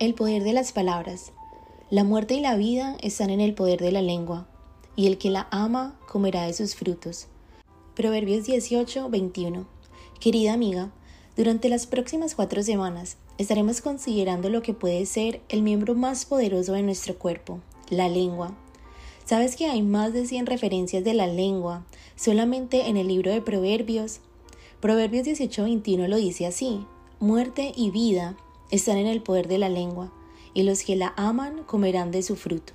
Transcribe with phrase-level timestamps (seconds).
[0.00, 1.30] El poder de las palabras.
[1.88, 4.48] La muerte y la vida están en el poder de la lengua,
[4.96, 7.28] y el que la ama comerá de sus frutos.
[7.94, 9.68] Proverbios 18, 21.
[10.18, 10.90] Querida amiga,
[11.36, 16.72] durante las próximas cuatro semanas estaremos considerando lo que puede ser el miembro más poderoso
[16.72, 18.52] de nuestro cuerpo, la lengua.
[19.24, 21.86] ¿Sabes que hay más de 100 referencias de la lengua
[22.16, 24.18] solamente en el libro de Proverbios?
[24.80, 26.84] Proverbios 18, 21 lo dice así,
[27.20, 28.36] muerte y vida
[28.74, 30.12] están en el poder de la lengua,
[30.52, 32.72] y los que la aman comerán de su fruto.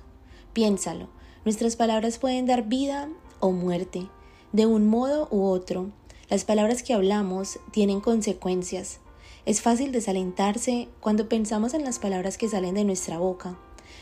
[0.54, 1.08] Piénsalo,
[1.44, 4.08] nuestras palabras pueden dar vida o muerte,
[4.52, 5.90] de un modo u otro.
[6.30, 9.00] Las palabras que hablamos tienen consecuencias.
[9.44, 13.58] Es fácil desalentarse cuando pensamos en las palabras que salen de nuestra boca,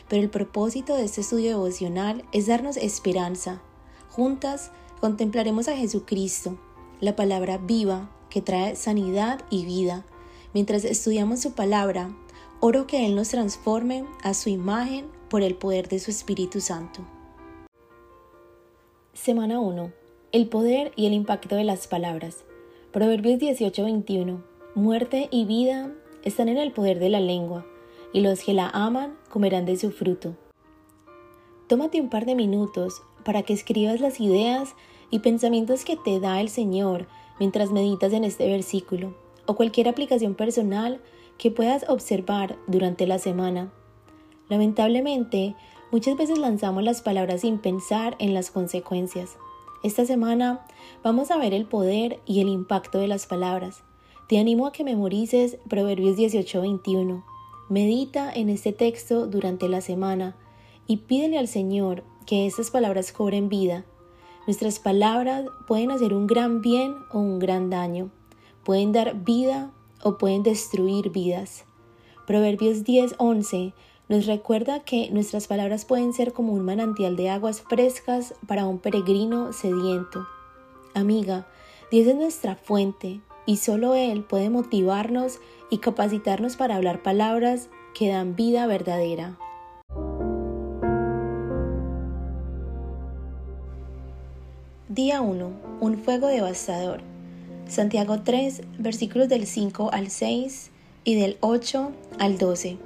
[0.09, 3.61] pero el propósito de este estudio devocional es darnos esperanza.
[4.09, 6.59] Juntas contemplaremos a Jesucristo,
[7.01, 10.05] la palabra viva que trae sanidad y vida
[10.55, 12.11] Mientras estudiamos su palabra,
[12.61, 17.03] oro que Él nos transforme a su imagen por el poder de su Espíritu Santo.
[19.13, 19.93] Semana 1.
[20.33, 22.45] El poder y el impacto de las palabras.
[22.93, 24.43] Proverbios 18:21.
[24.75, 25.93] Muerte y vida
[26.25, 27.67] están en el poder de la lengua,
[28.15, 30.35] y los que la aman comerán de su fruto.
[31.67, 34.75] Tómate un par de minutos para que escribas las ideas
[35.11, 37.07] y pensamientos que te da el Señor
[37.39, 41.01] mientras meditas en este versículo o cualquier aplicación personal
[41.39, 43.73] que puedas observar durante la semana.
[44.51, 45.57] Lamentablemente,
[45.91, 49.39] muchas veces lanzamos las palabras sin pensar en las consecuencias.
[49.83, 50.67] Esta semana
[51.03, 53.83] vamos a ver el poder y el impacto de las palabras.
[54.29, 57.25] Te animo a que memorices Proverbios 18:21.
[57.71, 60.37] Medita en este texto durante la semana
[60.87, 63.87] y pídele al Señor que estas palabras cobren vida.
[64.47, 68.11] Nuestras palabras pueden hacer un gran bien o un gran daño
[68.69, 69.71] pueden dar vida
[70.03, 71.65] o pueden destruir vidas.
[72.27, 73.73] Proverbios 10:11
[74.11, 78.79] nos recuerda que nuestras palabras pueden ser como un manantial de aguas frescas para un
[78.79, 80.27] peregrino sediento.
[80.93, 81.47] Amiga,
[81.91, 85.39] Dios es nuestra fuente y solo Él puede motivarnos
[85.71, 89.39] y capacitarnos para hablar palabras que dan vida verdadera.
[94.91, 95.53] Día 1.
[95.81, 97.08] Un fuego devastador.
[97.69, 100.71] Santiago 3, versículos del 5 al 6
[101.05, 102.79] y del 8 al 12.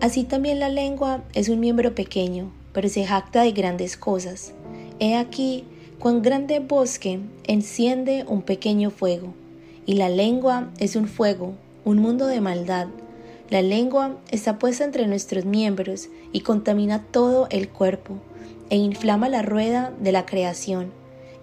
[0.00, 4.52] Así también la lengua es un miembro pequeño, pero se jacta de grandes cosas.
[5.00, 5.64] He aquí
[5.98, 9.32] cuán grande bosque enciende un pequeño fuego.
[9.86, 11.54] Y la lengua es un fuego,
[11.86, 12.88] un mundo de maldad.
[13.48, 18.18] La lengua está puesta entre nuestros miembros y contamina todo el cuerpo,
[18.68, 20.92] e inflama la rueda de la creación,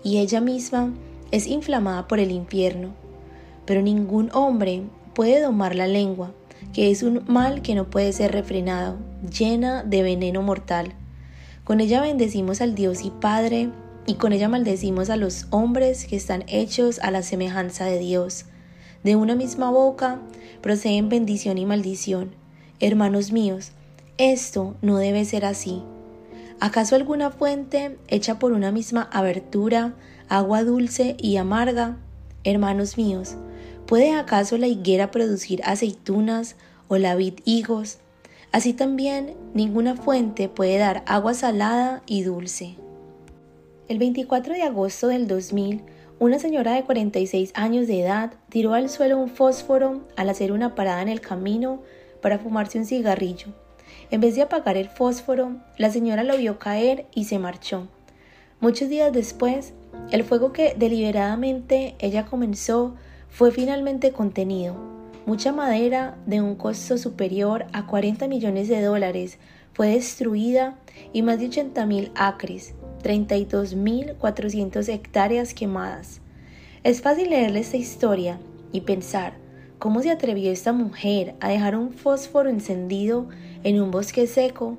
[0.03, 0.93] y ella misma
[1.33, 2.93] es inflamada por el infierno,
[3.65, 4.83] pero ningún hombre
[5.15, 6.31] puede domar la lengua,
[6.73, 10.93] que es un mal que no puede ser refrenado, llena de veneno mortal.
[11.63, 13.71] Con ella bendecimos al Dios y Padre,
[14.05, 18.45] y con ella maldecimos a los hombres que están hechos a la semejanza de Dios.
[19.03, 20.19] De una misma boca
[20.61, 22.35] proceden bendición y maldición.
[22.79, 23.71] Hermanos míos,
[24.19, 25.81] esto no debe ser así.
[26.59, 29.93] ¿Acaso alguna fuente hecha por una misma abertura
[30.29, 31.97] agua dulce y amarga,
[32.43, 33.35] hermanos míos,
[33.85, 36.55] ¿puede acaso la higuera producir aceitunas
[36.87, 37.99] o la vid higos?
[38.51, 42.75] Así también ninguna fuente puede dar agua salada y dulce.
[43.87, 45.83] El 24 de agosto del 2000,
[46.19, 50.75] una señora de 46 años de edad tiró al suelo un fósforo al hacer una
[50.75, 51.81] parada en el camino
[52.21, 53.53] para fumarse un cigarrillo.
[54.13, 57.87] En vez de apagar el fósforo, la señora lo vio caer y se marchó.
[58.59, 59.73] Muchos días después,
[60.11, 62.93] el fuego que deliberadamente ella comenzó
[63.27, 64.75] fue finalmente contenido.
[65.25, 69.39] Mucha madera de un costo superior a 40 millones de dólares
[69.73, 70.77] fue destruida
[71.11, 76.21] y más de 80 mil acres, 32.400 hectáreas quemadas.
[76.83, 78.37] Es fácil leerle esta historia
[78.71, 79.42] y pensar
[79.83, 83.27] cómo se atrevió esta mujer a dejar un fósforo encendido
[83.65, 84.77] en un bosque seco.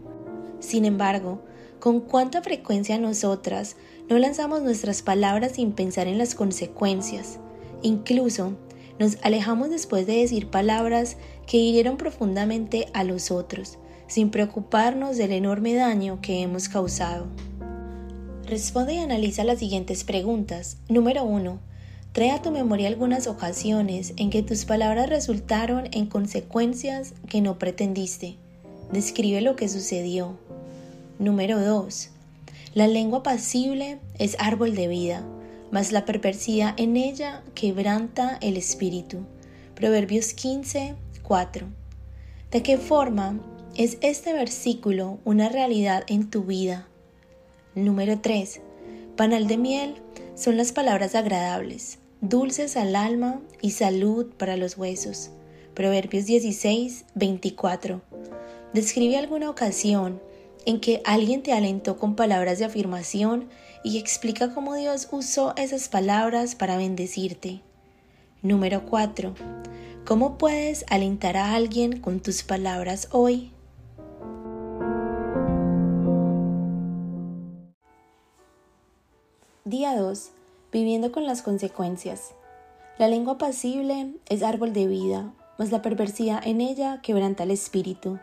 [0.60, 1.42] Sin embargo,
[1.78, 3.76] con cuánta frecuencia nosotras
[4.08, 7.38] no lanzamos nuestras palabras sin pensar en las consecuencias.
[7.82, 8.56] Incluso
[8.98, 13.76] nos alejamos después de decir palabras que hirieron profundamente a los otros,
[14.06, 17.26] sin preocuparnos del enorme daño que hemos causado.
[18.46, 20.78] Responde y analiza las siguientes preguntas.
[20.88, 21.73] Número 1.
[22.14, 27.58] Trae a tu memoria algunas ocasiones en que tus palabras resultaron en consecuencias que no
[27.58, 28.36] pretendiste.
[28.92, 30.38] Describe lo que sucedió.
[31.18, 32.10] Número 2.
[32.74, 35.26] La lengua pasible es árbol de vida,
[35.72, 39.26] mas la perversidad en ella quebranta el espíritu.
[39.74, 40.94] Proverbios 15,
[41.24, 41.66] 4.
[42.52, 43.40] ¿De qué forma
[43.74, 46.86] es este versículo una realidad en tu vida?
[47.74, 48.60] Número 3.
[49.16, 49.94] Panal de miel
[50.36, 51.98] son las palabras agradables,
[52.28, 55.30] dulces al alma y salud para los huesos.
[55.74, 58.00] Proverbios 16, 24.
[58.72, 60.22] Describe alguna ocasión
[60.64, 63.50] en que alguien te alentó con palabras de afirmación
[63.82, 67.60] y explica cómo Dios usó esas palabras para bendecirte.
[68.40, 69.34] Número 4.
[70.06, 73.52] ¿Cómo puedes alentar a alguien con tus palabras hoy?
[79.66, 80.33] Día 2.
[80.74, 82.34] Viviendo con las consecuencias.
[82.98, 88.18] La lengua pasible es árbol de vida, mas la perversidad en ella quebranta el espíritu.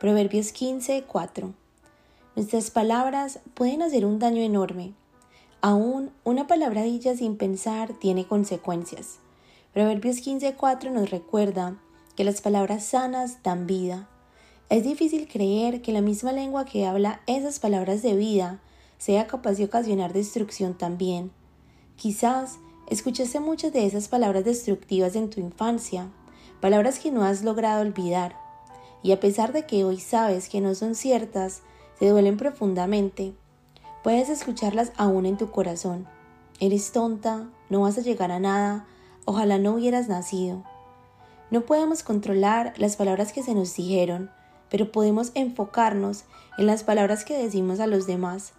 [0.00, 1.54] Proverbios 15, 4.
[2.34, 4.94] Nuestras palabras pueden hacer un daño enorme,
[5.60, 9.20] Aún una palabradilla sin pensar tiene consecuencias.
[9.72, 11.76] Proverbios 15:4 nos recuerda
[12.16, 14.08] que las palabras sanas dan vida.
[14.70, 18.60] Es difícil creer que la misma lengua que habla esas palabras de vida
[18.98, 21.30] sea capaz de ocasionar destrucción también.
[21.96, 22.58] Quizás
[22.88, 26.10] escuchaste muchas de esas palabras destructivas en tu infancia,
[26.60, 28.36] palabras que no has logrado olvidar,
[29.02, 31.62] y a pesar de que hoy sabes que no son ciertas,
[31.98, 33.34] te duelen profundamente
[34.02, 36.08] Puedes escucharlas aún en tu corazón.
[36.58, 38.84] Eres tonta, no vas a llegar a nada,
[39.26, 40.64] ojalá no hubieras nacido.
[41.50, 44.32] No podemos controlar las palabras que se nos dijeron,
[44.70, 46.24] pero podemos enfocarnos
[46.58, 48.54] en las palabras que decimos a los demás.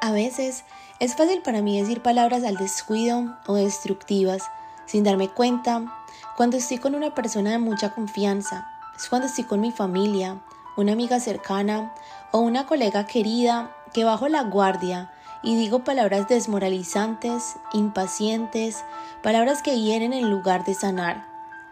[0.00, 0.64] A veces
[1.00, 4.42] es fácil para mí decir palabras al descuido o destructivas,
[4.86, 6.06] sin darme cuenta,
[6.36, 10.40] cuando estoy con una persona de mucha confianza, es cuando estoy con mi familia,
[10.76, 11.92] una amiga cercana
[12.32, 15.12] o una colega querida que bajo la guardia
[15.42, 18.84] y digo palabras desmoralizantes, impacientes,
[19.22, 21.26] palabras que hieren en lugar de sanar.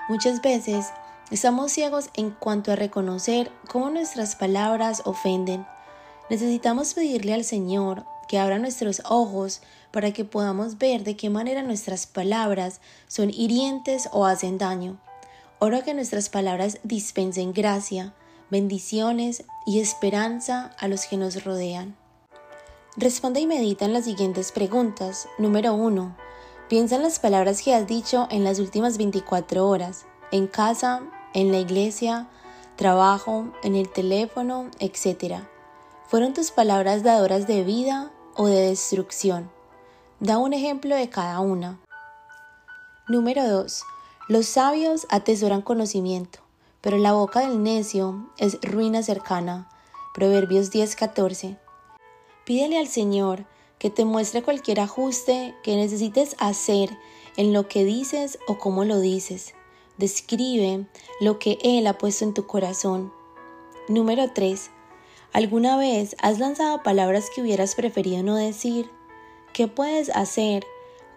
[0.08, 0.92] Muchas veces
[1.30, 5.66] estamos ciegos en cuanto a reconocer cómo nuestras palabras ofenden.
[6.28, 11.62] Necesitamos pedirle al Señor que abra nuestros ojos para que podamos ver de qué manera
[11.62, 14.98] nuestras palabras son hirientes o hacen daño.
[15.58, 18.14] Oro que nuestras palabras dispensen gracia,
[18.50, 21.94] bendiciones y esperanza a los que nos rodean.
[22.96, 25.28] Responde y medita en las siguientes preguntas.
[25.36, 26.16] Número 1.
[26.70, 31.02] Piensa en las palabras que has dicho en las últimas 24 horas, en casa,
[31.34, 32.30] en la iglesia,
[32.76, 35.42] trabajo, en el teléfono, etc.
[36.06, 39.50] ¿Fueron tus palabras dadoras de vida o de destrucción?
[40.20, 41.80] Da un ejemplo de cada una.
[43.08, 43.82] Número 2.
[44.28, 46.38] Los sabios atesoran conocimiento,
[46.80, 49.68] pero la boca del necio es ruina cercana.
[50.14, 51.58] Proverbios 10:14.
[52.44, 53.44] Pídele al Señor
[53.78, 56.96] que te muestre cualquier ajuste que necesites hacer
[57.36, 59.54] en lo que dices o cómo lo dices.
[59.98, 60.86] Describe
[61.20, 63.12] lo que Él ha puesto en tu corazón.
[63.88, 64.70] Número 3.
[65.32, 68.90] ¿Alguna vez has lanzado palabras que hubieras preferido no decir?
[69.54, 70.66] ¿Qué puedes hacer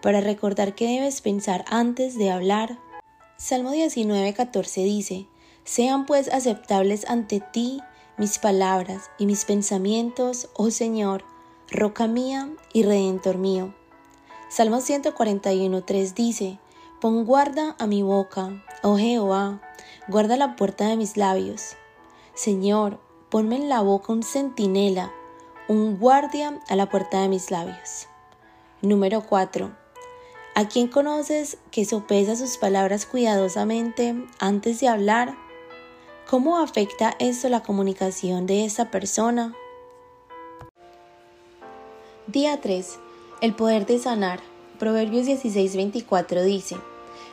[0.00, 2.78] para recordar que debes pensar antes de hablar?
[3.36, 5.26] Salmo 19:14 dice,
[5.64, 7.82] Sean pues aceptables ante ti
[8.16, 11.22] mis palabras y mis pensamientos, oh Señor,
[11.70, 13.74] roca mía y redentor mío.
[14.48, 16.58] Salmo 141.3 dice,
[17.02, 19.60] Pon guarda a mi boca, oh Jehová,
[20.08, 21.76] guarda la puerta de mis labios.
[22.34, 22.98] Señor,
[23.30, 25.12] ponme en la boca un centinela,
[25.68, 28.06] un guardia a la puerta de mis labios.
[28.82, 29.70] Número 4.
[30.54, 35.36] ¿A quién conoces que sopesa sus palabras cuidadosamente antes de hablar?
[36.30, 39.54] ¿Cómo afecta esto la comunicación de esa persona?
[42.26, 42.98] Día 3.
[43.40, 44.40] El poder de sanar.
[44.78, 46.76] Proverbios 16:24 dice,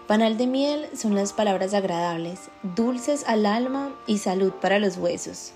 [0.07, 2.39] Panal de miel son las palabras agradables,
[2.75, 5.53] dulces al alma y salud para los huesos.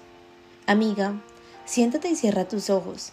[0.67, 1.19] Amiga,
[1.65, 3.11] siéntate y cierra tus ojos.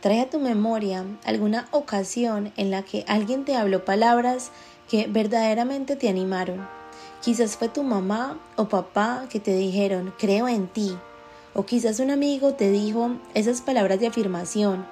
[0.00, 4.50] Trae a tu memoria alguna ocasión en la que alguien te habló palabras
[4.88, 6.66] que verdaderamente te animaron
[7.22, 10.96] Quizás fue tu mamá o papá que te dijeron, creo en ti.
[11.52, 14.86] O quizás un amigo te dijo esas palabras de afirmación,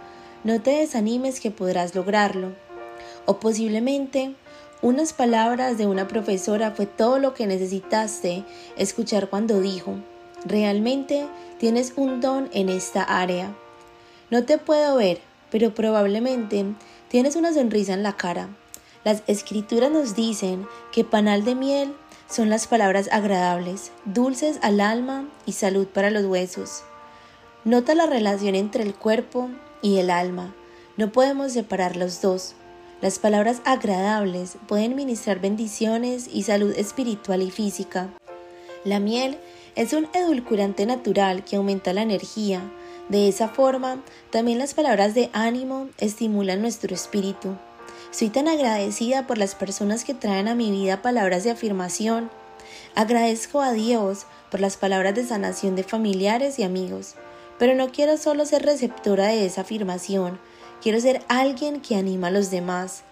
[0.45, 2.53] no te desanimes que podrás lograrlo.
[3.25, 4.35] O posiblemente
[4.83, 8.45] unas palabras de una profesora fue todo lo que necesitaste
[8.77, 9.95] escuchar cuando dijo,
[10.49, 11.27] realmente
[11.59, 13.55] tienes un don en esta área.
[14.31, 16.65] No te puedo ver, pero probablemente
[17.09, 18.49] tienes una sonrisa en la cara.
[19.05, 21.95] Las escrituras nos dicen que panal de miel
[22.29, 26.83] son las palabras agradables, dulces al alma y salud para los huesos.
[27.65, 29.49] Nota la relación entre el cuerpo
[29.83, 30.55] y el alma.
[30.97, 32.55] No podemos separar los dos.
[33.01, 38.09] Las palabras agradables pueden ministrar bendiciones y salud espiritual y física.
[38.85, 39.39] La miel
[39.79, 42.61] Es un edulcorante natural que aumenta la energía.
[43.09, 47.57] De esa forma, también las palabras de ánimo estimulan nuestro espíritu.
[48.11, 52.29] Soy tan agradecida por las personas que traen a mi vida palabras de afirmación.
[52.97, 57.15] Agradezco a Dios por las palabras de sanación de familiares y amigos.
[57.61, 60.41] Pero no quiero solo ser receptora de esa afirmación,
[60.83, 63.05] quiero ser alguien que anima a los demás.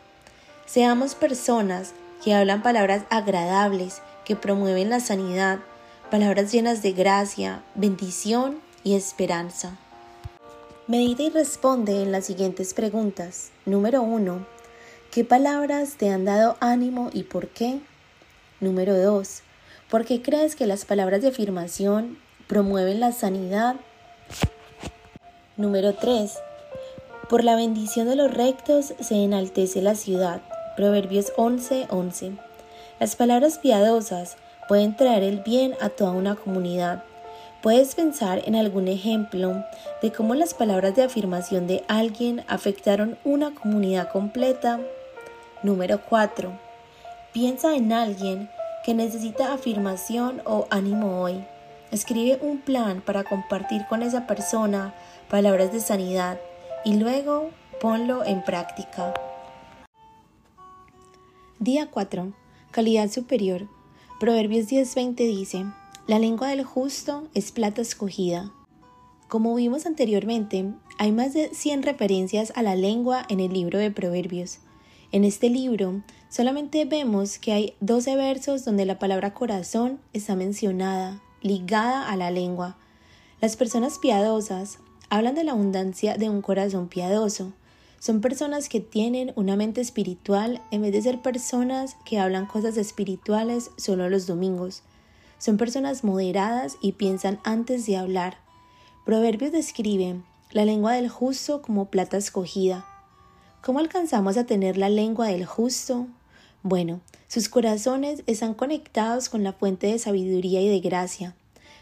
[0.66, 1.92] Seamos personas
[2.24, 5.60] que hablan palabras agradables, que promueven la sanidad,
[6.10, 9.76] palabras llenas de gracia, bendición y esperanza.
[10.86, 13.50] Medita y responde en las siguientes preguntas.
[13.64, 14.46] Número 1.
[15.10, 17.80] ¿Qué palabras te han dado ánimo y por qué?
[18.60, 19.42] Número 2.
[19.90, 23.74] ¿Por qué crees que las palabras de afirmación promueven la sanidad?
[25.56, 26.32] Número 3.
[27.28, 30.40] Por la bendición de los rectos se enaltece la ciudad.
[30.76, 32.38] Proverbios 11:11.
[33.00, 34.36] Las palabras piadosas
[34.68, 37.04] pueden traer el bien a toda una comunidad.
[37.62, 39.64] Puedes pensar en algún ejemplo
[40.02, 44.80] de cómo las palabras de afirmación de alguien afectaron una comunidad completa.
[45.62, 46.52] Número 4.
[47.32, 48.48] Piensa en alguien
[48.84, 51.44] que necesita afirmación o ánimo hoy.
[51.90, 54.94] Escribe un plan para compartir con esa persona
[55.28, 56.38] palabras de sanidad
[56.84, 59.12] y luego ponlo en práctica.
[61.58, 62.32] Día 4.
[62.70, 63.75] Calidad superior.
[64.18, 65.66] Proverbios 10:20 dice,
[66.06, 68.50] La lengua del justo es plata escogida.
[69.28, 73.90] Como vimos anteriormente, hay más de 100 referencias a la lengua en el libro de
[73.90, 74.60] Proverbios.
[75.12, 81.20] En este libro solamente vemos que hay 12 versos donde la palabra corazón está mencionada,
[81.42, 82.78] ligada a la lengua.
[83.42, 84.78] Las personas piadosas
[85.10, 87.52] hablan de la abundancia de un corazón piadoso.
[88.06, 92.76] Son personas que tienen una mente espiritual en vez de ser personas que hablan cosas
[92.76, 94.84] espirituales solo los domingos.
[95.38, 98.36] Son personas moderadas y piensan antes de hablar.
[99.04, 100.20] Proverbios describe
[100.52, 102.86] la lengua del justo como plata escogida.
[103.60, 106.06] ¿Cómo alcanzamos a tener la lengua del justo?
[106.62, 111.34] Bueno, sus corazones están conectados con la fuente de sabiduría y de gracia,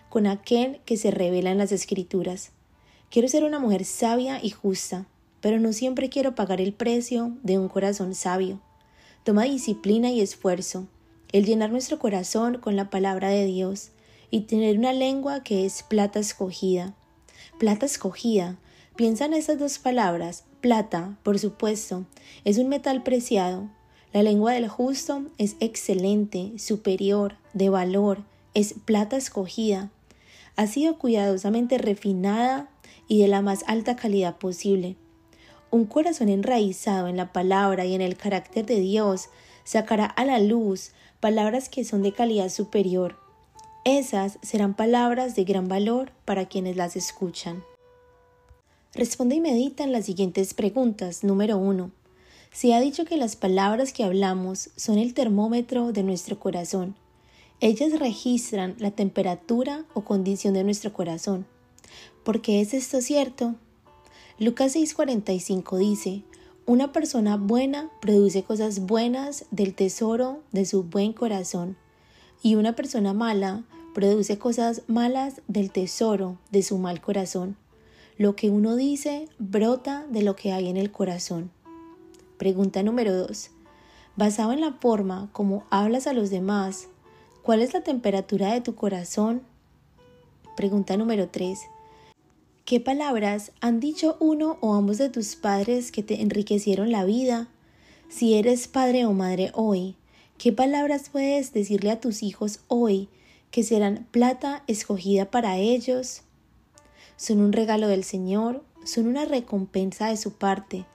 [0.09, 2.51] con aquel que se revela en las escrituras.
[3.11, 5.05] Quiero ser una mujer sabia y justa,
[5.45, 8.63] pero no siempre quiero pagar el precio de un corazón sabio.
[9.25, 10.87] Toma disciplina y esfuerzo,
[11.33, 13.91] el llenar nuestro corazón con la palabra de Dios
[14.31, 16.95] y tener una lengua que es plata escogida.
[17.59, 18.57] Plata escogida.
[18.97, 20.45] Piensa en esas dos palabras.
[20.63, 22.07] Plata, por supuesto,
[22.47, 23.69] es un metal preciado.
[24.15, 28.25] La lengua del justo es excelente, superior, de valor,
[28.55, 29.91] es plata escogida.
[30.57, 32.71] Ha sido cuidadosamente refinada
[33.09, 34.97] y de la más alta calidad posible.
[35.75, 39.29] Un corazón enraizado en la palabra y en el carácter de Dios
[39.65, 43.17] sacará a la luz palabras que son de calidad superior.
[43.85, 47.65] Esas serán palabras de gran valor para quienes las escuchan.
[48.93, 51.25] Responde y medita en las siguientes preguntas.
[51.25, 51.91] Número 1.
[52.53, 56.95] Se ha dicho que las palabras que hablamos son el termómetro de nuestro corazón.
[57.59, 61.47] Ellas registran la temperatura o condición de nuestro corazón.
[62.23, 63.57] ¿Por qué es esto cierto?
[64.41, 66.23] Lucas 6:45 dice,
[66.67, 71.77] Una persona buena produce cosas buenas del tesoro de su buen corazón,
[72.43, 73.63] y una persona mala
[73.95, 77.57] produce cosas malas del tesoro de su mal corazón.
[78.19, 81.53] Lo que uno dice brota de lo que hay en el corazón.
[82.37, 83.51] Pregunta número 2.
[84.17, 86.89] Basado en la forma como hablas a los demás,
[87.45, 89.43] ¿cuál es la temperatura de tu corazón?
[90.57, 91.59] Pregunta número 3.
[92.65, 97.49] ¿Qué palabras han dicho uno o ambos de tus padres que te enriquecieron la vida?
[98.09, 99.97] Si eres padre o madre hoy,
[100.39, 103.11] ¿qué palabras puedes decirle a tus hijos hoy
[103.51, 106.23] que serán plata escogida para ellos?
[107.19, 110.87] Son un regalo del Señor, son una recompensa de su parte.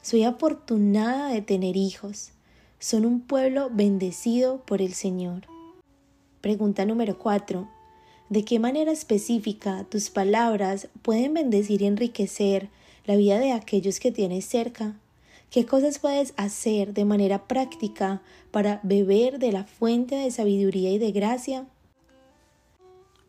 [0.00, 2.30] Soy afortunada de tener hijos.
[2.78, 5.42] Son un pueblo bendecido por el Señor.
[6.40, 7.68] Pregunta número 4.
[8.30, 12.68] ¿De qué manera específica tus palabras pueden bendecir y enriquecer
[13.06, 14.96] la vida de aquellos que tienes cerca?
[15.50, 18.20] ¿Qué cosas puedes hacer de manera práctica
[18.50, 21.64] para beber de la fuente de sabiduría y de gracia?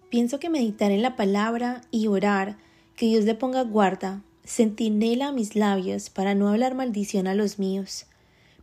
[0.10, 2.58] Pienso que meditar en la palabra y orar,
[2.98, 7.58] que Dios le ponga guarda, centinela a mis labios para no hablar maldición a los
[7.58, 8.06] míos,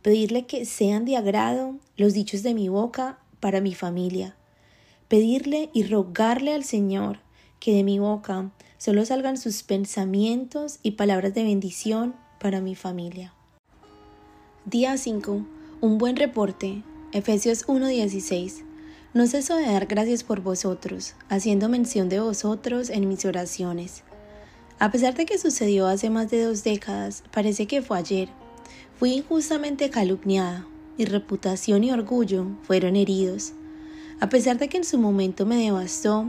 [0.03, 4.36] pedirle que sean de agrado los dichos de mi boca para mi familia
[5.07, 7.19] pedirle y rogarle al Señor
[7.59, 13.33] que de mi boca solo salgan sus pensamientos y palabras de bendición para mi familia.
[14.65, 15.45] Día 5.
[15.81, 16.83] Un buen reporte.
[17.13, 18.63] Efesios 1:16.
[19.13, 24.03] No ceso de dar gracias por vosotros, haciendo mención de vosotros en mis oraciones.
[24.77, 28.29] A pesar de que sucedió hace más de dos décadas, parece que fue ayer.
[28.99, 30.67] Fui injustamente calumniada.
[30.97, 33.53] Mi reputación y orgullo fueron heridos.
[34.19, 36.25] A pesar de que en su momento me devastó,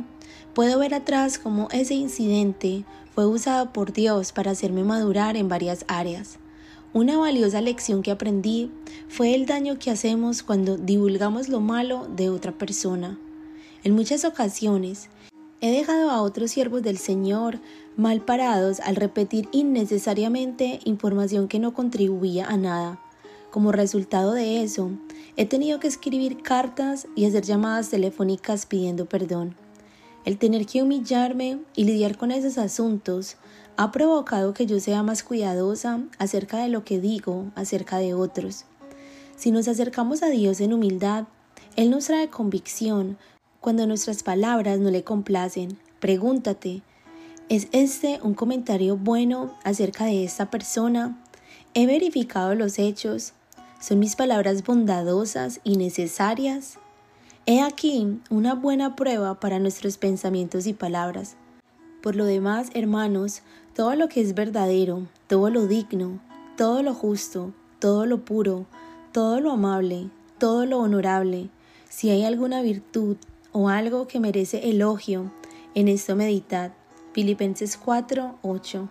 [0.55, 5.87] puedo ver atrás cómo ese incidente fue usado por Dios para hacerme madurar en varias
[5.89, 6.39] áreas.
[6.93, 8.71] Una valiosa lección que aprendí
[9.09, 13.19] fue el daño que hacemos cuando divulgamos lo malo de otra persona.
[13.85, 15.09] En muchas ocasiones
[15.63, 17.59] he dejado a otros siervos del Señor
[17.97, 23.01] mal parados al repetir innecesariamente información que no contribuía a nada.
[23.51, 24.91] Como resultado de eso,
[25.37, 29.57] he tenido que escribir cartas y hacer llamadas telefónicas pidiendo perdón.
[30.27, 33.37] El tener que humillarme y lidiar con esos asuntos
[33.79, 38.67] ha provocado que yo sea más cuidadosa acerca de lo que digo acerca de otros.
[39.37, 41.25] Si nos acercamos a Dios en humildad,
[41.77, 43.17] Él nos trae convicción
[43.61, 45.79] cuando nuestras palabras no le complacen.
[46.01, 46.83] Pregúntate,
[47.49, 51.25] ¿es este un comentario bueno acerca de esta persona?
[51.73, 53.33] ¿He verificado los hechos?
[53.81, 56.79] ¿Son mis palabras bondadosas y necesarias?
[57.47, 61.37] He aquí una buena prueba para nuestros pensamientos y palabras.
[62.03, 63.43] Por lo demás, hermanos,
[63.77, 66.19] todo lo que es verdadero, todo lo digno,
[66.57, 68.67] todo lo justo, todo lo puro,
[69.13, 71.49] todo lo amable, todo lo honorable,
[71.89, 73.17] si hay alguna virtud
[73.53, 75.33] o algo que merece elogio,
[75.77, 76.73] en esto meditad.
[77.13, 78.89] Filipenses 4, 8.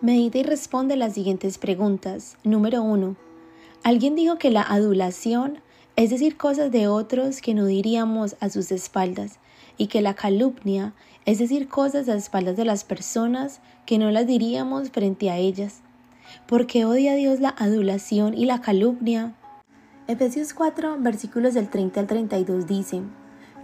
[0.00, 2.38] Medita y responde las siguientes preguntas.
[2.42, 3.31] Número 1.
[3.84, 5.58] Alguien dijo que la adulación
[5.96, 9.40] es decir cosas de otros que no diríamos a sus espaldas
[9.76, 14.28] y que la calumnia es decir cosas a espaldas de las personas que no las
[14.28, 15.80] diríamos frente a ellas.
[16.46, 19.34] Porque odia a Dios la adulación y la calumnia.
[20.06, 23.10] Efesios 4, versículos del 30 al 32 dicen,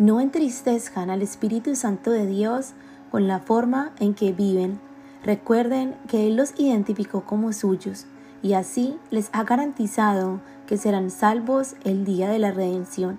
[0.00, 2.72] No entristezcan al Espíritu Santo de Dios
[3.12, 4.80] con la forma en que viven.
[5.22, 8.06] Recuerden que Él los identificó como suyos
[8.42, 13.18] y así les ha garantizado que serán salvos el día de la redención.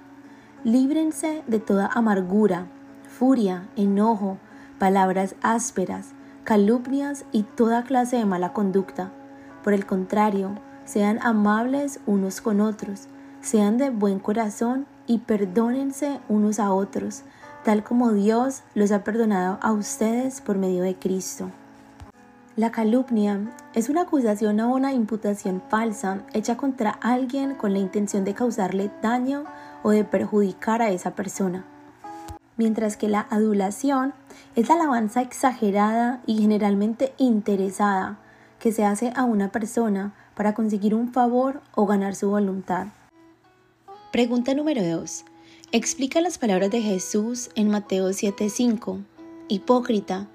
[0.64, 2.68] Líbrense de toda amargura,
[3.08, 4.38] furia, enojo,
[4.78, 6.10] palabras ásperas,
[6.44, 9.12] calumnias y toda clase de mala conducta.
[9.64, 13.08] Por el contrario, sean amables unos con otros,
[13.42, 17.24] sean de buen corazón y perdónense unos a otros,
[17.64, 21.52] tal como Dios los ha perdonado a ustedes por medio de Cristo.
[22.56, 23.40] La calumnia
[23.74, 28.92] es una acusación o una imputación falsa hecha contra alguien con la intención de causarle
[29.02, 29.46] daño
[29.84, 31.66] o de perjudicar a esa persona
[32.60, 34.14] mientras que la adulación
[34.58, 38.20] es la alabanza exagerada y generalmente interesada
[38.60, 42.88] que se hace a una persona para conseguir un favor o ganar su voluntad.
[44.12, 45.24] Pregunta número 2.
[45.72, 49.06] Explica las palabras de Jesús en Mateo 7:5.
[49.48, 50.28] Hipócrita,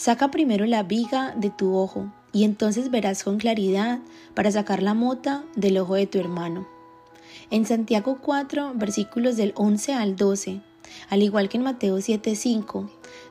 [0.00, 3.98] saca primero la viga de tu ojo y entonces verás con claridad
[4.32, 6.66] para sacar la mota del ojo de tu hermano.
[7.50, 10.62] En Santiago 4, versículos del 11 al 12,
[11.10, 12.88] al igual que en Mateo 7:5,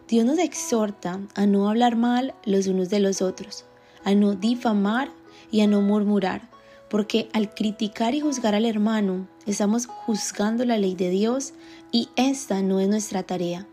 [0.08, 3.65] Dios nos exhorta a no hablar mal los unos de los otros,
[4.03, 5.10] a no difamar
[5.49, 6.51] y a no murmurar,
[6.88, 11.53] porque al criticar y juzgar al hermano, estamos juzgando la ley de Dios
[11.91, 13.65] y esta no es nuestra tarea.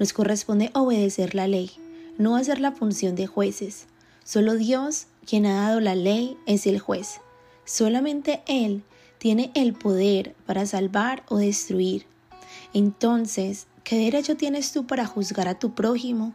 [0.00, 1.70] Nos corresponde obedecer la ley,
[2.20, 3.86] no hacer la función de jueces.
[4.24, 7.20] Solo Dios, quien ha dado la ley, es el juez.
[7.64, 8.82] Solamente Él
[9.16, 12.04] tiene el poder para salvar o destruir.
[12.74, 16.34] Entonces, ¿qué derecho tienes tú para juzgar a tu prójimo?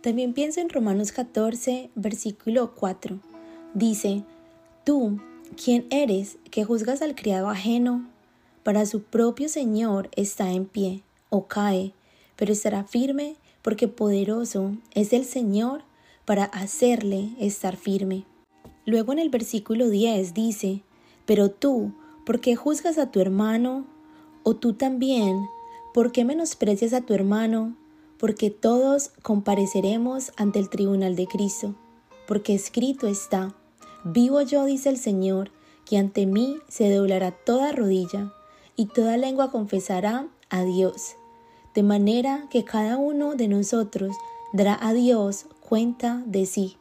[0.00, 3.18] También piensa en Romanos 14, versículo 4.
[3.74, 4.24] Dice,
[4.84, 5.20] tú,
[5.62, 8.08] ¿quién eres que juzgas al criado ajeno?
[8.62, 11.92] Para su propio Señor está en pie, o cae,
[12.36, 15.82] pero estará firme porque poderoso es el Señor
[16.24, 18.24] para hacerle estar firme.
[18.86, 20.82] Luego en el versículo 10 dice,
[21.26, 21.92] pero tú,
[22.24, 23.86] ¿por qué juzgas a tu hermano?
[24.42, 25.46] ¿O tú también?
[25.92, 27.76] ¿Por qué menosprecias a tu hermano?
[28.18, 31.74] Porque todos compareceremos ante el tribunal de Cristo.
[32.26, 33.54] Porque escrito está,
[34.04, 35.50] vivo yo, dice el Señor,
[35.84, 38.32] que ante mí se doblará toda rodilla
[38.76, 41.16] y toda lengua confesará a Dios.
[41.74, 44.16] De manera que cada uno de nosotros
[44.52, 46.76] dará a Dios cuenta de sí.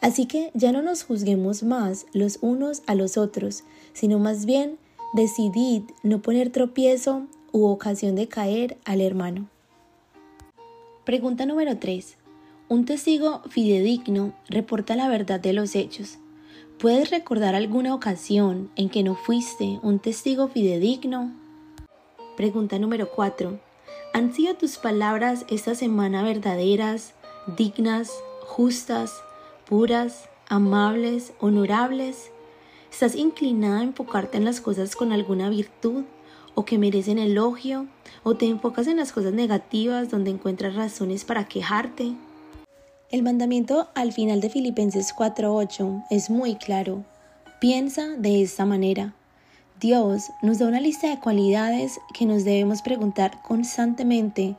[0.00, 4.78] Así que ya no nos juzguemos más los unos a los otros, sino más bien
[5.12, 9.48] decidid no poner tropiezo u ocasión de caer al hermano.
[11.04, 12.16] Pregunta número 3.
[12.68, 16.18] Un testigo fidedigno reporta la verdad de los hechos.
[16.78, 21.32] ¿Puedes recordar alguna ocasión en que no fuiste un testigo fidedigno?
[22.36, 23.67] Pregunta número 4.
[24.18, 27.14] ¿Han sido tus palabras esta semana verdaderas,
[27.56, 29.12] dignas, justas,
[29.64, 32.32] puras, amables, honorables?
[32.90, 36.02] ¿Estás inclinada a enfocarte en las cosas con alguna virtud
[36.56, 37.86] o que merecen elogio?
[38.24, 42.16] ¿O te enfocas en las cosas negativas donde encuentras razones para quejarte?
[43.12, 47.04] El mandamiento al final de Filipenses 4:8 es muy claro.
[47.60, 49.14] Piensa de esta manera.
[49.80, 54.56] Dios nos da una lista de cualidades que nos debemos preguntar constantemente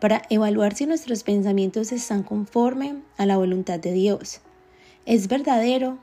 [0.00, 4.40] para evaluar si nuestros pensamientos están conforme a la voluntad de Dios.
[5.06, 5.98] ¿Es verdadero?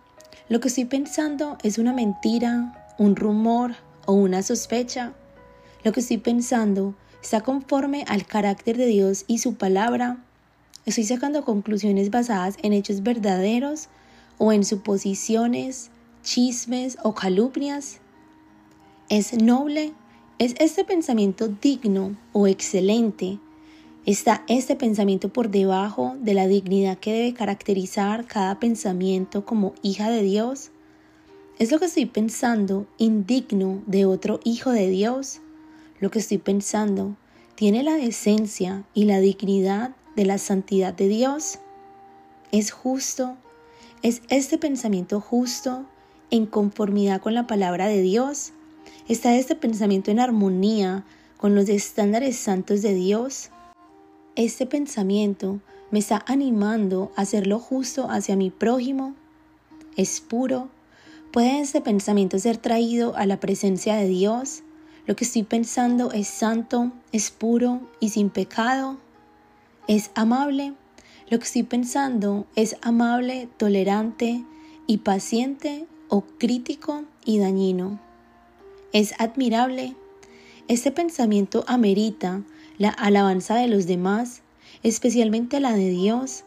[0.49, 3.75] ¿Lo que estoy pensando es una mentira, un rumor
[4.05, 5.13] o una sospecha?
[5.85, 10.17] ¿Lo que estoy pensando está conforme al carácter de Dios y su palabra?
[10.85, 13.87] ¿Estoy sacando conclusiones basadas en hechos verdaderos
[14.37, 15.89] o en suposiciones,
[16.21, 18.01] chismes o calumnias?
[19.09, 19.93] ¿Es noble?
[20.37, 23.39] ¿Es este pensamiento digno o excelente?
[24.05, 30.09] ¿Está este pensamiento por debajo de la dignidad que debe caracterizar cada pensamiento como hija
[30.09, 30.71] de Dios?
[31.57, 35.39] ¿Es lo que estoy pensando indigno de otro hijo de Dios?
[36.01, 37.15] Lo que estoy pensando
[37.55, 41.59] tiene la decencia y la dignidad de la santidad de Dios?
[42.51, 43.37] ¿Es justo?
[44.01, 45.85] ¿Es este pensamiento justo
[46.29, 48.51] en conformidad con la palabra de Dios?
[49.07, 51.05] ¿Está este pensamiento en armonía
[51.37, 53.51] con los estándares santos de Dios?
[54.35, 59.15] este pensamiento me está animando a hacer lo justo hacia mi prójimo?
[59.95, 60.67] ¿Es puro?
[61.31, 64.63] ¿Puede este pensamiento ser traído a la presencia de Dios?
[65.05, 68.97] ¿Lo que estoy pensando es santo, es puro y sin pecado?
[69.87, 70.73] ¿Es amable?
[71.29, 74.43] ¿Lo que estoy pensando es amable, tolerante
[74.85, 78.06] y paciente o crítico y dañino?
[78.97, 79.93] ¿Es admirable?
[80.67, 82.41] Este pensamiento amerita
[82.79, 84.41] la alabanza de los demás,
[84.81, 86.45] especialmente la de Dios.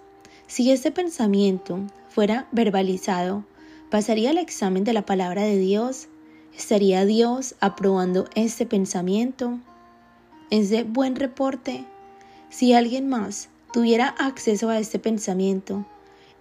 [0.49, 3.45] Si este pensamiento fuera verbalizado,
[3.89, 6.09] pasaría el examen de la palabra de Dios.
[6.53, 9.61] ¿Estaría Dios aprobando este pensamiento?
[10.51, 11.85] ¿Es de buen reporte?
[12.49, 15.87] Si alguien más tuviera acceso a este pensamiento,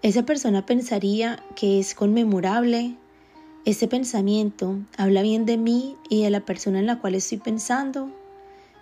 [0.01, 2.95] esa persona pensaría que es conmemorable.
[3.65, 8.09] Este pensamiento habla bien de mí y de la persona en la cual estoy pensando.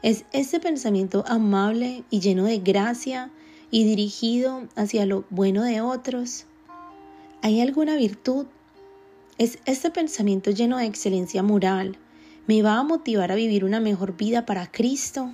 [0.03, 3.31] Es este pensamiento amable y lleno de gracia
[3.71, 6.45] y dirigido hacia lo bueno de otros.
[7.41, 8.45] ¿Hay alguna virtud?
[9.39, 11.97] ¿Es este pensamiento lleno de excelencia moral?
[12.45, 15.31] ¿Me va a motivar a vivir una mejor vida para Cristo?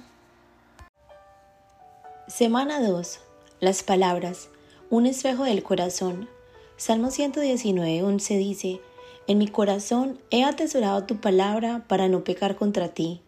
[2.27, 3.19] Semana 2.
[3.59, 4.49] Las palabras.
[4.89, 6.29] Un espejo del corazón.
[6.77, 8.81] Salmo 119, 11 dice,
[9.25, 13.21] En mi corazón he atesorado tu palabra para no pecar contra ti.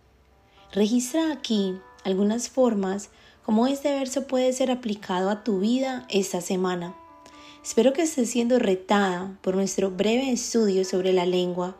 [0.73, 3.09] Registra aquí algunas formas
[3.45, 6.95] como este verso puede ser aplicado a tu vida esta semana.
[7.63, 11.77] Espero que estés siendo retada por nuestro breve estudio sobre la lengua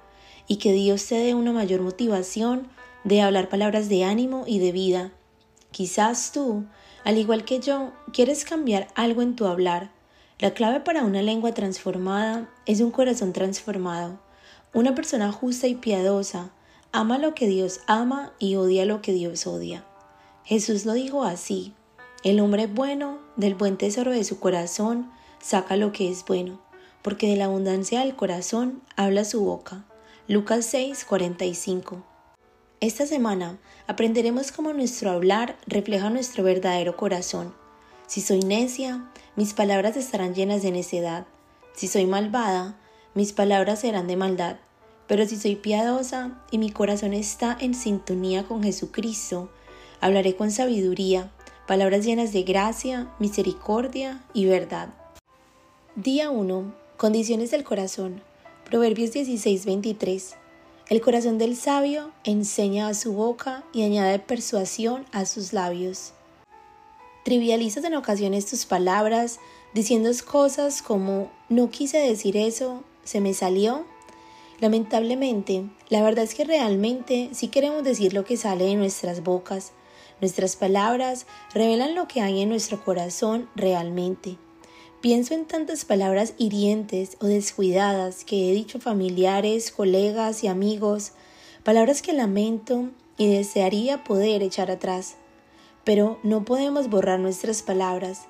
[0.47, 2.67] y que Dios te dé una mayor motivación
[3.03, 5.11] de hablar palabras de ánimo y de vida.
[5.71, 6.63] Quizás tú,
[7.03, 9.91] al igual que yo, quieres cambiar algo en tu hablar.
[10.39, 14.19] La clave para una lengua transformada es un corazón transformado,
[14.73, 16.51] una persona justa y piadosa,
[16.97, 19.83] Ama lo que Dios ama y odia lo que Dios odia.
[20.45, 21.73] Jesús lo dijo así,
[22.23, 26.61] el hombre bueno del buen tesoro de su corazón saca lo que es bueno,
[27.01, 29.83] porque de la abundancia del corazón habla su boca.
[30.29, 32.01] Lucas 6, 45.
[32.79, 37.53] Esta semana aprenderemos cómo nuestro hablar refleja nuestro verdadero corazón.
[38.07, 41.25] Si soy necia, mis palabras estarán llenas de necedad.
[41.75, 42.77] Si soy malvada,
[43.15, 44.57] mis palabras serán de maldad.
[45.07, 49.49] Pero si soy piadosa y mi corazón está en sintonía con Jesucristo,
[50.01, 51.31] hablaré con sabiduría,
[51.67, 54.89] palabras llenas de gracia, misericordia y verdad.
[55.95, 56.73] Día 1.
[56.97, 58.21] Condiciones del corazón.
[58.63, 60.35] Proverbios 16:23.
[60.87, 66.13] El corazón del sabio enseña a su boca y añade persuasión a sus labios.
[67.23, 69.39] Trivializas en ocasiones tus palabras,
[69.75, 73.85] diciendo cosas como no quise decir eso, se me salió
[74.59, 79.73] Lamentablemente, la verdad es que realmente sí queremos decir lo que sale de nuestras bocas.
[80.21, 84.37] Nuestras palabras revelan lo que hay en nuestro corazón realmente.
[85.01, 91.11] Pienso en tantas palabras hirientes o descuidadas que he dicho familiares, colegas y amigos,
[91.63, 95.17] palabras que lamento y desearía poder echar atrás.
[95.83, 98.27] Pero no podemos borrar nuestras palabras.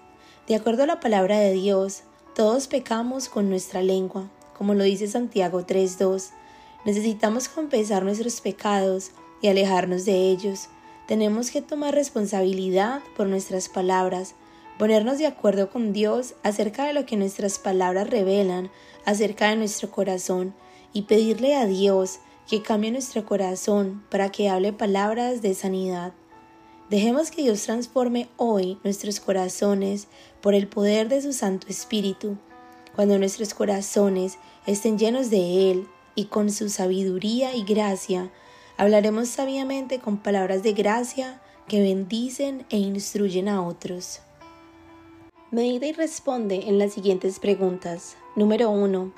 [0.48, 2.04] De acuerdo a la palabra de Dios,
[2.36, 6.30] todos pecamos con nuestra lengua como lo dice Santiago 3.2.
[6.86, 10.70] Necesitamos confesar nuestros pecados y alejarnos de ellos.
[11.08, 14.36] Tenemos que tomar responsabilidad por nuestras palabras,
[14.80, 18.72] ponernos de acuerdo con Dios acerca de lo que nuestras palabras revelan
[19.06, 20.56] acerca de nuestro corazón
[20.94, 26.14] y pedirle a Dios que cambie nuestro corazón para que hable palabras de sanidad.
[26.90, 30.08] Dejemos que Dios transforme hoy nuestros corazones
[30.46, 32.38] por el poder de su Santo Espíritu.
[32.96, 38.32] Cuando nuestros corazones estén llenos de Él y con su sabiduría y gracia,
[38.78, 44.20] Hablaremos sabiamente con palabras de gracia que bendicen e instruyen a otros.
[45.50, 48.18] Medita y responde en las siguientes preguntas.
[48.36, 49.14] Número 1.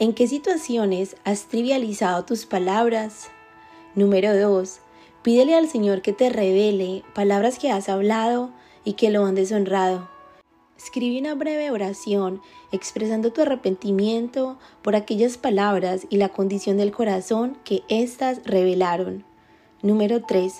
[0.00, 3.28] ¿En qué situaciones has trivializado tus palabras?
[3.94, 4.80] Número 2.
[5.22, 8.50] Pídele al Señor que te revele palabras que has hablado
[8.84, 10.09] y que lo han deshonrado.
[10.82, 12.40] Escribe una breve oración
[12.72, 19.22] expresando tu arrepentimiento por aquellas palabras y la condición del corazón que éstas revelaron.
[19.82, 20.54] Número 3.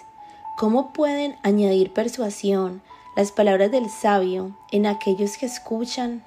[0.59, 2.83] ¿Cómo pueden añadir persuasión
[3.16, 6.22] las palabras del sabio en aquellos que escuchan?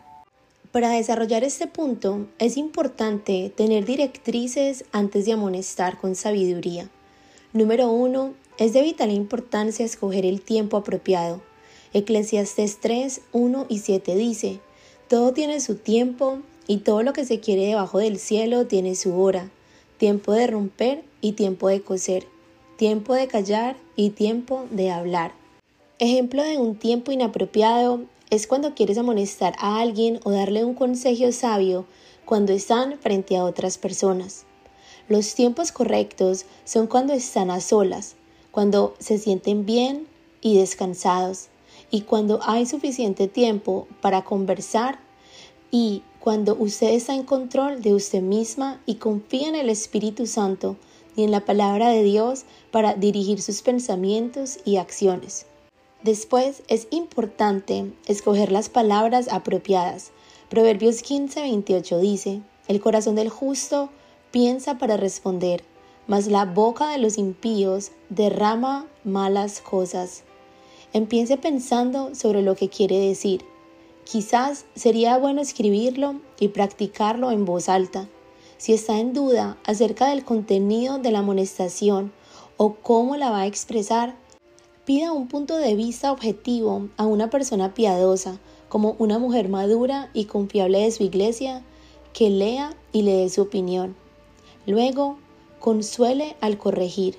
[0.71, 6.89] Para desarrollar este punto es importante tener directrices antes de amonestar con sabiduría.
[7.53, 8.34] Número 1.
[8.58, 11.41] Es de vital importancia escoger el tiempo apropiado
[11.93, 14.60] Eclesiastes 3, 1 y 7 dice,
[15.08, 19.21] Todo tiene su tiempo y todo lo que se quiere debajo del cielo tiene su
[19.21, 19.51] hora,
[19.97, 22.25] tiempo de romper y tiempo de coser,
[22.77, 25.34] tiempo de callar y tiempo de hablar.
[25.99, 28.01] Ejemplo de un tiempo inapropiado
[28.32, 31.86] es cuando quieres amonestar a alguien o darle un consejo sabio
[32.25, 34.45] cuando están frente a otras personas.
[35.10, 38.15] Los tiempos correctos son cuando están a solas,
[38.49, 40.08] cuando se sienten bien
[40.41, 41.49] y descansados,
[41.93, 44.97] y cuando hay suficiente tiempo para conversar
[45.69, 50.75] y cuando usted está en control de usted misma y confía en el Espíritu Santo
[51.15, 55.45] y en la palabra de Dios para dirigir sus pensamientos y acciones.
[56.01, 60.10] Después es importante escoger las palabras apropiadas.
[60.49, 63.89] Proverbios 15:28 dice, El corazón del justo
[64.32, 65.63] piensa para responder,
[66.08, 70.23] mas la boca de los impíos derrama malas cosas.
[70.93, 73.43] Empiece pensando sobre lo que quiere decir.
[74.03, 78.08] Quizás sería bueno escribirlo y practicarlo en voz alta.
[78.58, 82.13] Si está en duda acerca del contenido de la amonestación
[82.58, 84.13] o cómo la va a expresar,
[84.86, 90.25] pida un punto de vista objetivo a una persona piadosa, como una mujer madura y
[90.25, 91.63] confiable de su iglesia,
[92.13, 93.95] que lea y le dé su opinión.
[94.67, 95.17] Luego,
[95.60, 97.17] consuele al corregir.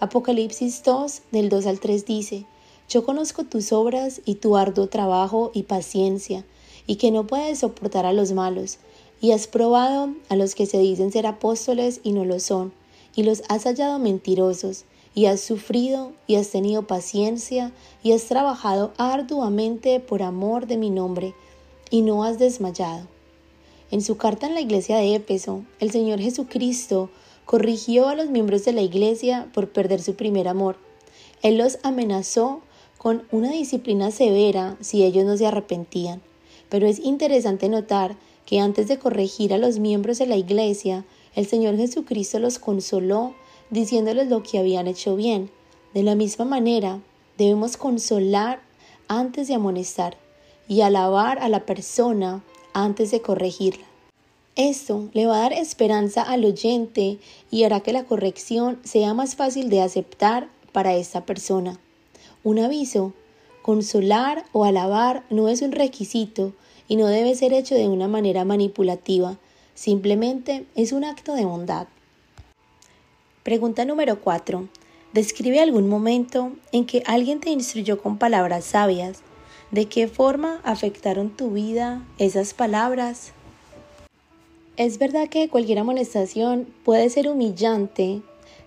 [0.00, 2.46] Apocalipsis 2 del 2 al 3 dice,
[2.92, 6.44] yo conozco tus obras y tu arduo trabajo y paciencia,
[6.86, 8.76] y que no puedes soportar a los malos,
[9.22, 12.70] y has probado a los que se dicen ser apóstoles y no lo son,
[13.16, 18.92] y los has hallado mentirosos, y has sufrido y has tenido paciencia, y has trabajado
[18.98, 21.34] arduamente por amor de mi nombre,
[21.88, 23.06] y no has desmayado.
[23.90, 27.08] En su carta en la iglesia de Éfeso, el Señor Jesucristo
[27.46, 30.76] corrigió a los miembros de la iglesia por perder su primer amor.
[31.40, 32.60] Él los amenazó
[33.02, 36.22] con una disciplina severa si ellos no se arrepentían.
[36.68, 38.14] Pero es interesante notar
[38.46, 43.34] que antes de corregir a los miembros de la iglesia, el Señor Jesucristo los consoló
[43.70, 45.50] diciéndoles lo que habían hecho bien.
[45.94, 47.00] De la misma manera,
[47.38, 48.60] debemos consolar
[49.08, 50.16] antes de amonestar
[50.68, 53.84] y alabar a la persona antes de corregirla.
[54.54, 57.18] Esto le va a dar esperanza al oyente
[57.50, 61.80] y hará que la corrección sea más fácil de aceptar para esta persona.
[62.44, 63.12] Un aviso,
[63.62, 66.52] consolar o alabar no es un requisito
[66.88, 69.38] y no debe ser hecho de una manera manipulativa,
[69.74, 71.86] simplemente es un acto de bondad.
[73.44, 74.68] Pregunta número 4.
[75.12, 79.20] Describe algún momento en que alguien te instruyó con palabras sabias.
[79.70, 83.32] ¿De qué forma afectaron tu vida esas palabras?
[84.76, 88.22] Es verdad que cualquier amonestación puede ser humillante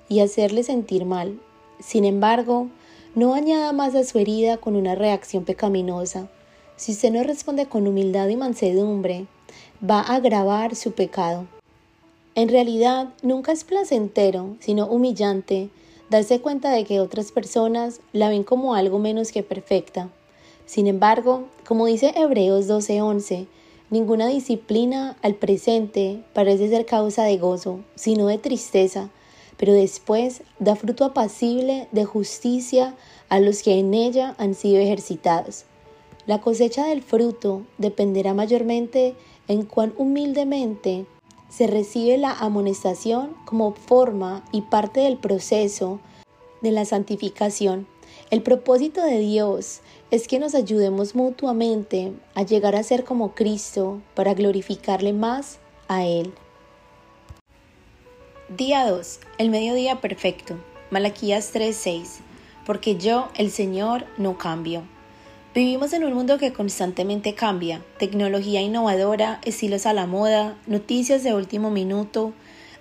[0.07, 1.39] y hacerle sentir mal.
[1.79, 2.69] Sin embargo,
[3.15, 6.27] no añada más a su herida con una reacción pecaminosa.
[6.75, 9.25] Si usted no responde con humildad y mansedumbre,
[9.81, 11.47] va a agravar su pecado.
[12.35, 15.69] En realidad, nunca es placentero, sino humillante,
[16.09, 20.09] darse cuenta de que otras personas la ven como algo menos que perfecta.
[20.65, 23.47] Sin embargo, como dice Hebreos 12:11,
[23.89, 29.09] ninguna disciplina al presente parece ser causa de gozo, sino de tristeza,
[29.65, 32.93] pero después da fruto apacible de justicia
[33.29, 35.65] a los que en ella han sido ejercitados.
[36.27, 39.15] La cosecha del fruto dependerá mayormente
[39.47, 41.07] en cuán humildemente
[41.49, 45.99] se recibe la amonestación como forma y parte del proceso
[46.61, 47.87] de la santificación.
[48.29, 53.99] El propósito de Dios es que nos ayudemos mutuamente a llegar a ser como Cristo
[54.13, 56.35] para glorificarle más a Él.
[58.49, 59.21] Día 2.
[59.39, 60.59] El mediodía perfecto.
[60.91, 62.19] Malaquías 3:6.
[62.63, 64.83] Porque yo, el Señor, no cambio.
[65.55, 71.33] Vivimos en un mundo que constantemente cambia, tecnología innovadora, estilos a la moda, noticias de
[71.33, 72.33] último minuto,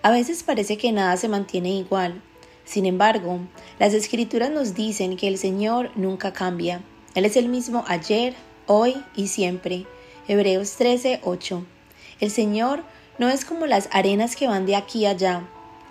[0.03, 2.21] a veces parece que nada se mantiene igual.
[2.67, 3.39] Sin embargo,
[3.79, 6.83] las escrituras nos dicen que el Señor nunca cambia.
[7.15, 8.35] Él es el mismo ayer,
[8.67, 9.87] hoy y siempre.
[10.29, 11.65] Hebreos 13:8.
[12.21, 12.85] El Señor
[13.19, 15.49] no es como las arenas que van de aquí a allá.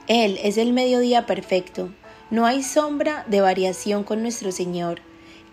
[0.08, 1.94] Él es el mediodía perfecto.
[2.30, 5.02] No hay sombra de variación con nuestro Señor.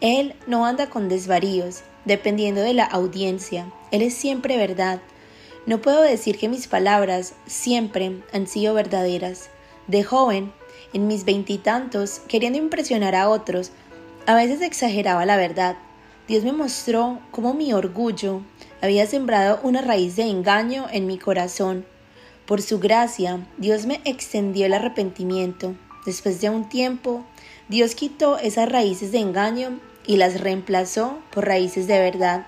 [0.01, 3.73] Él no anda con desvaríos, dependiendo de la audiencia.
[3.91, 5.01] Él es siempre verdad.
[5.67, 9.51] No puedo decir que mis palabras siempre han sido verdaderas.
[9.87, 10.53] De joven,
[10.93, 13.73] en mis veintitantos, queriendo impresionar a otros,
[14.27, 15.77] a veces exageraba la verdad.
[16.27, 18.43] Dios me mostró cómo mi orgullo
[18.83, 21.85] había sembrado una raíz de engaño en mi corazón.
[22.47, 25.75] Por su gracia, Dios me extendió el arrepentimiento.
[26.07, 27.25] Después de un tiempo,
[27.69, 32.47] Dios quitó esas raíces de engaño y las reemplazó por raíces de verdad.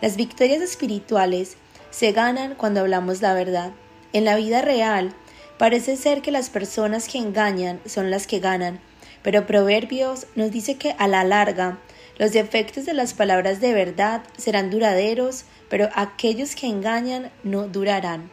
[0.00, 1.56] Las victorias espirituales
[1.90, 3.72] se ganan cuando hablamos la verdad.
[4.12, 5.14] En la vida real,
[5.58, 8.80] parece ser que las personas que engañan son las que ganan,
[9.22, 11.78] pero Proverbios nos dice que a la larga
[12.18, 18.30] los efectos de las palabras de verdad serán duraderos, pero aquellos que engañan no durarán.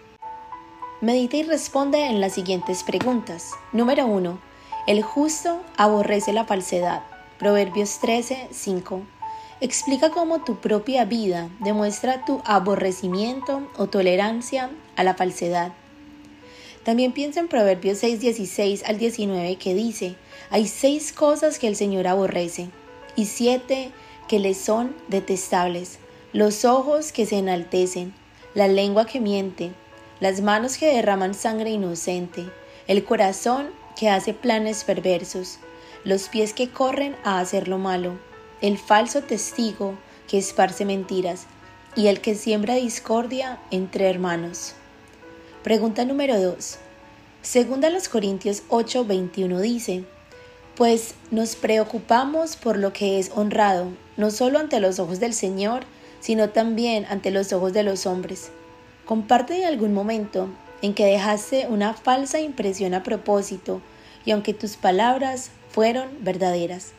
[1.02, 3.52] Medita y responde en las siguientes preguntas.
[3.74, 4.40] Número 1.
[4.88, 7.04] El justo aborrece la falsedad.
[7.38, 9.02] Proverbios 13, 5.
[9.62, 15.74] Explica cómo tu propia vida demuestra tu aborrecimiento o tolerancia a la falsedad.
[16.84, 20.16] También piensa en Proverbios 6, 16 al 19 que dice,
[20.52, 22.70] hay seis cosas que el Señor aborrece
[23.16, 23.92] y siete
[24.28, 26.00] que le son detestables,
[26.36, 28.14] los ojos que se enaltecen,
[28.56, 29.72] la lengua que miente,
[30.20, 32.44] las manos que derraman sangre inocente,
[32.88, 35.60] el corazón que hace planes perversos,
[36.04, 38.20] los pies que corren a hacer lo malo,
[38.60, 39.96] el falso testigo
[40.28, 41.46] que esparce mentiras
[41.96, 44.74] y el que siembra discordia entre hermanos.
[45.64, 46.80] Pregunta número 2.
[47.44, 50.04] Segunda los Corintios 8:21 dice,
[50.76, 55.86] pues nos preocupamos por lo que es honrado, no solo ante los ojos del Señor,
[56.26, 58.50] sino también ante los ojos de los hombres.
[59.06, 60.50] Comparte en algún momento
[60.82, 63.80] en que dejaste una falsa impresión a propósito
[64.26, 66.94] y aunque tus palabras fueron verdaderas.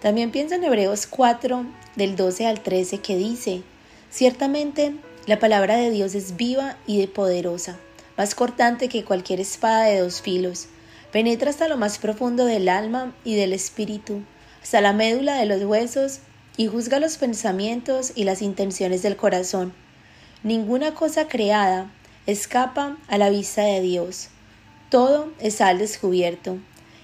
[0.00, 3.62] También piensa en Hebreos 4, del 12 al 13, que dice,
[4.10, 4.94] Ciertamente
[5.26, 7.76] la palabra de Dios es viva y de poderosa,
[8.16, 10.68] más cortante que cualquier espada de dos filos,
[11.10, 14.22] penetra hasta lo más profundo del alma y del espíritu,
[14.62, 16.20] hasta la médula de los huesos,
[16.56, 19.74] y juzga los pensamientos y las intenciones del corazón.
[20.42, 21.90] Ninguna cosa creada
[22.26, 24.28] escapa a la vista de Dios.
[24.90, 26.58] Todo está al descubierto,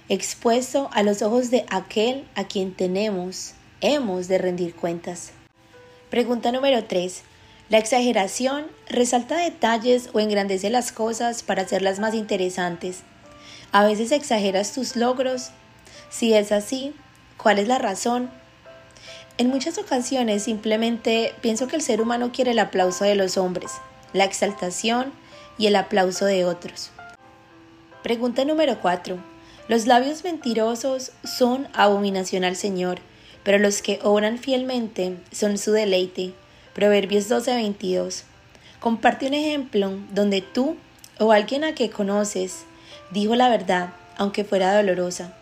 [0.08, 5.32] expuesto a los ojos de aquel a quien tenemos, hemos de rendir cuentas.
[6.10, 7.22] Pregunta número 3.
[7.68, 13.00] La exageración resalta detalles o engrandece las cosas para hacerlas más interesantes.
[13.72, 15.50] A veces exageras tus logros.
[16.10, 16.94] Si es así,
[17.38, 18.30] ¿cuál es la razón?
[19.42, 23.72] En muchas ocasiones simplemente pienso que el ser humano quiere el aplauso de los hombres,
[24.12, 25.12] la exaltación
[25.59, 26.92] y el aplauso de otros.
[28.05, 29.18] Pregunta número 4.
[29.66, 33.00] Los labios mentirosos son abominación al Señor,
[33.42, 36.35] pero los que obran fielmente son su deleite.
[36.72, 38.22] Proverbios 12:22.
[38.78, 40.76] Comparte un ejemplo donde tú
[41.18, 42.59] o alguien a que conoces
[43.11, 45.35] dijo la verdad, aunque fuera dolorosa.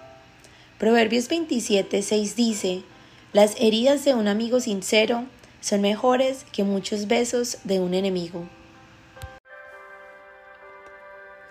[0.78, 2.82] Proverbios 27:6 dice,
[3.32, 5.22] Las heridas de un amigo sincero
[5.60, 8.48] son mejores que muchos besos de un enemigo.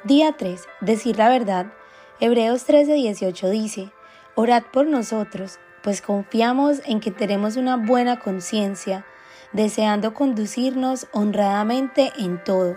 [0.03, 0.62] Día 3.
[0.81, 1.67] Decir la verdad
[2.19, 3.91] Hebreos 13:18 dice,
[4.35, 9.06] Orad por nosotros, pues confiamos en que tenemos una buena conciencia,
[9.54, 12.75] deseando conducirnos honradamente en todo.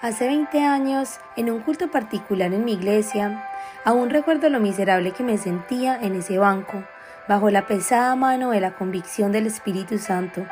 [0.00, 3.46] Hace 20 años, en un culto particular en mi iglesia,
[3.84, 6.84] aún recuerdo lo miserable que me sentía en ese banco,
[7.28, 10.46] bajo la pesada mano de la convicción del Espíritu Santo.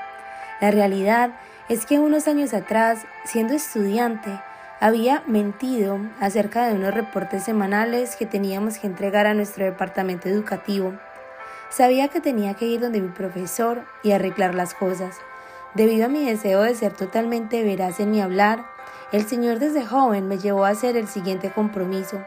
[0.61, 1.31] La realidad
[1.69, 4.31] es que unos años atrás, siendo estudiante,
[4.79, 10.95] había mentido acerca de unos reportes semanales que teníamos que entregar a nuestro departamento educativo.
[11.71, 15.17] Sabía que tenía que ir donde mi profesor y arreglar las cosas.
[15.75, 18.67] Debido a mi deseo de ser totalmente veraz en mi hablar,
[19.13, 22.21] el Señor desde joven me llevó a hacer el siguiente compromiso,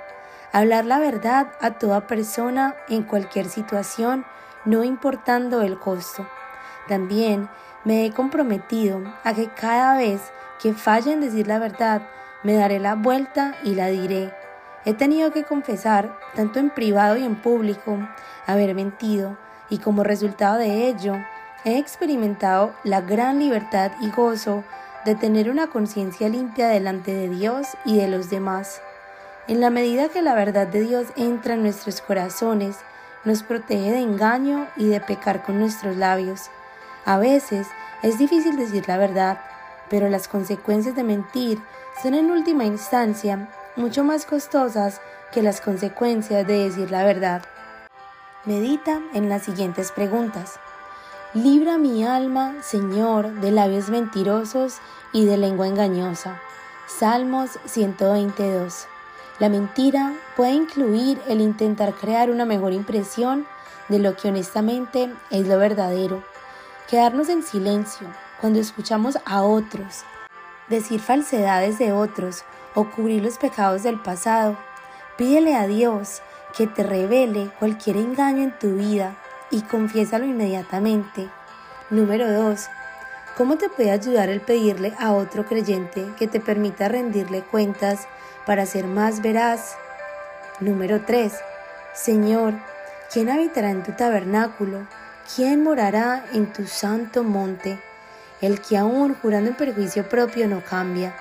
[0.52, 4.26] Hablar la verdad a toda persona en cualquier situación,
[4.66, 6.28] no importando el costo.
[6.88, 7.50] También
[7.84, 10.22] me he comprometido a que cada vez
[10.62, 12.02] que falle en decir la verdad,
[12.44, 14.34] me daré la vuelta y la diré.
[14.86, 17.98] He tenido que confesar, tanto en privado y en público,
[18.48, 19.38] haber mentido,
[19.70, 21.16] y como resultado de ello,
[21.66, 24.64] he experimentado la gran libertad y gozo
[25.06, 28.82] de tener una conciencia limpia delante de Dios y de los demás.
[29.48, 32.78] En la medida que la verdad de Dios entra en nuestros corazones,
[33.26, 36.50] nos protege de engaño y de pecar con nuestros labios.
[37.06, 37.68] A veces
[38.02, 39.40] es difícil decir la verdad,
[39.90, 41.60] pero las consecuencias de mentir
[42.02, 45.02] son en última instancia mucho más costosas
[45.32, 47.44] que las consecuencias de decir la verdad.
[48.46, 50.60] Medita en las siguientes preguntas.
[51.34, 54.78] Libra mi alma, Señor, de labios mentirosos
[55.14, 56.40] y de lengua engañosa.
[56.88, 58.88] Salmos 122.
[59.40, 63.48] La mentira puede incluir el intentar crear una mejor impresión
[63.88, 66.22] de lo que honestamente es lo verdadero.
[66.90, 68.08] Quedarnos en silencio
[68.42, 70.04] cuando escuchamos a otros,
[70.68, 72.44] decir falsedades de otros
[72.76, 74.58] o cubrir los pecados del pasado.
[75.18, 76.22] Pídele a Dios
[76.58, 79.16] que te revele cualquier engaño en tu vida
[79.52, 81.30] y confiésalo inmediatamente.
[81.90, 82.68] Número 2.
[83.38, 88.06] ¿Cómo te puede ayudar el pedirle a otro creyente que te permita rendirle cuentas
[88.50, 89.76] para ser más veraz.
[90.60, 91.32] Número 3.
[91.94, 92.56] Señor,
[93.14, 94.88] ¿quién habitará en tu tabernáculo?
[95.36, 97.80] ¿Quién morará en tu santo monte?
[98.42, 101.16] El que aún jurando en perjuicio propio no cambia.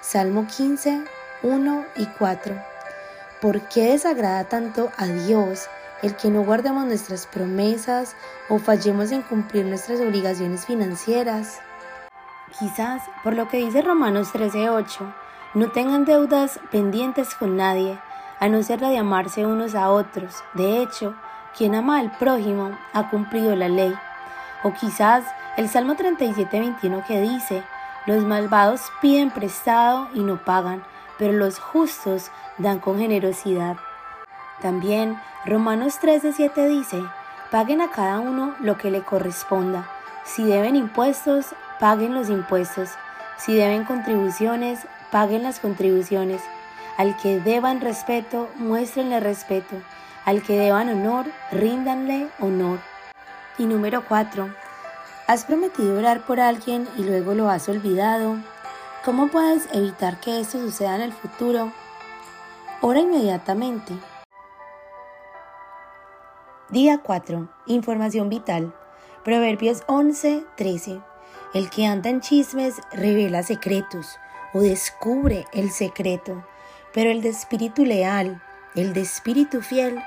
[0.00, 1.04] Salmo 15,
[1.44, 2.60] 1 y 4.
[3.40, 5.68] ¿Por qué desagrada tanto a Dios
[6.02, 8.16] el que no guardemos nuestras promesas
[8.48, 11.60] o fallemos en cumplir nuestras obligaciones financieras?
[12.58, 17.98] Quizás por lo que dice Romanos 13:8, no tengan deudas pendientes con nadie,
[18.40, 20.42] a no ser la de amarse unos a otros.
[20.54, 21.14] De hecho,
[21.56, 23.94] quien ama al prójimo ha cumplido la ley.
[24.62, 25.24] O quizás
[25.56, 27.62] el Salmo 37:21 que dice,
[28.06, 30.84] los malvados piden prestado y no pagan,
[31.18, 33.76] pero los justos dan con generosidad.
[34.60, 37.02] También Romanos 13:7 dice,
[37.50, 39.88] paguen a cada uno lo que le corresponda.
[40.24, 42.90] Si deben impuestos, paguen los impuestos.
[43.36, 46.42] Si deben contribuciones, paguen las contribuciones.
[46.96, 49.76] Al que deban respeto, muéstrenle respeto.
[50.24, 52.80] Al que deban honor, ríndanle honor.
[53.56, 54.52] Y número 4.
[55.26, 58.36] ¿Has prometido orar por alguien y luego lo has olvidado?
[59.04, 61.72] ¿Cómo puedes evitar que esto suceda en el futuro?
[62.80, 63.94] Ora inmediatamente.
[66.70, 67.48] Día 4.
[67.66, 68.74] Información vital.
[69.24, 71.00] Proverbios 11, 13.
[71.54, 74.18] El que anda en chismes revela secretos
[74.54, 76.44] o descubre el secreto,
[76.92, 78.42] pero el de espíritu leal,
[78.74, 80.02] el de espíritu fiel,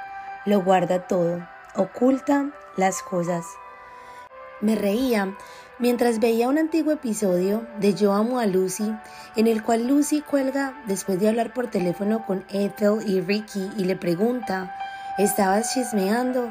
[0.46, 3.46] lo guarda todo, oculta las cosas.
[4.62, 5.36] Me reía
[5.80, 8.94] mientras veía un antiguo episodio de Yo amo a Lucy,
[9.36, 13.86] en el cual Lucy cuelga después de hablar por teléfono con Ethel y Ricky y
[13.86, 14.76] le pregunta,
[15.18, 16.50] ¿estabas chismeando?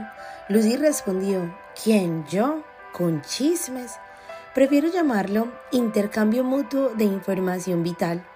[0.48, 2.64] Lucy respondió, ¿quién yo?
[2.92, 3.92] ¿Con chismes?
[4.54, 8.26] Prefiero llamarlo intercambio mutuo de información vital.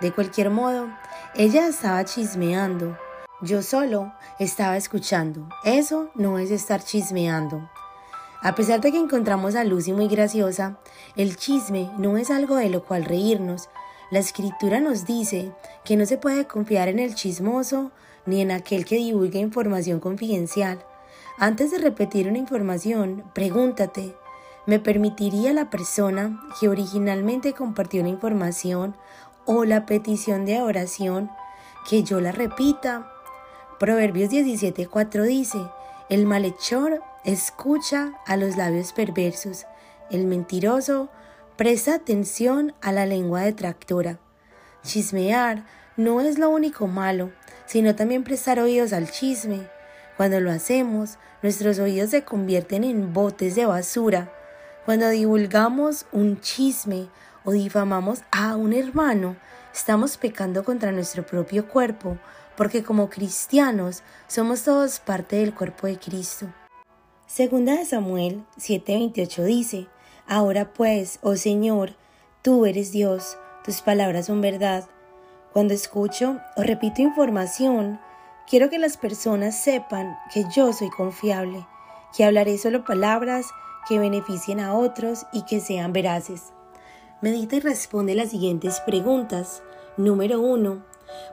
[0.00, 0.88] De cualquier modo,
[1.36, 2.98] ella estaba chismeando.
[3.40, 5.48] Yo solo estaba escuchando.
[5.64, 7.70] Eso no es estar chismeando.
[8.42, 10.80] A pesar de que encontramos a Lucy muy graciosa,
[11.14, 13.68] el chisme no es algo de lo cual reírnos.
[14.10, 15.52] La escritura nos dice
[15.84, 17.92] que no se puede confiar en el chismoso
[18.26, 20.84] ni en aquel que divulga información confidencial.
[21.38, 24.16] Antes de repetir una información, pregúntate,
[24.70, 28.94] me permitiría la persona que originalmente compartió la información
[29.44, 31.28] o la petición de oración
[31.88, 33.10] que yo la repita.
[33.80, 35.58] Proverbios 17:4 dice,
[36.08, 39.66] el malhechor escucha a los labios perversos,
[40.08, 41.08] el mentiroso
[41.56, 44.20] presta atención a la lengua detractora.
[44.84, 45.64] Chismear
[45.96, 47.32] no es lo único malo,
[47.66, 49.66] sino también prestar oídos al chisme.
[50.16, 54.30] Cuando lo hacemos, nuestros oídos se convierten en botes de basura
[54.90, 57.06] cuando divulgamos un chisme
[57.44, 59.36] o difamamos a un hermano,
[59.72, 62.18] estamos pecando contra nuestro propio cuerpo,
[62.56, 66.46] porque como cristianos somos todos parte del cuerpo de Cristo.
[67.28, 69.86] Segunda de Samuel 7:28 dice,
[70.26, 71.94] Ahora pues, oh Señor,
[72.42, 74.88] tú eres Dios, tus palabras son verdad.
[75.52, 78.00] Cuando escucho o repito información,
[78.48, 81.64] quiero que las personas sepan que yo soy confiable,
[82.12, 83.46] que hablaré solo palabras
[83.90, 86.52] que beneficien a otros y que sean veraces.
[87.22, 89.64] Medita y responde las siguientes preguntas.
[89.96, 90.80] Número 1.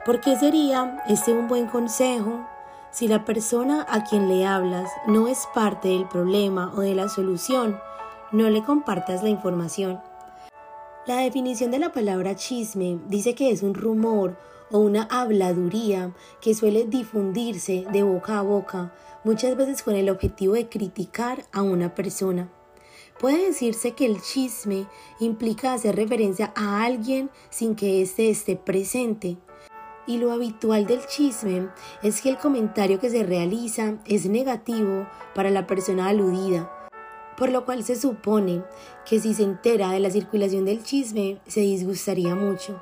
[0.04, 2.44] ¿Por qué sería este un buen consejo
[2.90, 7.08] si la persona a quien le hablas no es parte del problema o de la
[7.08, 7.78] solución?
[8.32, 10.00] No le compartas la información.
[11.06, 14.36] La definición de la palabra chisme dice que es un rumor
[14.72, 18.92] o una habladuría que suele difundirse de boca a boca,
[19.24, 22.50] muchas veces con el objetivo de criticar a una persona.
[23.18, 24.86] Puede decirse que el chisme
[25.18, 29.36] implica hacer referencia a alguien sin que éste esté presente.
[30.06, 31.68] Y lo habitual del chisme
[32.02, 36.72] es que el comentario que se realiza es negativo para la persona aludida,
[37.36, 38.62] por lo cual se supone
[39.04, 42.80] que si se entera de la circulación del chisme se disgustaría mucho.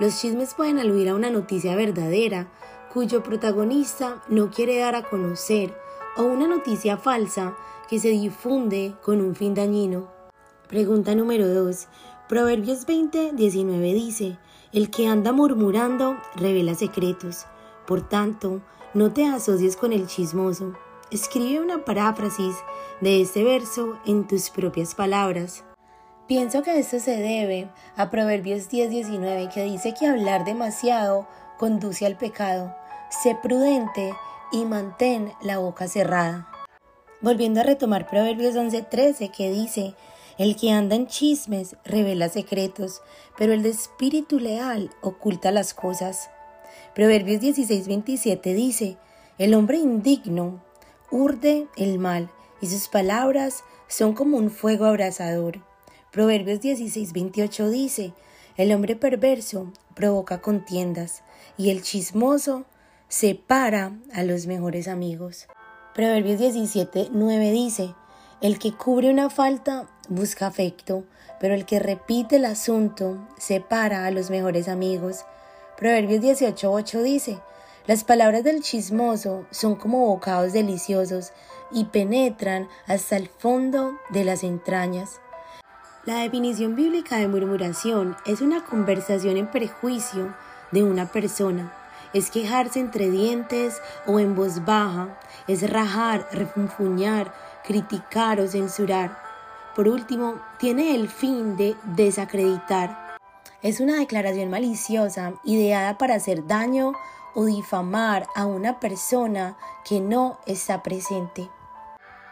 [0.00, 2.48] Los chismes pueden aludir a una noticia verdadera,
[2.92, 5.74] cuyo protagonista no quiere dar a conocer,
[6.16, 7.56] o una noticia falsa
[7.88, 10.08] que se difunde con un fin dañino.
[10.68, 11.88] Pregunta número 2.
[12.28, 14.38] Proverbios 20, 19 dice,
[14.72, 17.46] El que anda murmurando revela secretos.
[17.86, 18.60] Por tanto,
[18.92, 20.74] no te asocies con el chismoso.
[21.10, 22.54] Escribe una paráfrasis
[23.00, 25.64] de este verso en tus propias palabras.
[26.26, 31.26] Pienso que esto se debe a Proverbios 10:19 que dice que hablar demasiado
[31.58, 32.74] conduce al pecado.
[33.10, 34.14] Sé prudente
[34.52, 36.48] y mantén la boca cerrada.
[37.20, 39.94] Volviendo a retomar Proverbios 11:13 que dice,
[40.38, 43.02] el que anda en chismes revela secretos,
[43.36, 46.30] pero el de espíritu leal oculta las cosas.
[46.94, 48.96] Proverbios 16:27 dice,
[49.38, 50.62] el hombre indigno
[51.10, 52.30] urde el mal
[52.60, 55.60] y sus palabras son como un fuego abrasador.
[56.12, 58.12] Proverbios 16, 28 dice,
[58.56, 61.22] el hombre perverso provoca contiendas
[61.56, 62.64] y el chismoso
[63.08, 65.46] separa a los mejores amigos.
[65.94, 67.94] Proverbios 17, 9 dice,
[68.40, 71.04] el que cubre una falta busca afecto,
[71.40, 75.24] pero el que repite el asunto separa a los mejores amigos.
[75.76, 77.38] Proverbios 18, 8 dice,
[77.86, 81.32] las palabras del chismoso son como bocados deliciosos
[81.72, 85.20] y penetran hasta el fondo de las entrañas.
[86.04, 90.34] La definición bíblica de murmuración es una conversación en prejuicio
[90.72, 91.72] de una persona.
[92.12, 95.18] Es quejarse entre dientes o en voz baja.
[95.46, 97.32] Es rajar, refunfuñar,
[97.64, 99.18] criticar o censurar.
[99.74, 103.16] Por último, tiene el fin de desacreditar.
[103.62, 106.92] Es una declaración maliciosa ideada para hacer daño
[107.34, 111.50] o difamar a una persona que no está presente.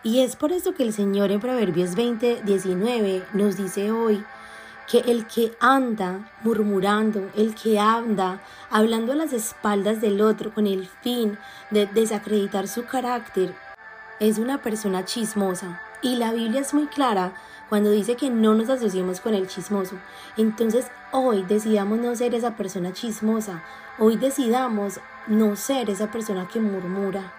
[0.02, 4.24] Y es por eso que el Señor en Proverbios 20, 19 nos dice hoy
[4.86, 10.66] que el que anda murmurando, el que anda hablando a las espaldas del otro con
[10.66, 11.38] el fin
[11.70, 13.54] de desacreditar su carácter,
[14.20, 15.80] es una persona chismosa.
[16.02, 17.34] Y la Biblia es muy clara
[17.68, 19.96] cuando dice que no nos asociemos con el chismoso.
[20.36, 23.62] Entonces hoy decidamos no ser esa persona chismosa.
[23.98, 27.32] Hoy decidamos no ser esa persona que murmura.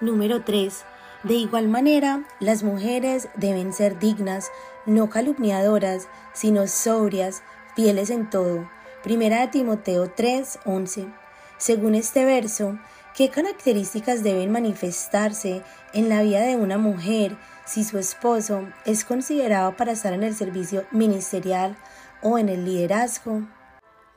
[0.00, 0.84] Número 3.
[1.22, 4.50] De igual manera, las mujeres deben ser dignas,
[4.86, 7.42] no calumniadoras, sino sobrias,
[7.74, 8.68] fieles en todo.
[9.02, 11.12] Primera de Timoteo 3:11.
[11.58, 12.78] Según este verso,
[13.14, 15.62] ¿qué características deben manifestarse
[15.92, 20.34] en la vida de una mujer si su esposo es considerado para estar en el
[20.34, 21.76] servicio ministerial
[22.22, 23.42] o en el liderazgo?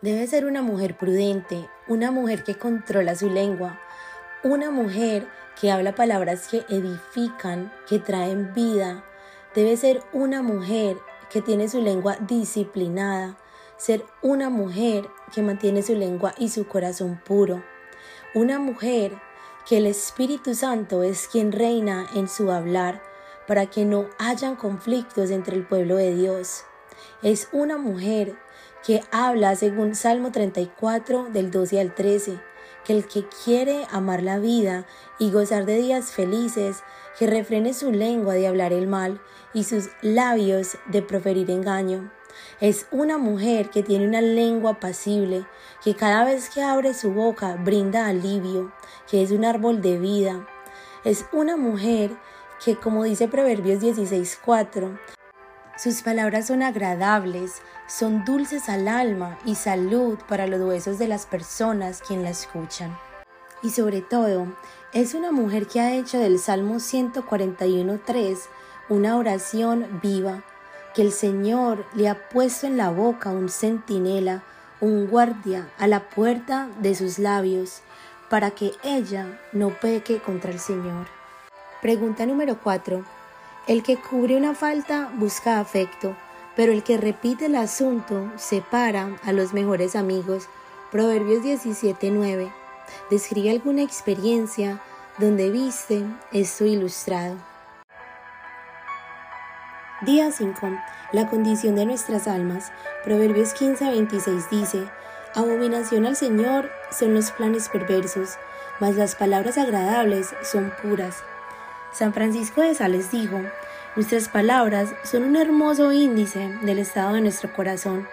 [0.01, 3.79] Debe ser una mujer prudente, una mujer que controla su lengua,
[4.43, 5.27] una mujer
[5.59, 9.03] que habla palabras que edifican, que traen vida.
[9.55, 10.97] Debe ser una mujer
[11.29, 13.37] que tiene su lengua disciplinada,
[13.77, 17.63] ser una mujer que mantiene su lengua y su corazón puro,
[18.33, 19.13] una mujer
[19.65, 23.01] que el Espíritu Santo es quien reina en su hablar
[23.47, 26.65] para que no hayan conflictos entre el pueblo de Dios.
[27.23, 28.35] Es una mujer
[28.85, 32.41] que habla según Salmo 34 del 12 al 13
[32.85, 34.85] que el que quiere amar la vida
[35.19, 36.83] y gozar de días felices,
[37.17, 39.19] que refrene su lengua de hablar el mal
[39.55, 42.11] y sus labios de proferir engaño.
[42.59, 45.47] Es una mujer que tiene una lengua apacible,
[45.83, 48.71] que cada vez que abre su boca brinda alivio,
[49.09, 50.47] que es un árbol de vida.
[51.03, 52.11] Es una mujer
[52.63, 54.99] que, como dice Proverbios 16.4,
[55.77, 61.25] sus palabras son agradables, son dulces al alma y salud para los huesos de las
[61.25, 62.97] personas quien la escuchan.
[63.61, 64.47] Y sobre todo,
[64.93, 68.37] es una mujer que ha hecho del Salmo 141.3
[68.89, 70.43] una oración viva,
[70.93, 74.43] que el Señor le ha puesto en la boca un centinela,
[74.79, 77.81] un guardia a la puerta de sus labios,
[78.29, 81.07] para que ella no peque contra el Señor.
[81.81, 83.03] Pregunta número 4.
[83.67, 86.15] El que cubre una falta busca afecto,
[86.55, 90.47] pero el que repite el asunto separa a los mejores amigos.
[90.91, 92.51] Proverbios 17:9.
[93.09, 94.81] Describe alguna experiencia
[95.17, 97.54] donde viste esto ilustrado.
[100.01, 100.77] Día 5.
[101.13, 102.73] La condición de nuestras almas.
[103.05, 104.83] Proverbios 15:26 dice,
[105.33, 108.31] Abominación al Señor son los planes perversos,
[108.81, 111.23] mas las palabras agradables son puras.
[111.93, 113.39] San Francisco de Sales dijo,
[113.95, 118.05] Nuestras palabras son un hermoso índice del estado de nuestro corazón.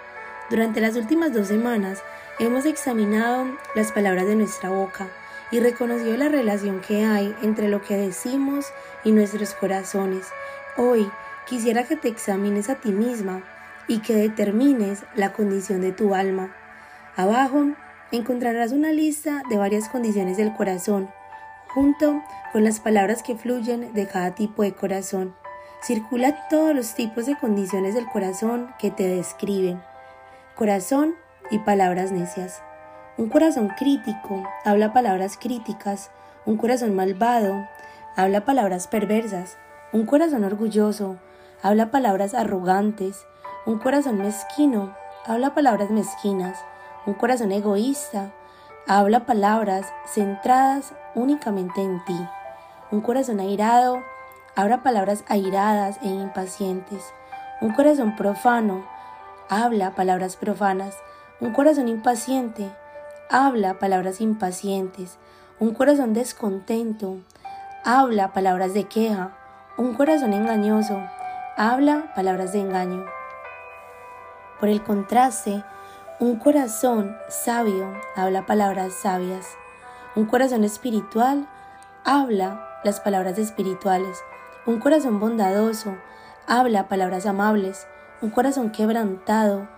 [0.50, 2.04] Durante las últimas dos semanas
[2.38, 5.08] hemos examinado las palabras de nuestra boca
[5.50, 8.72] y reconocido la relación que hay entre lo que decimos
[9.02, 10.28] y nuestros corazones.
[10.76, 11.10] Hoy
[11.46, 13.42] quisiera que te examines a ti misma
[13.88, 16.54] y que determines la condición de tu alma.
[17.16, 17.72] Abajo
[18.10, 21.10] encontrarás una lista de varias condiciones del corazón,
[21.68, 22.22] junto
[22.52, 25.34] con las palabras que fluyen de cada tipo de corazón.
[25.82, 29.82] Circula todos los tipos de condiciones del corazón que te describen.
[30.54, 31.16] Corazón
[31.50, 32.62] y palabras necias.
[33.18, 36.10] Un corazón crítico habla palabras críticas.
[36.46, 37.66] Un corazón malvado
[38.16, 39.58] habla palabras perversas.
[39.92, 41.18] Un corazón orgulloso
[41.62, 43.26] habla palabras arrogantes.
[43.64, 44.94] Un corazón mezquino
[45.24, 46.58] habla palabras mezquinas.
[47.06, 48.32] Un corazón egoísta
[48.88, 52.28] habla palabras centradas únicamente en ti.
[52.90, 54.02] Un corazón airado
[54.56, 57.04] habla palabras airadas e impacientes.
[57.60, 58.84] Un corazón profano
[59.48, 60.96] habla palabras profanas.
[61.40, 62.70] Un corazón impaciente
[63.30, 65.18] habla palabras impacientes.
[65.60, 67.18] Un corazón descontento
[67.84, 69.36] habla palabras de queja.
[69.78, 71.00] Un corazón engañoso
[71.56, 73.04] habla palabras de engaño.
[74.58, 75.64] Por el contraste,
[76.20, 79.46] un corazón sabio habla palabras sabias.
[80.14, 81.48] Un corazón espiritual
[82.04, 84.22] habla las palabras espirituales.
[84.66, 85.96] Un corazón bondadoso
[86.46, 87.86] habla palabras amables.
[88.20, 89.68] Un corazón quebrantado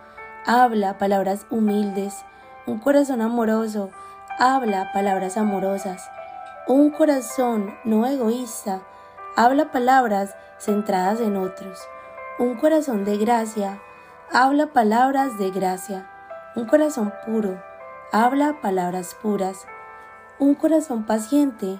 [0.45, 2.23] habla palabras humildes.
[2.67, 3.91] Un corazón amoroso
[4.39, 6.09] habla palabras amorosas.
[6.67, 8.81] Un corazón no egoísta
[9.35, 11.79] habla palabras centradas en otros.
[12.39, 13.79] Un corazón de gracia
[14.31, 16.09] habla palabras de gracia.
[16.55, 17.61] Un corazón puro
[18.11, 19.65] habla palabras puras.
[20.39, 21.79] Un corazón paciente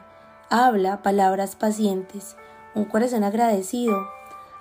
[0.49, 2.37] habla palabras pacientes.
[2.73, 4.07] Un corazón agradecido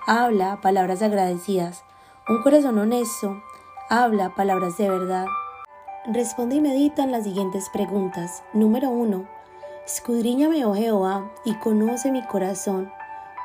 [0.07, 1.85] habla palabras agradecidas.
[2.29, 3.43] Un corazón honesto
[3.91, 5.27] habla palabras de verdad.
[6.07, 8.43] Responde y medita en las siguientes preguntas.
[8.53, 9.27] Número 1.
[9.87, 12.91] Escudriñame, oh Jehová, y conoce mi corazón.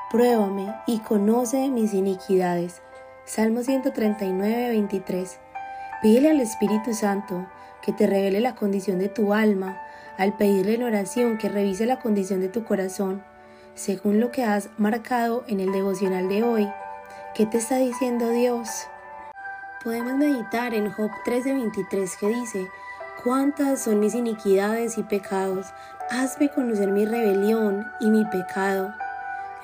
[0.09, 2.81] Pruébame y conoce mis iniquidades.
[3.25, 5.39] Salmo 139, 23.
[6.01, 7.45] Pídele al Espíritu Santo
[7.83, 9.79] que te revele la condición de tu alma,
[10.17, 13.23] al pedirle en oración que revise la condición de tu corazón
[13.75, 16.67] según lo que has marcado en el devocional de hoy.
[17.35, 18.67] ¿Qué te está diciendo Dios?
[19.83, 22.67] Podemos meditar en Job 13:23 que dice,
[23.23, 25.67] ¿cuántas son mis iniquidades y pecados?
[26.09, 28.91] Hazme conocer mi rebelión y mi pecado.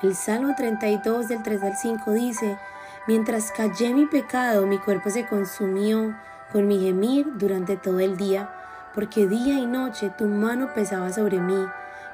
[0.02, 2.58] El Salmo 32 del 3 al 5 dice,
[3.06, 6.14] Mientras callé mi pecado, mi cuerpo se consumió
[6.52, 8.50] con mi gemir durante todo el día,
[8.94, 11.66] porque día y noche tu mano pesaba sobre mí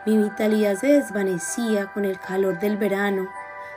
[0.04, 3.28] mi vitalidad se desvanecía con el calor del verano.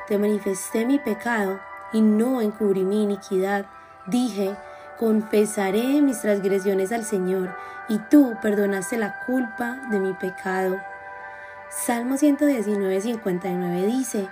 [0.08, 1.60] Te manifesté mi pecado
[1.94, 3.66] y no encubrí mi iniquidad.
[4.08, 4.56] Dije,
[4.98, 7.56] confesaré mis transgresiones al Señor
[7.90, 10.78] y tú perdonaste la culpa de mi pecado.
[11.70, 14.28] Salmo 119, 59 dice,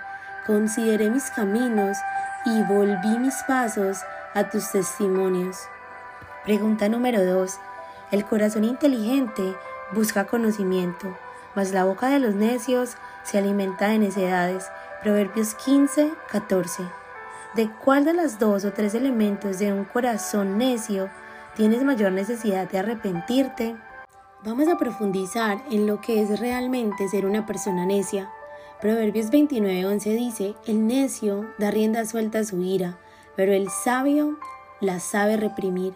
[0.46, 1.98] consideré mis caminos
[2.46, 3.98] y volví mis pasos
[4.34, 5.56] a tus testimonios.
[6.44, 7.58] Pregunta número 2.
[8.10, 9.56] El corazón inteligente
[9.92, 11.16] busca conocimiento
[11.54, 14.70] mas la boca de los necios se alimenta de necedades.
[15.02, 16.82] Proverbios 15, 14.
[17.54, 21.08] ¿De cuál de los dos o tres elementos de un corazón necio
[21.54, 23.76] tienes mayor necesidad de arrepentirte?
[24.44, 28.30] Vamos a profundizar en lo que es realmente ser una persona necia.
[28.78, 32.98] Proverbios 11 dice, el necio da rienda suelta a su ira,
[33.36, 34.38] pero el sabio
[34.80, 35.94] la sabe reprimir.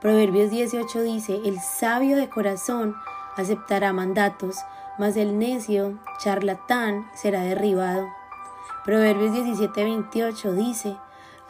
[0.00, 2.94] Proverbios 18 dice, el sabio de corazón
[3.36, 4.56] aceptará mandatos,
[4.98, 8.08] mas el necio charlatán será derribado.
[8.86, 10.96] Proverbios 17:28 dice,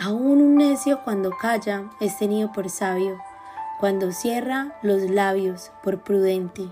[0.00, 3.20] Aún un necio cuando calla es tenido por sabio,
[3.78, 6.68] cuando cierra los labios por prudente.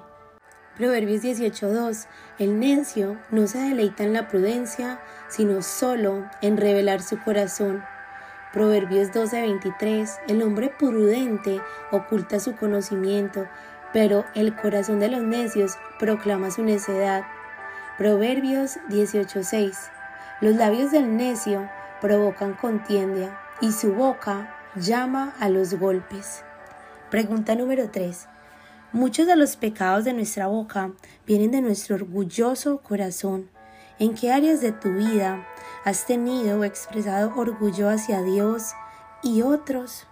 [0.77, 2.07] Proverbios 18:2
[2.39, 7.85] El necio no se deleita en la prudencia, sino solo en revelar su corazón.
[8.53, 13.47] Proverbios 12:23 El hombre prudente oculta su conocimiento,
[13.93, 17.25] pero el corazón de los necios proclama su necedad.
[17.99, 19.91] Proverbios 18:6
[20.41, 21.69] Los labios del necio
[22.01, 26.45] provocan contienda y su boca llama a los golpes.
[27.13, 28.27] Pregunta número 3.
[28.95, 30.93] Muchos de los pecados de nuestra boca
[31.27, 33.51] vienen de nuestro orgulloso corazón.
[33.99, 35.47] ¿En qué áreas de tu vida
[35.85, 38.73] has tenido o expresado orgullo hacia Dios
[39.23, 40.07] y otros?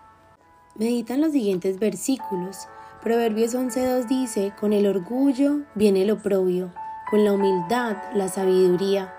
[0.74, 2.68] Medita en los siguientes versículos.
[3.02, 6.70] Proverbios 11.2 dice, con el orgullo viene el oprobio,
[7.10, 9.10] con la humildad la sabiduría.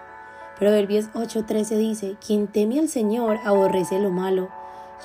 [0.59, 4.49] Proverbios 8:13 dice, quien teme al Señor aborrece lo malo.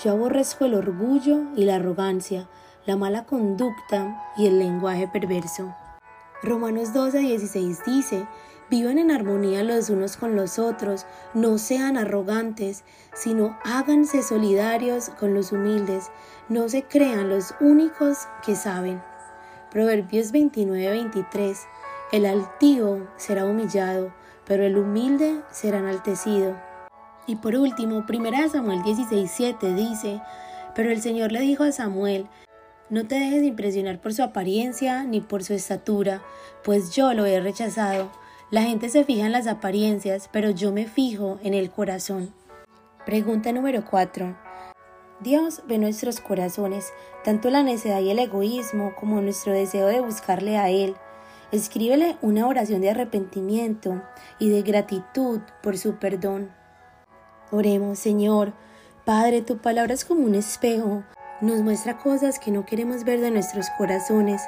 [0.05, 2.47] Yo aborrezco el orgullo y la arrogancia,
[2.87, 5.75] la mala conducta y el lenguaje perverso.
[6.43, 8.27] Romanos 12:16 dice,
[8.71, 12.85] Vivan en armonía los unos con los otros, no sean arrogantes,
[13.15, 16.11] sino háganse solidarios con los humildes,
[16.49, 19.03] no se crean los únicos que saben.
[19.71, 21.59] Proverbios 29:23
[22.13, 24.13] El altivo será humillado,
[24.45, 26.57] pero el humilde será enaltecido.
[27.27, 30.21] Y por último, 1 Samuel 16:7 dice,
[30.75, 32.29] Pero el Señor le dijo a Samuel,
[32.91, 36.23] no te dejes impresionar por su apariencia ni por su estatura,
[36.65, 38.11] pues yo lo he rechazado
[38.49, 42.33] la gente se fija en las apariencias, pero yo me fijo en el corazón.
[43.05, 44.37] Pregunta número 4.
[45.19, 46.93] Dios ve nuestros corazones,
[47.25, 50.95] tanto la necedad y el egoísmo como nuestro deseo de buscarle a Él.
[51.51, 54.01] Escríbele una oración de arrepentimiento
[54.39, 56.53] y de gratitud por su perdón.
[57.51, 58.53] Oremos, Señor.
[59.05, 61.03] Padre, tu palabra es como un espejo.
[61.43, 64.41] Nos muestra cosas que no queremos ver de nuestros corazones,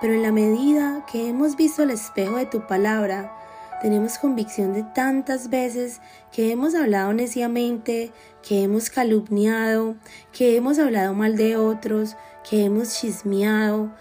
[0.00, 3.36] pero en la medida que hemos visto el espejo de tu palabra,
[3.82, 6.00] tenemos convicción de tantas veces
[6.32, 8.10] que hemos hablado neciamente,
[8.42, 9.96] que hemos calumniado,
[10.32, 12.16] que hemos hablado mal de otros,
[12.48, 13.94] que hemos chismeado,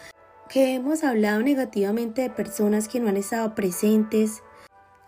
[0.47, 4.43] que hemos hablado negativamente de personas que no han estado presentes.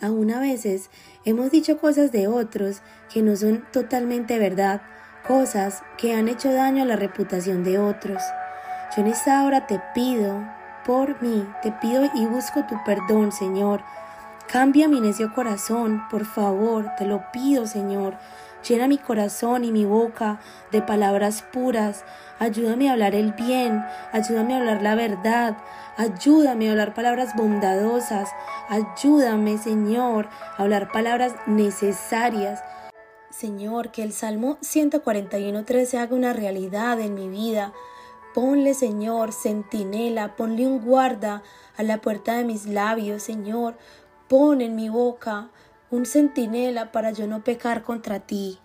[0.02, 0.90] Aún a veces
[1.24, 2.82] hemos dicho cosas de otros
[3.14, 4.82] que no son totalmente verdad,
[5.28, 8.22] cosas que han hecho daño a la reputación de otros.
[8.96, 10.44] Yo en esta hora te pido
[10.86, 13.82] por mí, te pido y busco tu perdón, Señor,
[14.52, 18.18] Cambia mi necio corazón, por favor, te lo pido, Señor.
[18.68, 20.42] Llena mi corazón y mi boca
[20.74, 22.04] de palabras puras.
[22.38, 25.56] Ayúdame a hablar el bien, ayúdame a hablar la verdad,
[25.96, 28.30] ayúdame a hablar palabras bondadosas,
[28.68, 32.62] ayúdame, Señor, a hablar palabras necesarias.
[33.32, 37.74] Señor, que el Salmo 141.3 se haga una realidad en mi vida.
[38.34, 41.42] Ponle, Señor, centinela, ponle un guarda
[41.78, 43.78] a la puerta de mis labios, Señor.
[44.28, 45.50] Pon en mi boca
[45.90, 48.60] un centinela para yo no pecar contra ti.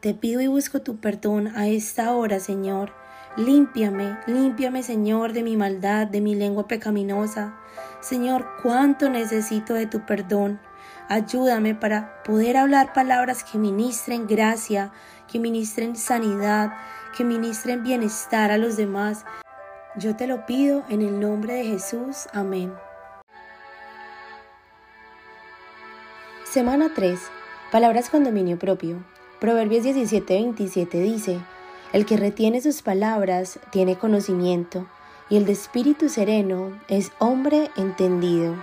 [0.00, 2.92] Te pido y busco tu perdón a esta hora, Señor.
[3.36, 7.56] Límpiame, límpiame, Señor, de mi maldad, de mi lengua pecaminosa.
[8.00, 10.60] Señor, cuánto necesito de tu perdón.
[11.08, 14.92] Ayúdame para poder hablar palabras que ministren gracia,
[15.26, 16.74] que ministren sanidad,
[17.16, 19.24] que ministren bienestar a los demás.
[19.96, 22.28] Yo te lo pido en el nombre de Jesús.
[22.34, 22.74] Amén.
[26.44, 27.18] Semana 3.
[27.72, 29.02] Palabras con dominio propio.
[29.40, 31.40] Proverbios 17:27 dice,
[31.94, 34.86] El que retiene sus palabras tiene conocimiento,
[35.30, 38.56] y el de espíritu sereno es hombre entendido.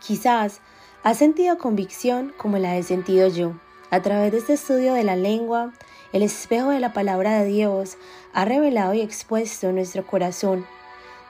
[0.00, 0.60] Quizás
[1.02, 3.54] has sentido convicción como la he sentido yo.
[3.90, 5.72] A través de este estudio de la lengua,
[6.12, 7.96] el espejo de la palabra de Dios
[8.32, 10.64] ha revelado y expuesto nuestro corazón.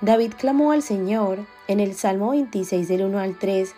[0.01, 3.75] David clamó al Señor en el Salmo 26 del 1 al 3,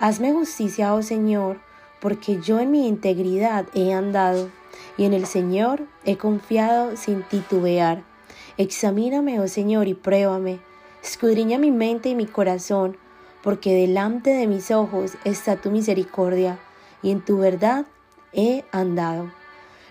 [0.00, 1.60] Hazme justicia, oh Señor,
[2.00, 4.50] porque yo en mi integridad he andado,
[4.96, 8.02] y en el Señor he confiado sin titubear.
[8.56, 10.60] Examíname, oh Señor, y pruébame.
[11.02, 12.96] Escudriña mi mente y mi corazón,
[13.44, 16.58] porque delante de mis ojos está tu misericordia,
[17.02, 17.84] y en tu verdad
[18.32, 19.30] he andado.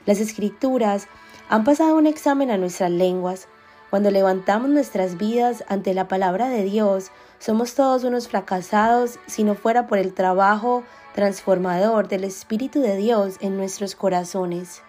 [0.07, 1.07] Las escrituras
[1.49, 3.47] han pasado un examen a nuestras lenguas.
[3.91, 9.53] Cuando levantamos nuestras vidas ante la palabra de Dios, somos todos unos fracasados si no
[9.53, 10.83] fuera por el trabajo
[11.13, 14.81] transformador del Espíritu de Dios en nuestros corazones.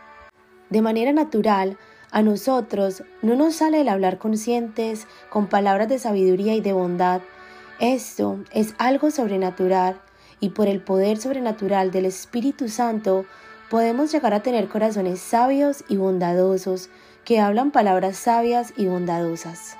[0.70, 1.76] De manera natural,
[2.10, 7.20] a nosotros no nos sale el hablar conscientes con palabras de sabiduría y de bondad.
[7.80, 10.00] Esto es algo sobrenatural
[10.38, 13.26] y por el poder sobrenatural del Espíritu Santo
[13.68, 16.88] podemos llegar a tener corazones sabios y bondadosos
[17.24, 19.76] que hablan palabras sabias y bondadosas.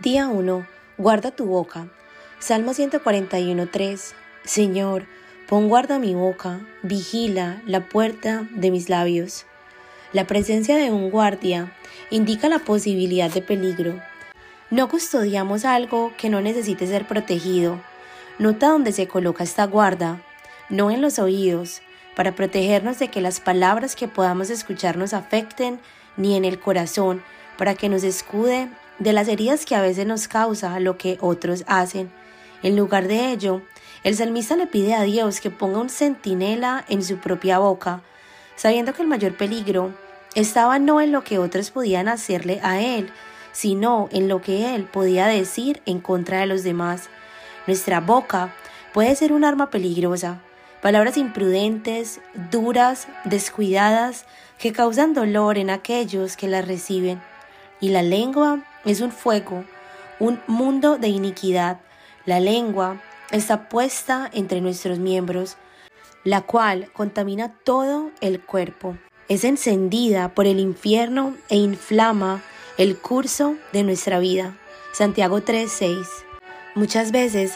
[0.00, 0.66] Día 1.
[0.96, 1.88] Guarda tu boca.
[2.38, 4.12] Salmo 141.3.
[4.44, 5.06] Señor,
[5.48, 9.44] pon guarda mi boca, vigila la puerta de mis labios.
[10.12, 11.72] La presencia de un guardia
[12.10, 14.00] indica la posibilidad de peligro.
[14.74, 17.80] No custodiamos algo que no necesite ser protegido.
[18.40, 20.20] Nota dónde se coloca esta guarda,
[20.68, 21.80] no en los oídos,
[22.16, 25.78] para protegernos de que las palabras que podamos escuchar nos afecten,
[26.16, 27.22] ni en el corazón,
[27.56, 28.68] para que nos escude
[28.98, 32.10] de las heridas que a veces nos causa lo que otros hacen.
[32.64, 33.62] En lugar de ello,
[34.02, 38.02] el salmista le pide a Dios que ponga un centinela en su propia boca,
[38.56, 39.94] sabiendo que el mayor peligro
[40.34, 43.12] estaba no en lo que otros podían hacerle a él,
[43.54, 47.08] sino en lo que él podía decir en contra de los demás.
[47.66, 48.52] Nuestra boca
[48.92, 50.40] puede ser un arma peligrosa,
[50.82, 54.26] palabras imprudentes, duras, descuidadas,
[54.58, 57.22] que causan dolor en aquellos que las reciben.
[57.80, 59.64] Y la lengua es un fuego,
[60.18, 61.80] un mundo de iniquidad.
[62.26, 63.00] La lengua
[63.30, 65.56] está puesta entre nuestros miembros,
[66.24, 68.96] la cual contamina todo el cuerpo.
[69.28, 72.42] Es encendida por el infierno e inflama
[72.76, 74.56] el curso de nuestra vida.
[74.92, 76.08] Santiago 3:6.
[76.74, 77.54] Muchas veces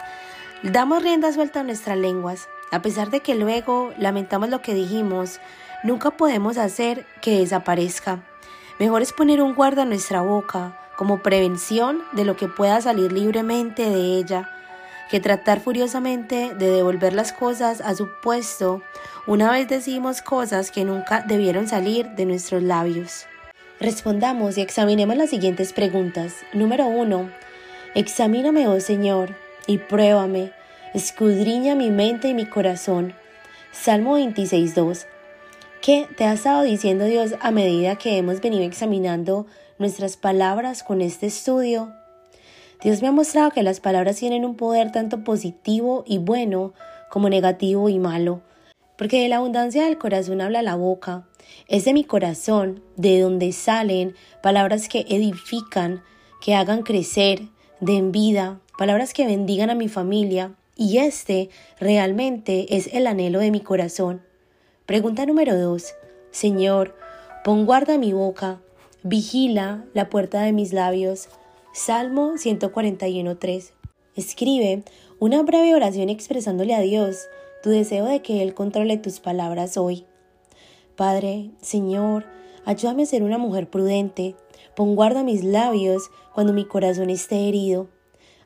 [0.62, 5.40] damos rienda suelta a nuestras lenguas, a pesar de que luego lamentamos lo que dijimos,
[5.82, 8.20] nunca podemos hacer que desaparezca.
[8.78, 13.10] Mejor es poner un guarda a nuestra boca como prevención de lo que pueda salir
[13.10, 14.48] libremente de ella,
[15.10, 18.82] que tratar furiosamente de devolver las cosas a su puesto
[19.26, 23.26] una vez decimos cosas que nunca debieron salir de nuestros labios.
[23.80, 26.34] Respondamos y examinemos las siguientes preguntas.
[26.52, 27.30] Número 1.
[27.94, 29.36] Examíname, oh Señor,
[29.68, 30.50] y pruébame.
[30.94, 33.14] Escudriña mi mente y mi corazón.
[33.70, 35.06] Salmo 26.2.
[35.80, 39.46] ¿Qué te ha estado diciendo Dios a medida que hemos venido examinando
[39.78, 41.92] nuestras palabras con este estudio?
[42.82, 46.74] Dios me ha mostrado que las palabras tienen un poder tanto positivo y bueno
[47.10, 48.40] como negativo y malo,
[48.96, 51.27] porque de la abundancia del corazón habla la boca.
[51.68, 56.02] Es de mi corazón de donde salen palabras que edifican,
[56.40, 57.42] que hagan crecer,
[57.80, 63.50] den vida, palabras que bendigan a mi familia, y este realmente es el anhelo de
[63.50, 64.22] mi corazón.
[64.86, 65.94] Pregunta número 2.
[66.30, 66.94] Señor,
[67.44, 68.60] pon guarda mi boca,
[69.02, 71.28] vigila la puerta de mis labios.
[71.72, 73.72] Salmo 141.3.
[74.14, 74.84] Escribe
[75.18, 77.28] una breve oración expresándole a Dios
[77.62, 80.06] tu deseo de que Él controle tus palabras hoy.
[80.98, 82.26] Padre, Señor,
[82.64, 84.34] ayúdame a ser una mujer prudente.
[84.74, 87.86] Pon guarda mis labios cuando mi corazón esté herido.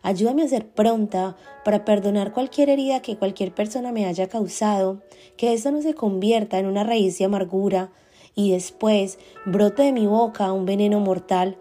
[0.03, 1.35] Ayúdame a ser pronta
[1.65, 5.01] para perdonar cualquier herida que cualquier persona me haya causado,
[5.39, 7.91] que esto no se convierta en una raíz de amargura
[8.35, 11.57] y después brote de mi boca un veneno mortal.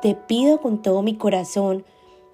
[0.00, 1.84] Te pido con todo mi corazón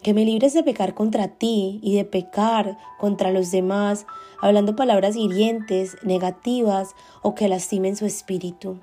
[0.02, 4.06] que me libres de pecar contra ti y de pecar contra los demás,
[4.40, 8.78] hablando palabras hirientes, negativas o que lastimen su espíritu.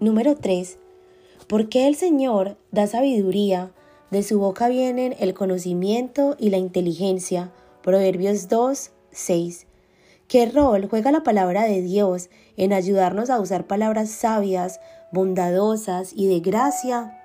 [0.00, 0.78] Número 3.
[1.46, 3.72] ¿Por qué el Señor da sabiduría
[4.14, 7.50] de su boca vienen el conocimiento y la inteligencia.
[7.82, 9.66] Proverbios 2, 6.
[10.28, 14.78] ¿Qué rol juega la palabra de Dios en ayudarnos a usar palabras sabias,
[15.10, 17.20] bondadosas y de gracia?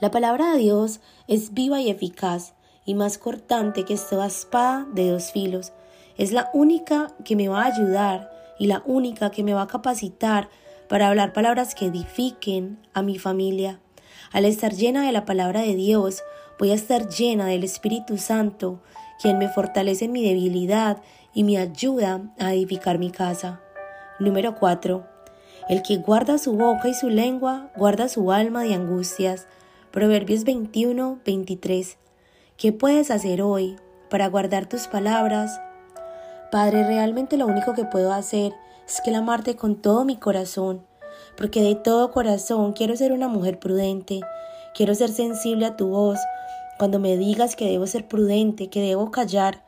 [0.00, 2.54] La palabra de Dios es viva y eficaz
[2.86, 5.74] y más cortante que toda espada de dos filos.
[6.16, 9.66] Es la única que me va a ayudar y la única que me va a
[9.66, 10.48] capacitar
[10.88, 13.80] para hablar palabras que edifiquen a mi familia.
[14.30, 16.22] Al estar llena de la palabra de Dios,
[16.58, 18.80] voy a estar llena del Espíritu Santo,
[19.20, 21.02] quien me fortalece en mi debilidad
[21.34, 23.60] y me ayuda a edificar mi casa.
[24.18, 25.06] Número 4.
[25.68, 29.46] El que guarda su boca y su lengua, guarda su alma de angustias.
[29.90, 31.98] Proverbios 21, 23.
[32.56, 33.76] ¿Qué puedes hacer hoy
[34.10, 35.60] para guardar tus palabras?
[36.52, 38.52] Padre, realmente lo único que puedo hacer
[38.86, 40.86] es clamarte con todo mi corazón
[41.36, 44.20] porque de todo corazón quiero ser una mujer prudente,
[44.74, 46.18] quiero ser sensible a tu voz.
[46.78, 49.62] Cuando me digas que debo ser prudente, que debo callar,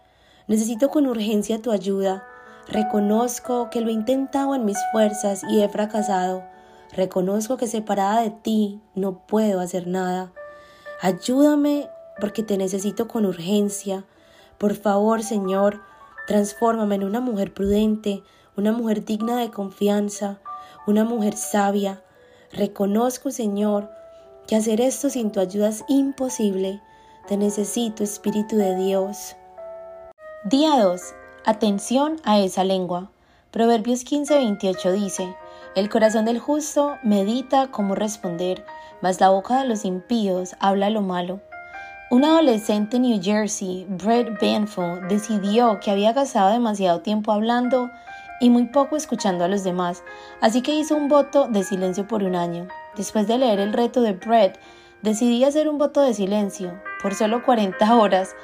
[0.47, 2.25] necesito con urgencia tu ayuda.
[2.69, 6.45] Reconozco que lo he intentado en mis fuerzas y he fracasado.
[6.93, 10.33] Reconozco que separada de ti no puedo hacer nada.
[11.01, 11.89] Ayúdame
[12.21, 14.05] porque te necesito con urgencia.
[14.59, 15.83] Por favor, Señor,
[16.27, 18.23] transfórmame en una mujer prudente,
[18.57, 20.41] una mujer digna de confianza,
[20.87, 22.03] una mujer sabia.
[22.53, 23.91] Reconozco, Señor,
[24.47, 26.81] que hacer esto sin tu ayuda es imposible.
[27.29, 29.37] Te necesito, Espíritu de Dios.
[30.45, 31.01] Día 2.
[31.47, 33.11] Atención a esa lengua.
[33.51, 35.37] Proverbios 15:28 dice,
[35.75, 38.65] El corazón del justo medita cómo responder,
[39.01, 41.41] mas la boca de los impíos habla lo malo.
[42.11, 47.91] Un adolescente en New Jersey, Brett Banfield, decidió que había gastado demasiado tiempo hablando
[48.41, 50.05] y muy poco escuchando a los demás,
[50.43, 52.69] así que hizo un voto de silencio por un año.
[52.95, 54.61] Después de leer el reto de Brett,
[55.01, 58.37] decidí hacer un voto de silencio por solo 40 horas.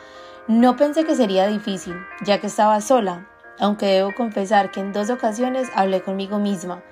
[0.48, 1.94] No pensé que sería difícil,
[2.24, 6.82] ya que estaba sola, aunque debo confesar que en dos ocasiones hablé conmigo misma.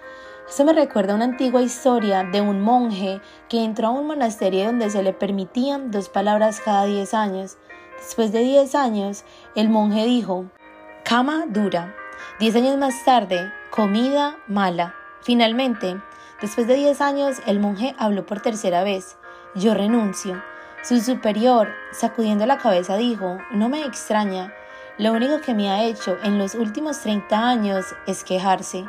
[0.49, 3.21] Esto me recuerda una antigua historia de un monje
[3.51, 7.59] que entró a un monasterio donde se le permitían dos palabras cada diez años.
[7.99, 9.25] Después de diez años,
[9.55, 10.47] el monje dijo,
[11.05, 11.95] cama dura.
[12.41, 14.95] Diez años más tarde, comida mala.
[15.21, 16.01] Finalmente,
[16.41, 19.19] después de diez años, el monje habló por tercera vez,
[19.55, 20.43] yo renuncio.
[20.83, 24.55] Su superior, sacudiendo la cabeza, dijo, no me extraña,
[24.97, 28.87] lo único que me ha hecho en los últimos 30 años es quejarse.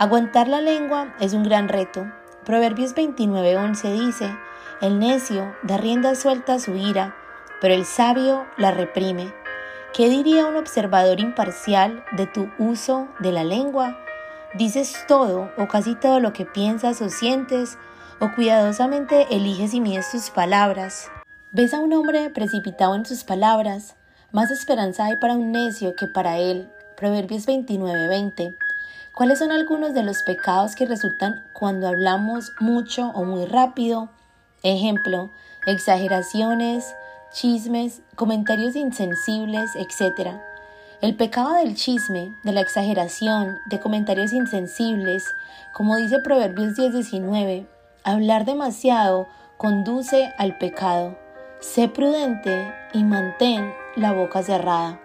[0.00, 2.06] Aguantar la lengua es un gran reto.
[2.44, 4.32] Proverbios 29:11 dice,
[4.80, 7.16] el necio da rienda suelta a su ira,
[7.60, 9.34] pero el sabio la reprime.
[9.92, 13.98] ¿Qué diría un observador imparcial de tu uso de la lengua?
[14.54, 17.76] Dices todo o casi todo lo que piensas o sientes,
[18.20, 21.10] o cuidadosamente eliges y mides tus palabras.
[21.50, 23.96] Ves a un hombre precipitado en sus palabras,
[24.30, 26.70] más esperanza hay para un necio que para él.
[26.96, 28.54] Proverbios 29:20.
[29.18, 34.10] ¿Cuáles son algunos de los pecados que resultan cuando hablamos mucho o muy rápido?
[34.62, 35.32] Ejemplo,
[35.66, 36.94] exageraciones,
[37.32, 40.36] chismes, comentarios insensibles, etc.
[41.00, 45.24] El pecado del chisme, de la exageración, de comentarios insensibles,
[45.74, 47.66] como dice Proverbios 10:19,
[48.04, 51.18] hablar demasiado conduce al pecado.
[51.58, 55.00] Sé prudente y mantén la boca cerrada.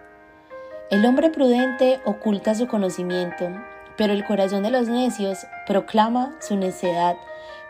[0.92, 3.50] El hombre prudente oculta su conocimiento,
[3.98, 7.16] pero el corazón de los necios proclama su necedad.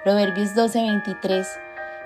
[0.04, 1.48] Proverbios 12:23.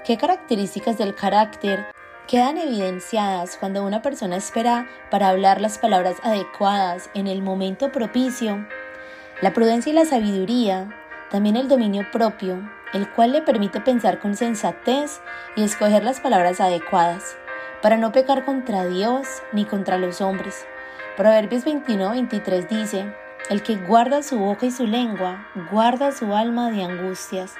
[0.05, 1.85] ¿Qué características del carácter
[2.27, 8.67] quedan evidenciadas cuando una persona espera para hablar las palabras adecuadas en el momento propicio?
[9.41, 10.93] La prudencia y la sabiduría,
[11.29, 15.21] también el dominio propio, el cual le permite pensar con sensatez
[15.55, 17.35] y escoger las palabras adecuadas,
[17.81, 20.65] para no pecar contra Dios ni contra los hombres.
[21.17, 23.13] Proverbios 21-23 dice,
[23.49, 27.55] el que guarda su boca y su lengua, guarda su alma de angustias.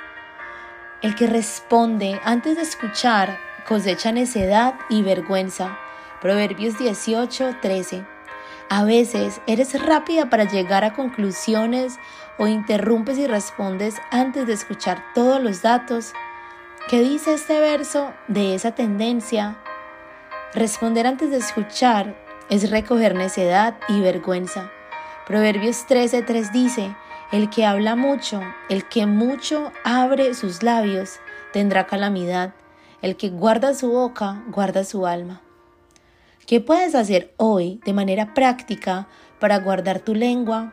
[1.02, 5.78] El que responde antes de escuchar, cosecha necedad y vergüenza.
[6.22, 8.06] Proverbios 18, 13.
[8.70, 11.98] A veces eres rápida para llegar a conclusiones
[12.38, 16.12] o interrumpes y respondes antes de escuchar todos los datos.
[16.90, 19.58] ¿Qué dice este verso de esa tendencia?
[20.54, 22.16] Responder antes de escuchar
[22.50, 24.72] es recoger necedad y vergüenza.
[25.28, 26.96] Proverbios 13:3 dice,
[27.34, 31.20] el que habla mucho, el que mucho abre sus labios,
[31.52, 32.54] tendrá calamidad.
[33.02, 35.42] El que guarda su boca, guarda su alma.
[36.46, 40.72] ¿Qué puedes hacer hoy de manera práctica para guardar tu lengua?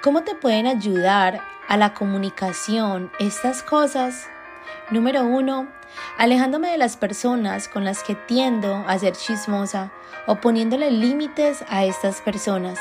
[0.00, 4.28] ¿Cómo te pueden ayudar a la comunicación estas cosas?
[4.92, 5.66] Número uno,
[6.18, 9.90] alejándome de las personas con las que tiendo a ser chismosa
[10.28, 12.78] o poniéndole límites a estas personas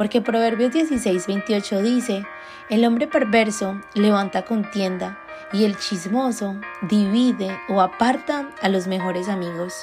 [0.00, 2.24] porque Proverbios 16, 28 dice,
[2.70, 5.18] el hombre perverso levanta contienda
[5.52, 6.54] y el chismoso
[6.88, 9.74] divide o aparta a los mejores amigos.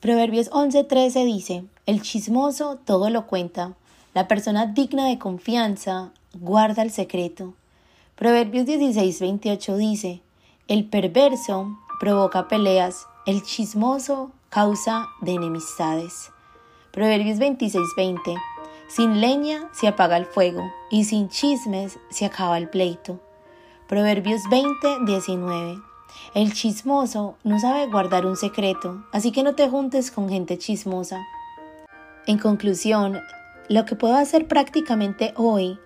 [0.00, 3.74] Proverbios 11, 13 dice, el chismoso todo lo cuenta,
[4.14, 7.52] la persona digna de confianza guarda el secreto.
[8.16, 10.22] Proverbios 16, 28 dice,
[10.66, 16.30] el perverso provoca peleas, el chismoso causa de enemistades.
[16.90, 18.34] Proverbios 26, 20.
[18.90, 23.20] Sin leña se apaga el fuego y sin chismes se acaba el pleito.
[23.86, 25.78] Proverbios 20, 19.
[26.34, 31.24] El chismoso no sabe guardar un secreto, así que no te juntes con gente chismosa.
[32.26, 33.20] En conclusión,
[33.68, 35.78] lo que puedo hacer prácticamente hoy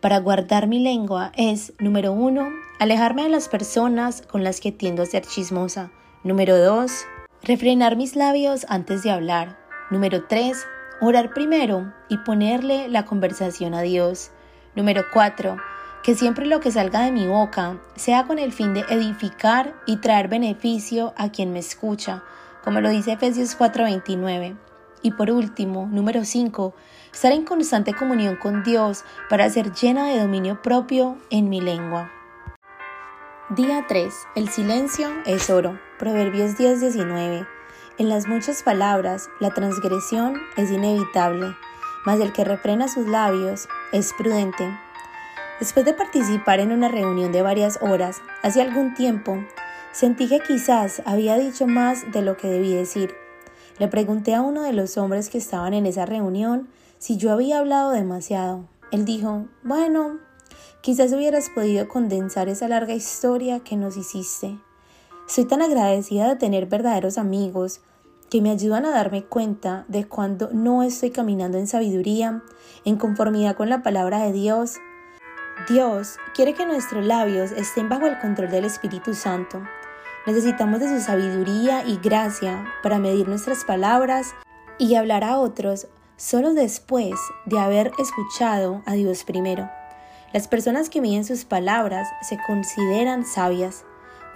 [0.00, 2.48] para guardar mi lengua es, número uno,
[2.80, 5.92] alejarme de las personas con las que tiendo a ser chismosa.
[6.24, 7.04] Número dos,
[7.44, 9.56] refrenar mis labios antes de hablar.
[9.90, 10.66] Número tres,
[11.02, 14.32] Orar primero y ponerle la conversación a Dios.
[14.74, 15.56] Número 4.
[16.02, 19.96] Que siempre lo que salga de mi boca sea con el fin de edificar y
[19.96, 22.22] traer beneficio a quien me escucha,
[22.62, 24.58] como lo dice Efesios 4:29.
[25.00, 26.74] Y por último, número 5.
[27.10, 32.12] Estar en constante comunión con Dios para ser llena de dominio propio en mi lengua.
[33.48, 34.14] Día 3.
[34.36, 35.80] El silencio es oro.
[35.98, 37.59] Proverbios 10:19.
[38.00, 41.54] En las muchas palabras, la transgresión es inevitable,
[42.06, 44.74] mas el que refrena sus labios es prudente.
[45.58, 49.44] Después de participar en una reunión de varias horas, hace algún tiempo,
[49.92, 53.14] sentí que quizás había dicho más de lo que debí decir.
[53.78, 57.58] Le pregunté a uno de los hombres que estaban en esa reunión si yo había
[57.58, 58.64] hablado demasiado.
[58.92, 60.20] Él dijo, bueno,
[60.80, 64.58] quizás hubieras podido condensar esa larga historia que nos hiciste.
[65.26, 67.82] Soy tan agradecida de tener verdaderos amigos
[68.30, 72.42] que me ayudan a darme cuenta de cuando no estoy caminando en sabiduría,
[72.84, 74.76] en conformidad con la palabra de Dios.
[75.68, 79.60] Dios quiere que nuestros labios estén bajo el control del Espíritu Santo.
[80.26, 84.34] Necesitamos de su sabiduría y gracia para medir nuestras palabras
[84.78, 87.14] y hablar a otros solo después
[87.46, 89.68] de haber escuchado a Dios primero.
[90.32, 93.84] Las personas que miden sus palabras se consideran sabias.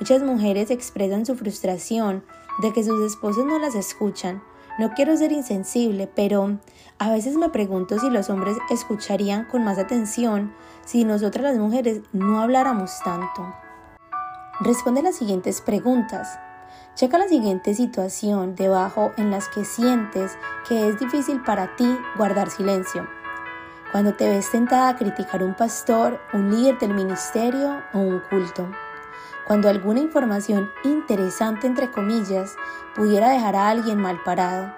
[0.01, 2.25] Muchas mujeres expresan su frustración
[2.59, 4.43] de que sus esposos no las escuchan.
[4.79, 6.59] No quiero ser insensible, pero
[6.99, 10.53] a veces me pregunto si los hombres escucharían con más atención
[10.85, 13.55] si nosotras las mujeres no habláramos tanto.
[14.61, 16.39] Responde las siguientes preguntas.
[16.95, 20.37] Checa la siguiente situación debajo en las que sientes
[20.69, 23.07] que es difícil para ti guardar silencio.
[23.91, 28.69] Cuando te ves tentada a criticar un pastor, un líder del ministerio o un culto
[29.47, 32.57] cuando alguna información interesante, entre comillas,
[32.95, 34.73] pudiera dejar a alguien mal parado,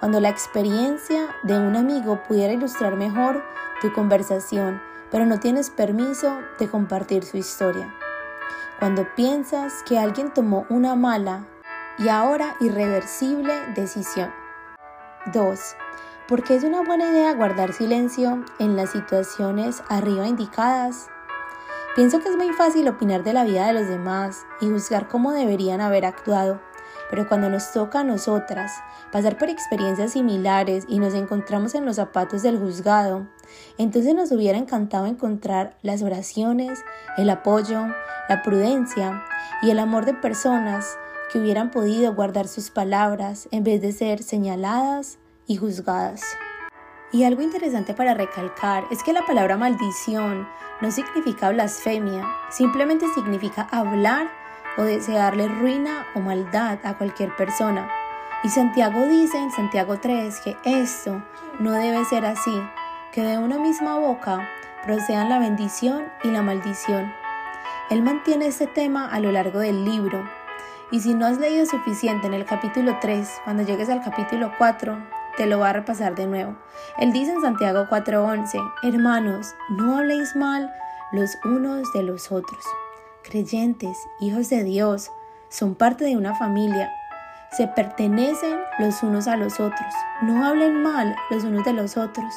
[0.00, 3.42] cuando la experiencia de un amigo pudiera ilustrar mejor
[3.80, 7.94] tu conversación, pero no tienes permiso de compartir su historia,
[8.78, 11.46] cuando piensas que alguien tomó una mala
[11.98, 14.32] y ahora irreversible decisión.
[15.32, 15.76] 2.
[16.26, 21.10] Porque es una buena idea guardar silencio en las situaciones arriba indicadas
[21.94, 25.32] Pienso que es muy fácil opinar de la vida de los demás y juzgar cómo
[25.32, 26.58] deberían haber actuado,
[27.10, 28.72] pero cuando nos toca a nosotras
[29.12, 33.26] pasar por experiencias similares y nos encontramos en los zapatos del juzgado,
[33.76, 36.82] entonces nos hubiera encantado encontrar las oraciones,
[37.18, 37.86] el apoyo,
[38.26, 39.22] la prudencia
[39.60, 40.96] y el amor de personas
[41.30, 46.22] que hubieran podido guardar sus palabras en vez de ser señaladas y juzgadas.
[47.12, 50.48] Y algo interesante para recalcar es que la palabra maldición
[50.80, 54.30] no significa blasfemia, simplemente significa hablar
[54.78, 57.90] o desearle ruina o maldad a cualquier persona.
[58.42, 61.22] Y Santiago dice en Santiago 3 que esto
[61.60, 62.62] no debe ser así,
[63.12, 64.48] que de una misma boca
[64.82, 67.12] procedan la bendición y la maldición.
[67.90, 70.26] Él mantiene este tema a lo largo del libro.
[70.90, 75.21] Y si no has leído suficiente en el capítulo 3, cuando llegues al capítulo 4,
[75.36, 76.56] te lo va a repasar de nuevo.
[76.98, 80.72] Él dice en Santiago 4:11, hermanos, no habléis mal
[81.12, 82.64] los unos de los otros.
[83.22, 85.10] Creyentes, hijos de Dios,
[85.48, 86.90] son parte de una familia.
[87.50, 89.94] Se pertenecen los unos a los otros.
[90.22, 92.34] No hablen mal los unos de los otros.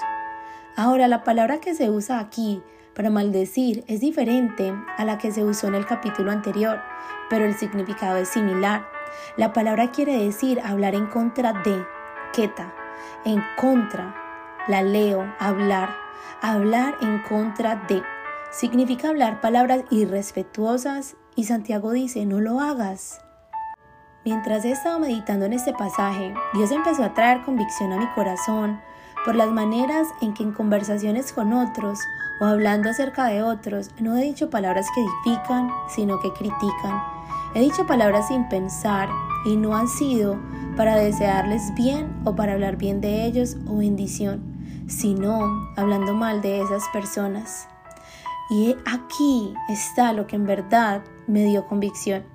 [0.75, 2.61] Ahora, la palabra que se usa aquí
[2.93, 6.81] para maldecir es diferente a la que se usó en el capítulo anterior,
[7.29, 8.85] pero el significado es similar.
[9.37, 11.85] La palabra quiere decir hablar en contra de,
[12.33, 12.73] queta,
[13.25, 14.15] en contra.
[14.67, 15.89] La leo, hablar,
[16.41, 18.01] hablar en contra de.
[18.51, 23.19] Significa hablar palabras irrespetuosas y Santiago dice, no lo hagas.
[24.23, 28.79] Mientras he estado meditando en este pasaje, Dios empezó a traer convicción a mi corazón
[29.23, 31.99] por las maneras en que en conversaciones con otros
[32.39, 37.14] o hablando acerca de otros no he dicho palabras que edifican, sino que critican.
[37.55, 39.07] He dicho palabras sin pensar
[39.45, 40.37] y no han sido
[40.75, 44.43] para desearles bien o para hablar bien de ellos o bendición,
[44.89, 47.69] sino hablando mal de esas personas.
[48.49, 52.25] Y aquí está lo que en verdad me dio convicción.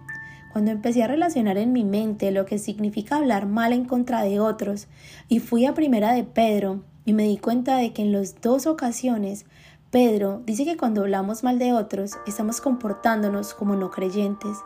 [0.55, 4.41] Cuando empecé a relacionar en mi mente lo que significa hablar mal en contra de
[4.41, 4.89] otros,
[5.29, 8.67] y fui a primera de Pedro y me di cuenta de que en las dos
[8.67, 9.45] ocasiones
[9.91, 14.57] Pedro dice que cuando hablamos mal de otros estamos comportándonos como no creyentes.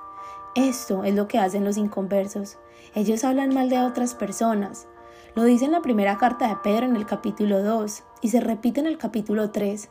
[0.54, 2.58] Esto es lo que hacen los inconversos.
[2.94, 4.86] Ellos hablan mal de otras personas.
[5.34, 8.78] Lo dice en la primera carta de Pedro en el capítulo 2 y se repite
[8.78, 9.90] en el capítulo 3.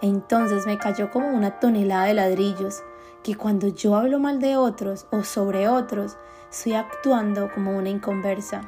[0.00, 2.82] Entonces me cayó como una tonelada de ladrillos,
[3.22, 6.16] que cuando yo hablo mal de otros o sobre otros,
[6.50, 8.62] estoy actuando como una inconversa.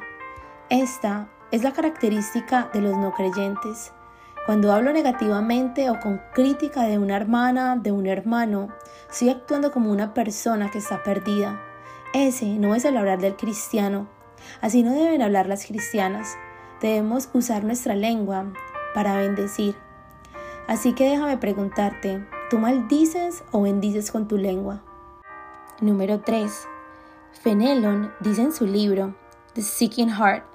[0.69, 3.91] Esta es la característica de los no creyentes.
[4.45, 8.69] Cuando hablo negativamente o con crítica de una hermana, de un hermano,
[9.09, 11.61] estoy actuando como una persona que está perdida.
[12.13, 14.07] Ese no es el hablar del cristiano.
[14.59, 16.37] Así no deben hablar las cristianas.
[16.81, 18.51] Debemos usar nuestra lengua
[18.95, 19.75] para bendecir.
[20.67, 24.81] Así que déjame preguntarte, ¿tú maldices o bendices con tu lengua?
[25.81, 26.67] Número 3.
[27.43, 29.15] Fenelon dice en su libro,
[29.53, 30.50] The Seeking Heart,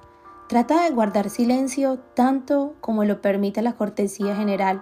[0.47, 4.81] Trata de guardar silencio tanto como lo permite la cortesía general.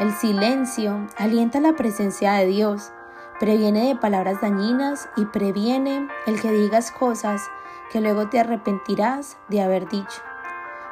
[0.00, 2.90] El silencio alienta la presencia de Dios,
[3.38, 7.48] previene de palabras dañinas y previene el que digas cosas
[7.92, 10.22] que luego te arrepentirás de haber dicho.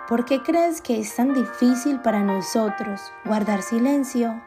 [0.08, 4.40] ¿Por qué crees que es tan difícil para nosotros guardar silencio?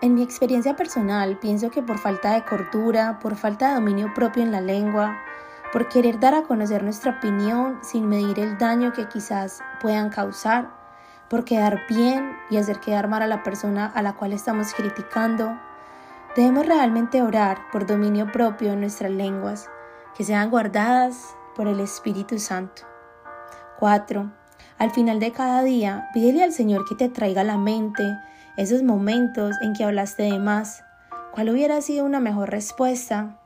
[0.00, 4.42] En mi experiencia personal, pienso que por falta de cordura, por falta de dominio propio
[4.42, 5.16] en la lengua,
[5.72, 10.70] por querer dar a conocer nuestra opinión sin medir el daño que quizás puedan causar,
[11.28, 15.58] por quedar bien y hacer quedar mal a la persona a la cual estamos criticando.
[16.34, 19.68] Debemos realmente orar por dominio propio en nuestras lenguas,
[20.16, 22.82] que sean guardadas por el Espíritu Santo.
[23.78, 24.30] 4.
[24.78, 28.02] Al final de cada día, pídele al Señor que te traiga a la mente
[28.56, 30.84] esos momentos en que hablaste de más.
[31.32, 33.39] ¿Cuál hubiera sido una mejor respuesta?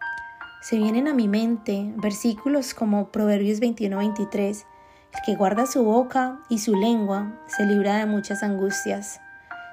[0.65, 4.65] Se vienen a mi mente versículos como Proverbios 21-23,
[5.13, 9.21] el que guarda su boca y su lengua se libra de muchas angustias,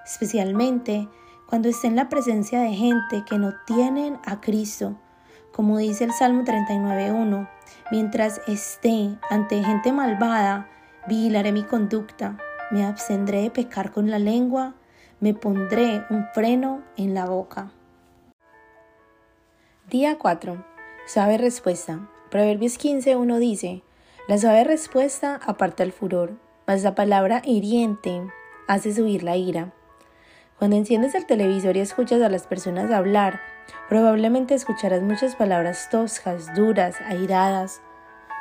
[0.03, 1.07] especialmente
[1.47, 4.97] cuando esté en la presencia de gente que no tienen a Cristo,
[5.53, 7.49] como dice el Salmo 39.1,
[7.89, 10.67] mientras esté ante gente malvada,
[11.07, 12.37] vigilaré mi conducta,
[12.69, 14.75] me abstendré de pecar con la lengua,
[15.21, 17.71] me pondré un freno en la boca.
[19.89, 20.70] Día 4.
[21.13, 22.07] Suave respuesta.
[22.29, 23.81] Proverbios 15.1 dice,
[24.29, 28.21] la suave respuesta aparta el furor, mas la palabra hiriente
[28.69, 29.73] hace subir la ira.
[30.57, 33.41] Cuando enciendes el televisor y escuchas a las personas hablar,
[33.89, 37.81] probablemente escucharás muchas palabras toscas, duras, airadas.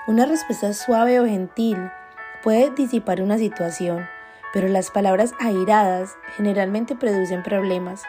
[0.06, 1.76] Una respuesta suave o gentil
[2.40, 4.06] puede disipar una situación,
[4.52, 8.04] pero las palabras airadas generalmente producen problemas.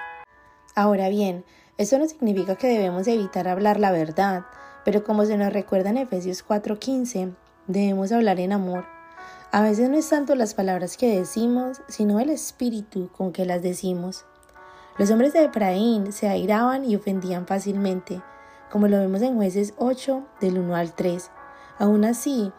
[0.75, 1.45] Ahora bien,
[1.81, 4.45] eso no significa que debemos evitar hablar la verdad,
[4.85, 7.33] pero como se nos recuerda en Efesios 4:15,
[7.65, 8.85] debemos hablar en amor.
[9.51, 13.63] A veces no es tanto las palabras que decimos, sino el espíritu con que las
[13.63, 14.25] decimos.
[14.99, 18.21] Los hombres de Efraín se airaban y ofendían fácilmente,
[18.69, 21.31] como lo vemos en jueces 8 del 1 al 3.
[21.79, 22.51] Aún así,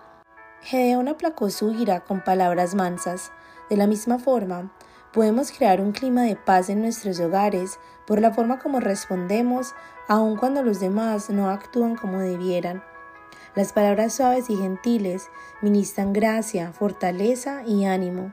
[0.62, 3.30] Gedeón aplacó su ira con palabras mansas.
[3.70, 4.72] De la misma forma,
[5.12, 9.74] podemos crear un clima de paz en nuestros hogares por la forma como respondemos,
[10.08, 12.82] aun cuando los demás no actúan como debieran.
[13.54, 15.30] Las palabras suaves y gentiles
[15.60, 18.32] ministran gracia, fortaleza y ánimo.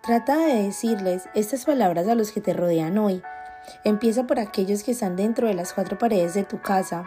[0.00, 3.22] Trata de decirles estas palabras a los que te rodean hoy.
[3.84, 7.04] Empieza por aquellos que están dentro de las cuatro paredes de tu casa.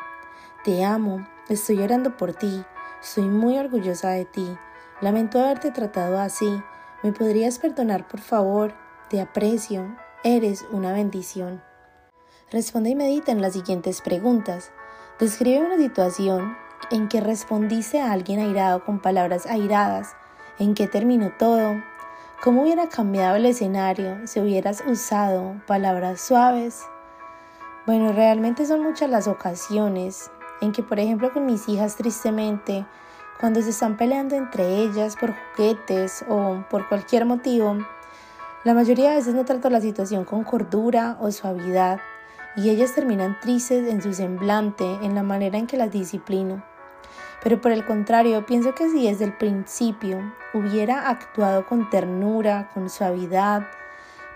[0.63, 2.63] Te amo, estoy orando por ti,
[3.01, 4.57] estoy muy orgullosa de ti.
[5.01, 6.61] Lamento haberte tratado así.
[7.01, 8.75] ¿Me podrías perdonar, por favor?
[9.09, 11.63] Te aprecio, eres una bendición.
[12.51, 14.73] Responde y medita en las siguientes preguntas.
[15.21, 16.57] Describe una situación
[16.91, 20.17] en que respondiste a alguien airado con palabras airadas,
[20.59, 21.81] en qué terminó todo,
[22.43, 26.81] cómo hubiera cambiado el escenario si hubieras usado palabras suaves.
[27.85, 30.29] Bueno, realmente son muchas las ocasiones
[30.59, 32.85] en que, por ejemplo, con mis hijas tristemente,
[33.39, 37.77] cuando se están peleando entre ellas por juguetes o por cualquier motivo,
[38.65, 42.01] la mayoría de veces no trato la situación con cordura o suavidad
[42.55, 46.63] y ellas terminan tristes en su semblante, en la manera en que las disciplino.
[47.43, 52.89] Pero por el contrario, pienso que si desde el principio hubiera actuado con ternura, con
[52.89, 53.67] suavidad,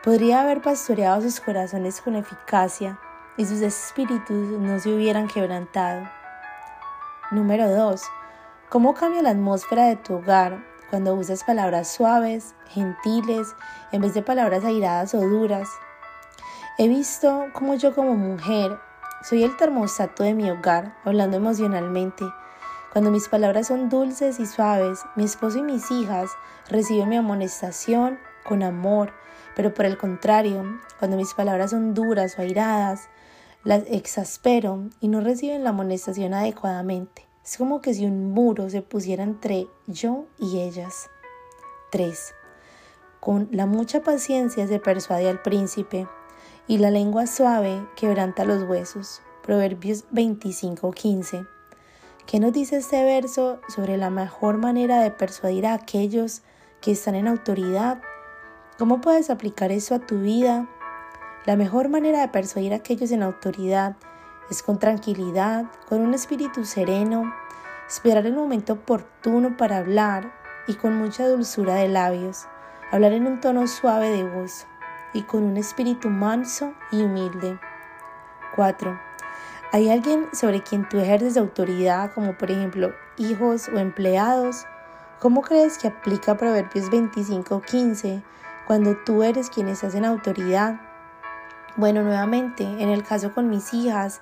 [0.04, 3.00] podría haber pastoreado sus corazones con eficacia
[3.38, 6.08] y sus espíritus no se hubieran quebrantado.
[7.32, 8.02] Número 2.
[8.70, 13.56] ¿Cómo cambia la atmósfera de tu hogar cuando usas palabras suaves, gentiles,
[13.92, 15.70] en vez de palabras airadas o duras?
[16.78, 18.78] He visto cómo yo como mujer
[19.24, 22.26] soy el termostato de mi hogar, hablando emocionalmente,
[22.92, 26.32] cuando mis palabras son dulces y suaves, mi esposo y mis hijas
[26.68, 29.14] reciben mi amonestación con amor,
[29.56, 30.66] pero por el contrario,
[31.00, 33.08] cuando mis palabras son duras o airadas,
[33.64, 37.26] las exaspero y no reciben la amonestación adecuadamente.
[37.42, 41.10] Es como que si un muro se pusiera entre yo y ellas.
[41.92, 42.36] 3.
[43.22, 46.06] Con la mucha paciencia se persuade al príncipe
[46.68, 49.22] y la lengua suave quebranta los huesos.
[49.44, 51.48] Proverbios 25:15.
[52.26, 56.42] ¿Qué nos dice este verso sobre la mejor manera de persuadir a aquellos
[56.82, 58.02] que están en autoridad?
[58.80, 60.68] ¿Cómo puedes aplicar eso a tu vida?
[61.46, 63.96] La mejor manera de persuadir a aquellos en autoridad
[64.50, 67.32] es con tranquilidad, con un espíritu sereno,
[67.88, 70.34] esperar el momento oportuno para hablar
[70.68, 72.48] y con mucha dulzura de labios,
[72.92, 74.66] hablar en un tono suave de voz
[75.16, 77.58] y con un espíritu manso y humilde.
[78.56, 79.00] 4.
[79.72, 84.66] ¿Hay alguien sobre quien tú ejerces autoridad, como por ejemplo hijos o empleados?
[85.20, 88.22] ¿Cómo crees que aplica Proverbios 25:15
[88.68, 90.82] cuando tú eres quien estás en autoridad?
[91.78, 94.22] Bueno, nuevamente, en el caso con mis hijas,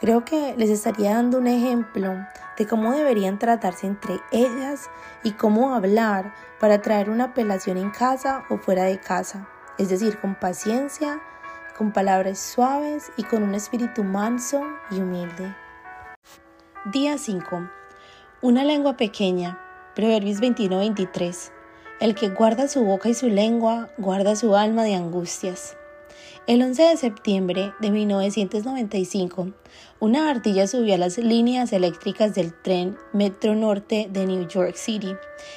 [0.00, 2.14] creo que les estaría dando un ejemplo
[2.58, 4.90] de cómo deberían tratarse entre ellas
[5.22, 10.18] y cómo hablar para traer una apelación en casa o fuera de casa, es decir,
[10.18, 11.20] con paciencia,
[11.76, 15.54] con palabras suaves y con un espíritu manso y humilde.
[16.92, 17.68] Día 5.
[18.42, 19.60] Una lengua pequeña.
[19.94, 21.50] Proverbios 21-23.
[22.00, 25.76] El que guarda su boca y su lengua, guarda su alma de angustias.
[26.46, 29.48] El 11 de septiembre de 1995,
[29.98, 35.16] una ardilla subió a las líneas eléctricas del tren Metro Norte de New York City.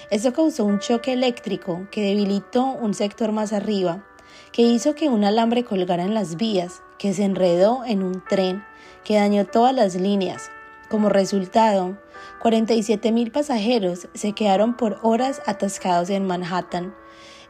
[0.09, 4.03] Esto causó un choque eléctrico que debilitó un sector más arriba,
[4.51, 8.63] que hizo que un alambre colgara en las vías, que se enredó en un tren,
[9.03, 10.49] que dañó todas las líneas.
[10.89, 11.97] Como resultado,
[12.41, 16.95] 47 mil pasajeros se quedaron por horas atascados en Manhattan.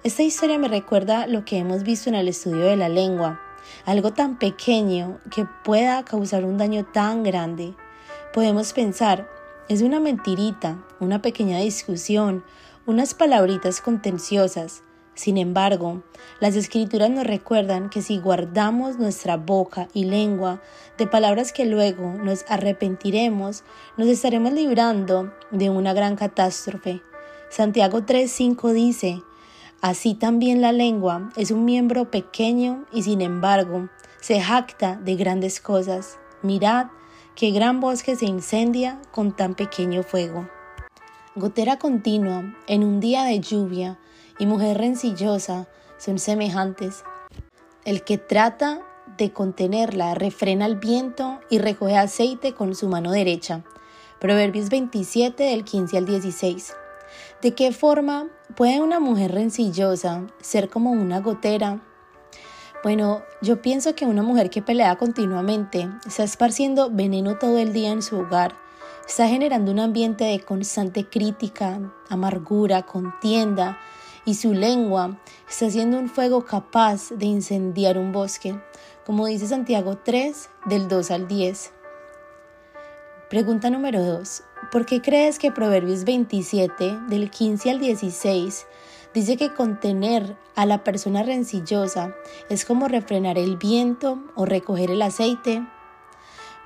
[0.04, 3.42] Esta historia me recuerda lo que hemos visto en el estudio de la lengua,
[3.86, 7.76] algo tan pequeño que pueda causar un daño tan grande.
[8.34, 9.30] Podemos pensar,
[9.70, 12.44] es una mentirita, una pequeña discusión,
[12.86, 14.84] unas palabritas contenciosas.
[15.20, 16.02] Sin embargo,
[16.40, 20.62] las escrituras nos recuerdan que si guardamos nuestra boca y lengua
[20.98, 23.66] de palabras que luego nos arrepentiremos,
[23.98, 27.02] nos estaremos librando de una gran catástrofe.
[27.50, 29.22] Santiago 3:5 dice,
[29.82, 33.90] Así también la lengua es un miembro pequeño y sin embargo
[34.22, 36.18] se jacta de grandes cosas.
[36.44, 36.88] Mirad
[37.36, 40.48] qué gran bosque se incendia con tan pequeño fuego.
[41.36, 44.00] Gotera continua en un día de lluvia
[44.40, 45.68] y mujer rencillosa
[45.98, 47.04] son semejantes.
[47.86, 48.82] El que trata
[49.18, 53.64] de contenerla refrena el viento y recoge aceite con su mano derecha.
[54.20, 56.74] Proverbios 27 del 15 al 16.
[57.42, 61.82] ¿De qué forma puede una mujer rencillosa ser como una gotera?
[62.82, 67.92] Bueno, yo pienso que una mujer que pelea continuamente está esparciendo veneno todo el día
[67.92, 68.56] en su hogar,
[69.06, 71.80] está generando un ambiente de constante crítica,
[72.10, 73.78] amargura, contienda,
[74.26, 75.20] y su lengua
[75.50, 78.60] está haciendo un fuego capaz de incendiar un bosque,
[79.06, 81.74] como dice Santiago 3 del 2 al 10.
[83.30, 84.44] Pregunta número 2.
[84.72, 88.66] ¿Por qué crees que Proverbios 27, del 15 al 16,
[89.14, 92.16] dice que contener a la persona rencillosa
[92.50, 95.64] es como refrenar el viento o recoger el aceite?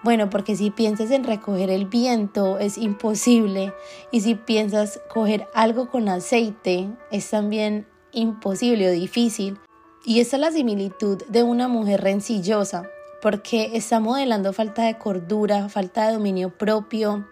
[0.04, 3.74] Bueno, porque si piensas en recoger el viento es imposible
[4.12, 9.58] y si piensas coger algo con aceite es también imposible o difícil.
[10.04, 12.90] Y esta es la similitud de una mujer rencillosa,
[13.22, 17.26] porque está modelando falta de cordura, falta de dominio propio,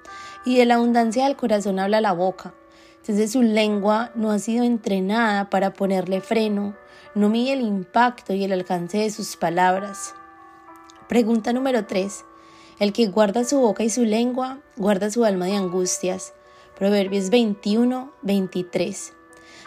[0.46, 2.54] y de la abundancia del corazón habla la boca.
[3.02, 6.78] Entonces su lengua no ha sido entrenada para ponerle freno,
[7.16, 10.16] no mide el impacto y el alcance de sus palabras.
[11.10, 12.24] Pregunta número 3.
[12.82, 16.34] El que guarda su boca y su lengua, guarda su alma de angustias.
[16.76, 19.14] Proverbios 21, 23.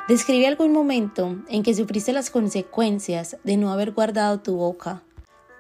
[0.09, 5.05] Describe algún momento en que sufriste las consecuencias de no haber guardado tu boca.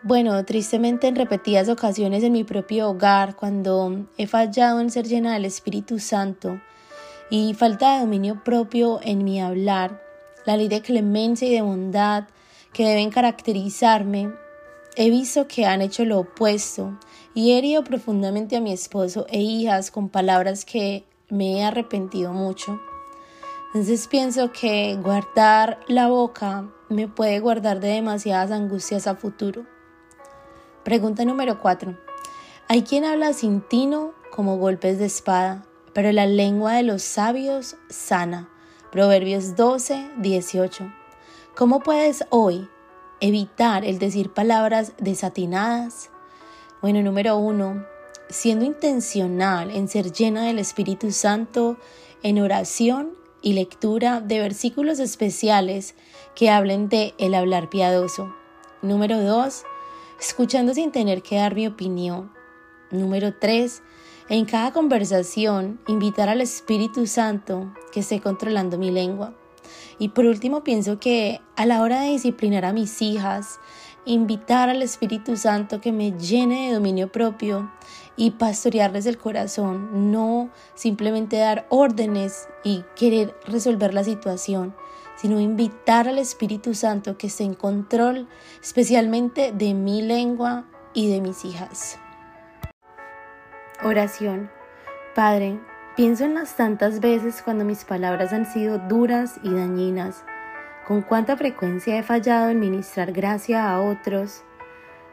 [0.02, 5.34] Bueno, tristemente en repetidas ocasiones en mi propio hogar, cuando he fallado en ser llena
[5.34, 6.60] del Espíritu Santo
[7.30, 10.02] y falta de dominio propio en mi hablar,
[10.44, 12.24] la ley de clemencia y de bondad
[12.72, 14.32] que deben caracterizarme,
[14.96, 16.98] he visto que han hecho lo opuesto
[17.34, 22.32] y he herido profundamente a mi esposo e hijas con palabras que me he arrepentido
[22.32, 22.80] mucho.
[23.66, 29.66] Entonces pienso que guardar la boca me puede guardar de demasiadas angustias a futuro.
[30.84, 31.98] Pregunta número 4.
[32.68, 37.76] Hay quien habla sin tino como golpes de espada, pero la lengua de los sabios
[37.88, 38.48] sana.
[38.92, 40.92] Proverbios 12, 18.
[41.56, 42.68] ¿Cómo puedes hoy
[43.20, 46.10] evitar el decir palabras desatinadas?
[46.84, 47.82] Bueno, número 1.
[48.28, 51.78] Siendo intencional en ser llena del Espíritu Santo
[52.22, 55.94] en oración y lectura de versículos especiales
[56.34, 58.34] que hablen de el hablar piadoso.
[58.82, 59.64] Número 2
[60.20, 62.30] escuchando sin tener que dar mi opinión.
[62.90, 63.82] Número 3.
[64.28, 69.34] En cada conversación, invitar al Espíritu Santo que esté controlando mi lengua.
[69.98, 73.58] Y por último, pienso que a la hora de disciplinar a mis hijas,
[74.04, 77.70] invitar al Espíritu Santo que me llene de dominio propio
[78.16, 84.74] y pastorearles el corazón, no simplemente dar órdenes y querer resolver la situación,
[85.16, 88.28] sino invitar al Espíritu Santo que esté en control
[88.62, 91.98] especialmente de mi lengua y de mis hijas.
[93.82, 94.50] Oración.
[95.14, 95.60] Padre,
[95.96, 100.24] pienso en las tantas veces cuando mis palabras han sido duras y dañinas,
[100.86, 104.42] con cuánta frecuencia he fallado en ministrar gracia a otros.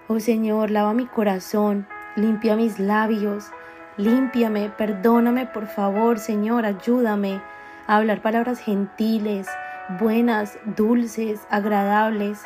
[0.07, 3.51] Oh Señor, lava mi corazón, limpia mis labios,
[3.97, 7.41] límpiame, perdóname por favor, Señor, ayúdame
[7.87, 9.47] a hablar palabras gentiles,
[9.99, 12.41] buenas, dulces, agradables.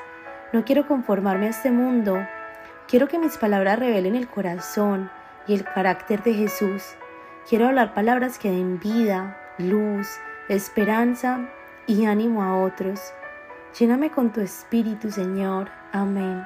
[0.53, 2.19] No quiero conformarme a este mundo.
[2.87, 5.09] Quiero que mis palabras revelen el corazón
[5.47, 6.83] y el carácter de Jesús.
[7.49, 10.07] Quiero hablar palabras que den vida, luz,
[10.49, 11.49] esperanza
[11.87, 12.99] y ánimo a otros.
[13.79, 15.69] Lléname con tu espíritu, Señor.
[15.91, 16.43] Amén.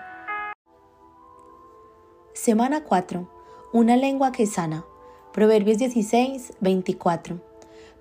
[2.34, 3.30] Semana 4.
[3.74, 4.86] Una lengua que sana.
[5.34, 7.40] Proverbios 16, 24.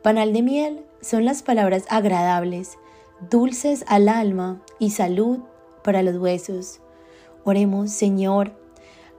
[0.02, 2.78] Panal de miel son las palabras agradables,
[3.30, 5.40] dulces al alma y salud
[5.84, 6.80] para los huesos.
[7.44, 8.52] Oremos, Señor,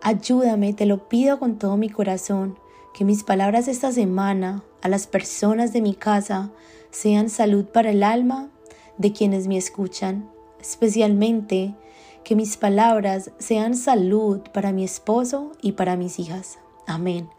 [0.02, 2.58] ayúdame, te lo pido con todo mi corazón,
[2.94, 6.52] que mis palabras esta semana a las personas de mi casa
[6.92, 8.50] sean salud para el alma
[8.98, 10.30] de quienes me escuchan,
[10.60, 11.76] especialmente
[12.24, 16.60] que mis palabras sean salud para mi esposo y para mis hijas.
[16.86, 17.30] Amén.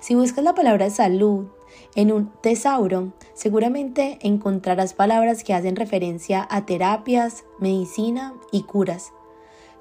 [0.00, 1.46] Si buscas la palabra salud
[1.94, 9.12] en un tesauro, seguramente encontrarás palabras que hacen referencia a terapias, medicina y curas.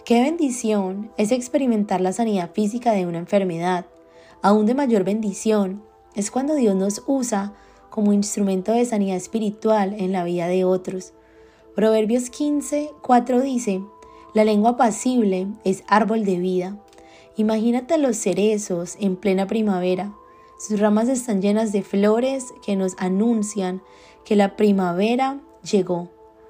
[0.04, 3.86] Qué bendición es experimentar la sanidad física de una enfermedad.
[4.42, 5.84] Aún de mayor bendición
[6.16, 7.54] es cuando Dios nos usa
[7.90, 11.14] como instrumento de sanidad espiritual en la vida de otros.
[11.76, 13.82] Proverbios 15, 4 dice,
[14.34, 16.78] La lengua pasible es árbol de vida.
[17.38, 20.14] Imagínate los cerezos en plena primavera.
[20.60, 23.82] Sus ramas están llenas de flores que nos anuncian
[24.26, 26.10] que la primavera llegó.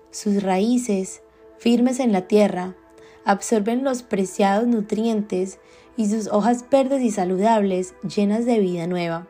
[0.10, 1.22] Sus raíces,
[1.60, 2.76] firmes en la tierra,
[3.24, 5.60] absorben los preciados nutrientes
[5.96, 9.28] y sus hojas verdes y saludables llenas de vida nueva.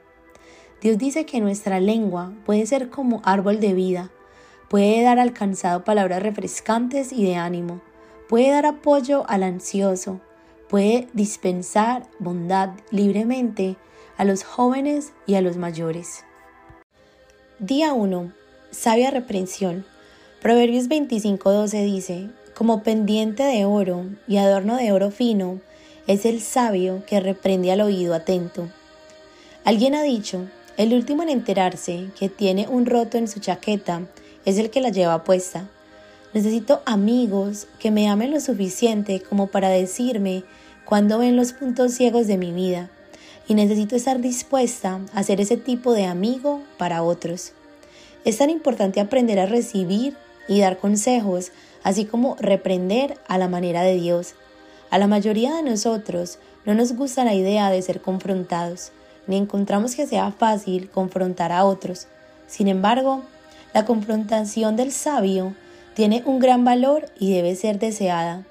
[0.82, 4.12] Dios dice que nuestra lengua puede ser como árbol de vida,
[4.70, 7.82] puede dar al cansado palabras refrescantes y de ánimo,
[8.30, 10.22] puede dar apoyo al ansioso,
[10.70, 13.76] puede dispensar bondad libremente
[14.16, 16.24] a los jóvenes y a los mayores.
[17.60, 18.32] Día 1.
[18.72, 19.86] Sabia reprensión.
[20.42, 25.60] Proverbios 25:12 dice, como pendiente de oro y adorno de oro fino,
[26.08, 28.70] es el sabio que reprende al oído atento.
[29.66, 30.48] Alguien ha dicho,
[30.80, 34.04] el último en enterarse que tiene un roto en su chaqueta
[34.46, 35.68] es el que la lleva puesta.
[36.34, 40.46] Necesito amigos que me amen lo suficiente como para decirme
[40.86, 42.90] cuándo ven los puntos ciegos de mi vida
[43.46, 47.52] y necesito estar dispuesta a ser ese tipo de amigo para otros.
[48.24, 50.16] Es tan importante aprender a recibir
[50.48, 51.52] y dar consejos,
[51.84, 54.34] así como reprender a la manera de Dios.
[54.92, 58.94] A la mayoría de nosotros no nos gusta la idea de ser confrontados
[59.30, 62.08] ni encontramos que sea fácil confrontar a otros.
[62.48, 63.22] Sin embargo,
[63.76, 65.54] la confrontación del sabio
[65.94, 68.44] tiene un gran valor y debe ser deseada.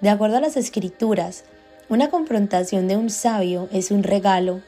[0.00, 1.44] De acuerdo a las escrituras,
[1.90, 4.62] una confrontación de un sabio es un regalo.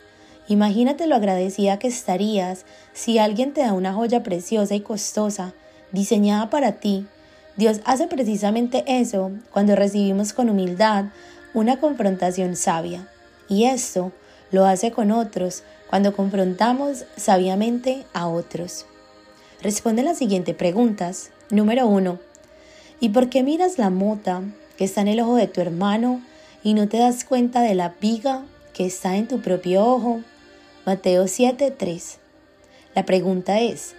[0.49, 5.55] Imagínate lo agradecida que estarías si alguien te da una joya preciosa y costosa,
[5.93, 7.07] diseñada para ti.
[7.57, 11.07] Dios hace precisamente eso cuando recibimos con humildad
[11.55, 13.09] una confrontación sabia.
[13.49, 14.13] Y esto
[14.55, 18.87] lo hace con otros cuando confrontamos sabiamente a otros.
[19.61, 21.31] Responde las siguientes preguntas.
[21.51, 22.19] Número 1.
[23.01, 24.43] ¿Y por qué miras la mota
[24.79, 26.23] que está en el ojo de tu hermano
[26.63, 30.21] y no te das cuenta de la viga que está en tu propio ojo?
[30.87, 32.19] Mateo 7:3.
[32.95, 33.95] La pregunta es,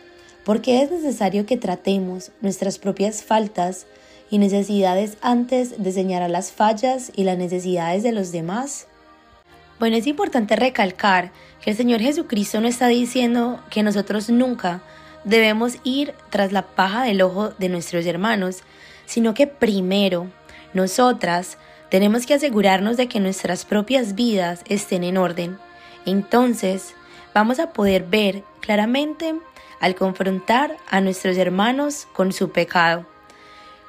[0.45, 3.87] ¿por qué es necesario que tratemos nuestras propias faltas
[4.29, 8.87] y necesidades antes de señalar las fallas y las necesidades de los demás?
[9.77, 11.31] Bueno, es importante recalcar
[11.61, 14.81] que el Señor Jesucristo no está diciendo que nosotros nunca
[15.25, 18.63] debemos ir tras la paja del ojo de nuestros hermanos,
[19.05, 20.27] sino que primero
[20.73, 21.57] nosotras
[21.89, 25.57] tenemos que asegurarnos de que nuestras propias vidas estén en orden.
[26.05, 26.93] Entonces
[27.33, 29.35] vamos a poder ver claramente
[29.81, 33.05] al confrontar a nuestros hermanos con su pecado.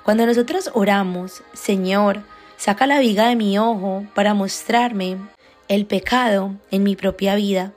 [0.02, 2.22] Cuando nosotros oramos, Señor,
[2.56, 5.18] saca la viga de mi ojo para mostrarme
[5.68, 7.72] el pecado en mi propia vida,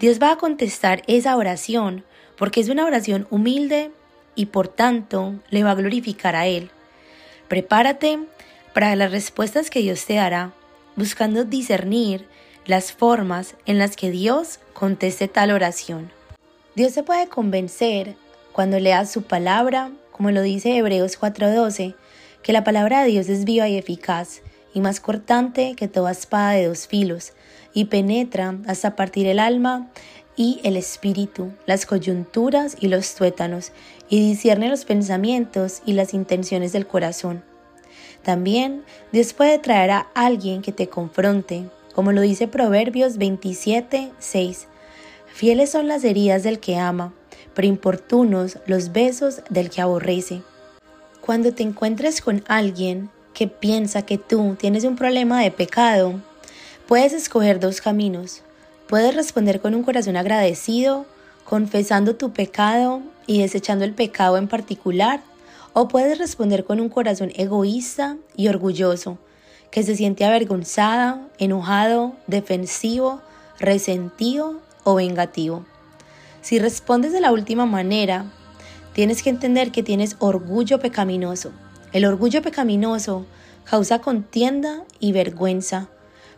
[0.00, 2.04] Dios va a contestar esa oración
[2.36, 3.90] porque es una oración humilde
[4.34, 6.70] y por tanto le va a glorificar a Él.
[7.48, 8.20] Prepárate
[8.72, 10.52] para las respuestas que Dios te dará,
[10.94, 12.26] buscando discernir
[12.64, 16.12] las formas en las que Dios conteste tal oración.
[16.76, 18.14] Dios se puede convencer
[18.52, 21.96] cuando leas su palabra, como lo dice Hebreos 4:12,
[22.42, 24.42] que la palabra de Dios es viva y eficaz
[24.78, 27.32] y más cortante que toda espada de dos filos,
[27.74, 29.88] y penetra hasta partir el alma
[30.36, 33.72] y el espíritu, las coyunturas y los tuétanos,
[34.08, 37.42] y discierne los pensamientos y las intenciones del corazón.
[38.22, 44.68] También Dios puede traer a alguien que te confronte, como lo dice Proverbios 27, 6.
[45.26, 47.12] Fieles son las heridas del que ama,
[47.52, 50.42] pero importunos los besos del que aborrece.
[51.20, 56.14] Cuando te encuentres con alguien que piensa que tú tienes un problema de pecado,
[56.88, 58.42] puedes escoger dos caminos.
[58.88, 61.06] Puedes responder con un corazón agradecido,
[61.44, 65.20] confesando tu pecado y desechando el pecado en particular,
[65.72, 69.18] o puedes responder con un corazón egoísta y orgulloso,
[69.70, 73.22] que se siente avergonzada, enojado, defensivo,
[73.60, 75.64] resentido o vengativo.
[76.40, 78.24] Si respondes de la última manera,
[78.94, 81.52] tienes que entender que tienes orgullo pecaminoso.
[81.92, 83.24] El orgullo pecaminoso
[83.64, 85.88] causa contienda y vergüenza,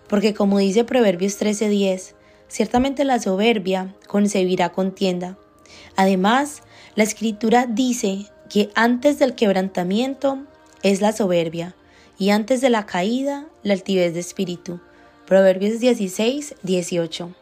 [0.09, 2.15] porque como dice Proverbios 13:10,
[2.47, 5.37] ciertamente la soberbia concebirá contienda.
[5.97, 6.63] Además,
[6.95, 10.39] la escritura dice que antes del quebrantamiento
[10.83, 11.75] es la soberbia
[12.17, 14.81] y antes de la caída la altivez de espíritu.
[15.27, 17.35] Proverbios 16, 18.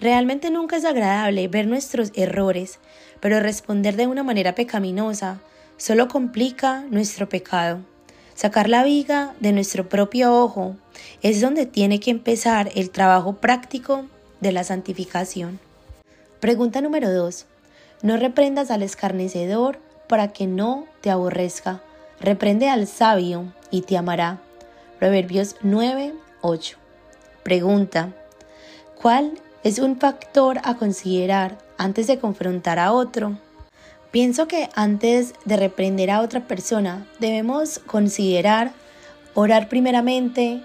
[0.00, 2.78] Realmente nunca es agradable ver nuestros errores,
[3.20, 5.40] pero responder de una manera pecaminosa
[5.76, 7.80] solo complica nuestro pecado.
[8.34, 10.76] Sacar la viga de nuestro propio ojo
[11.22, 14.06] es donde tiene que empezar el trabajo práctico
[14.40, 15.60] de la santificación.
[16.40, 17.46] Pregunta número 2.
[18.02, 19.78] No reprendas al escarnecedor
[20.08, 21.80] para que no te aborrezca.
[22.20, 24.40] Reprende al sabio y te amará.
[24.98, 26.76] Proverbios 9, 8.
[27.42, 28.12] Pregunta.
[29.00, 29.32] ¿Cuál
[29.62, 33.38] es un factor a considerar antes de confrontar a otro?
[34.14, 38.70] Pienso que antes de reprender a otra persona debemos considerar,
[39.34, 40.62] orar primeramente,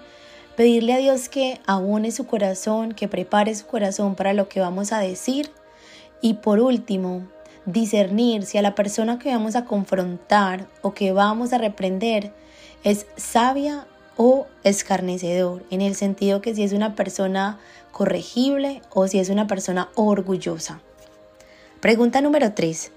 [0.56, 4.92] pedirle a Dios que abone su corazón, que prepare su corazón para lo que vamos
[4.92, 5.50] a decir
[6.20, 7.26] y por último,
[7.66, 12.32] discernir si a la persona que vamos a confrontar o que vamos a reprender
[12.84, 13.84] es sabia
[14.16, 17.58] o escarnecedor, en el sentido que si es una persona
[17.90, 20.80] corregible o si es una persona orgullosa.
[21.80, 22.92] Pregunta número 3.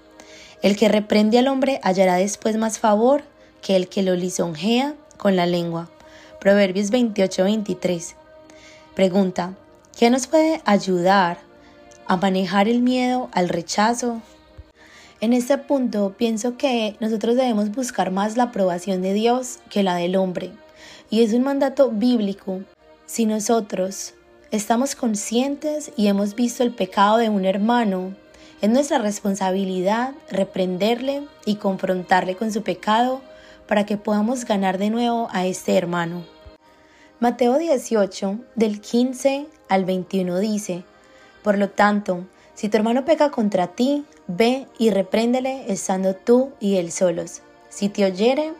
[0.64, 3.22] El que reprende al hombre hallará después más favor
[3.60, 5.90] que el que lo lisonjea con la lengua.
[6.40, 8.14] Proverbios 28-23.
[8.94, 9.52] Pregunta,
[9.98, 11.36] ¿qué nos puede ayudar
[12.06, 14.22] a manejar el miedo al rechazo?
[15.20, 19.96] En este punto pienso que nosotros debemos buscar más la aprobación de Dios que la
[19.96, 20.50] del hombre.
[21.10, 22.62] Y es un mandato bíblico.
[23.04, 24.14] Si nosotros
[24.50, 28.14] estamos conscientes y hemos visto el pecado de un hermano,
[28.64, 33.20] es nuestra responsabilidad reprenderle y confrontarle con su pecado
[33.68, 36.24] para que podamos ganar de nuevo a este hermano.
[37.20, 40.82] Mateo 18, del 15 al 21 dice,
[41.42, 42.24] Por lo tanto,
[42.54, 47.42] si tu hermano peca contra ti, ve y repréndele estando tú y él solos.
[47.68, 48.54] Si te oyere,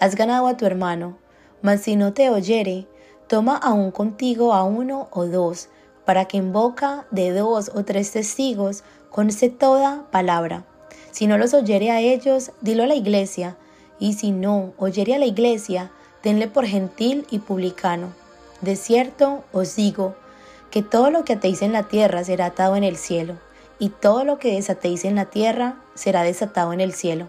[0.00, 1.18] has ganado a tu hermano,
[1.60, 2.86] mas si no te oyere,
[3.26, 5.68] toma aún contigo a uno o dos,
[6.06, 10.64] para que en boca de dos o tres testigos conste toda palabra.
[11.10, 13.56] Si no los oyere a ellos, dilo a la iglesia,
[13.98, 15.90] y si no oyere a la iglesia,
[16.22, 18.12] tenle por gentil y publicano.
[18.60, 20.14] De cierto os digo,
[20.70, 23.34] que todo lo que atéis en la tierra será atado en el cielo,
[23.80, 27.28] y todo lo que desatéis en la tierra será desatado en el cielo.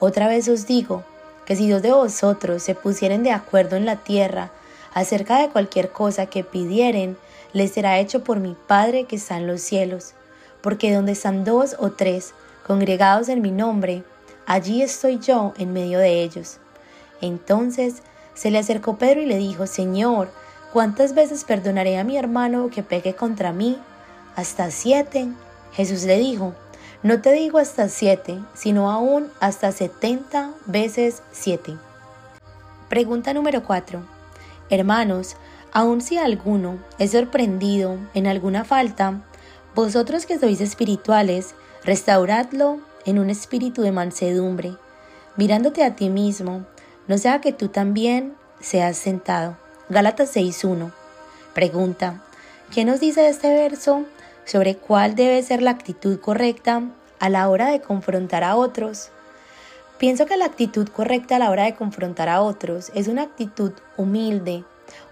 [0.00, 1.04] Otra vez os digo,
[1.46, 4.50] que si dos de vosotros se pusieren de acuerdo en la tierra
[4.94, 7.16] acerca de cualquier cosa que pidieren,
[7.52, 10.14] les será hecho por mi Padre que está en los cielos
[10.62, 12.34] porque donde están dos o tres
[12.66, 14.04] congregados en mi nombre,
[14.46, 16.58] allí estoy yo en medio de ellos.
[17.20, 18.02] Entonces
[18.34, 20.30] se le acercó Pedro y le dijo, Señor,
[20.72, 23.78] ¿cuántas veces perdonaré a mi hermano que pegue contra mí?
[24.36, 25.28] ¿Hasta siete?
[25.72, 26.54] Jesús le dijo,
[27.02, 31.76] no te digo hasta siete, sino aún hasta setenta veces siete.
[32.88, 34.02] Pregunta número cuatro.
[34.70, 35.36] Hermanos,
[35.72, 39.20] aun si alguno es sorprendido en alguna falta,
[39.74, 41.54] vosotros que sois espirituales,
[41.84, 44.76] restauradlo en un espíritu de mansedumbre,
[45.36, 46.66] mirándote a ti mismo,
[47.08, 49.56] no sea que tú también seas sentado.
[49.88, 50.92] Gálatas 6.1.
[51.54, 52.22] Pregunta,
[52.72, 54.04] ¿qué nos dice este verso
[54.44, 56.82] sobre cuál debe ser la actitud correcta
[57.18, 59.10] a la hora de confrontar a otros?
[59.98, 63.72] Pienso que la actitud correcta a la hora de confrontar a otros es una actitud
[63.96, 64.64] humilde,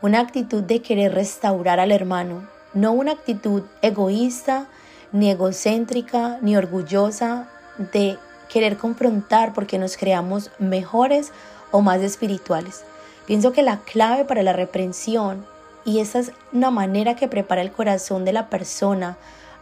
[0.03, 4.67] una actitud de querer restaurar al hermano, no una actitud egoísta,
[5.13, 7.49] ni egocéntrica, ni orgullosa
[7.93, 8.19] de
[8.49, 11.33] querer confrontar porque nos creamos mejores
[11.71, 12.85] o más espirituales.
[13.27, 15.47] Pienso que la clave para la reprensión,
[15.85, 19.17] y esa es una manera que prepara el corazón de la persona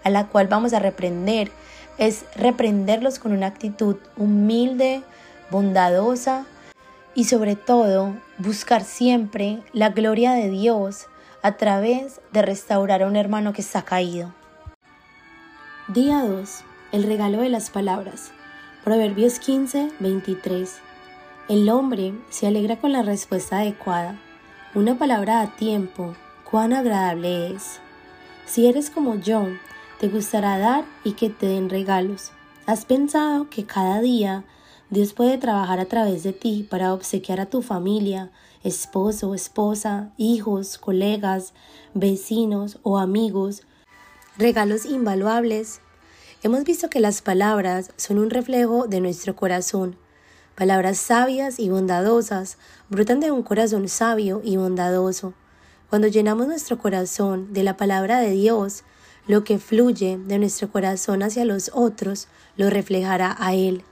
[0.05, 1.51] a la cual vamos a reprender,
[1.98, 5.02] es reprenderlos con una actitud humilde,
[5.51, 6.47] bondadosa
[7.14, 11.06] y sobre todo buscar siempre la gloria de Dios
[11.43, 14.35] a través de restaurar a un hermano que está caído.
[15.89, 16.65] Día 2.
[16.93, 18.32] El regalo de las palabras.
[18.85, 20.78] Proverbios 15, 23.
[21.48, 24.19] El hombre se alegra con la respuesta adecuada.
[24.74, 26.15] Una palabra a tiempo,
[26.51, 27.81] cuán agradable es.
[28.47, 29.47] Si eres como yo,
[29.98, 32.31] Te gustará dar y que te den regalos.
[32.66, 34.44] ¿Has pensado que cada día
[34.90, 38.31] Dios puede trabajar a través de ti para obsequiar a tu familia,
[38.64, 41.55] esposo, esposa, hijos, colegas,
[41.94, 43.62] vecinos o amigos
[44.36, 45.80] regalos invaluables?
[46.43, 49.97] Hemos visto que las palabras son un reflejo de nuestro corazón.
[50.55, 52.59] Palabras sabias y bondadosas
[52.89, 55.35] brotan de un corazón sabio y bondadoso.
[55.90, 58.85] Cuando llenamos nuestro corazón de la palabra de Dios,
[59.26, 63.82] lo que fluye de nuestro corazón hacia los otros lo reflejará a Él.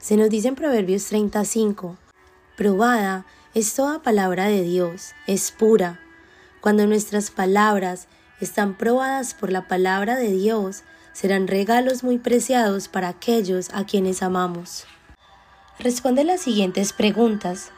[0.00, 1.96] Se nos dice en Proverbios 35,
[2.56, 6.00] probada es toda palabra de Dios, es pura.
[6.62, 8.08] Cuando nuestras palabras
[8.40, 14.22] están probadas por la palabra de Dios, serán regalos muy preciados para aquellos a quienes
[14.22, 14.86] amamos.
[15.78, 17.70] Responde las siguientes preguntas.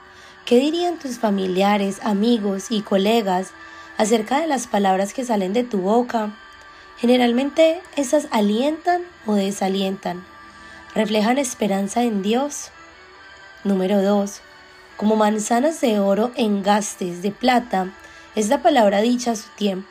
[0.46, 3.50] ¿Qué dirían tus familiares, amigos y colegas
[3.98, 6.36] acerca de las palabras que salen de tu boca?
[6.98, 10.24] Generalmente esas alientan o desalientan.
[10.94, 12.70] ¿Reflejan esperanza en Dios?
[13.64, 14.40] Número 2.
[14.96, 17.92] Como manzanas de oro en gastes de plata,
[18.36, 19.88] es la palabra dicha a su tiempo.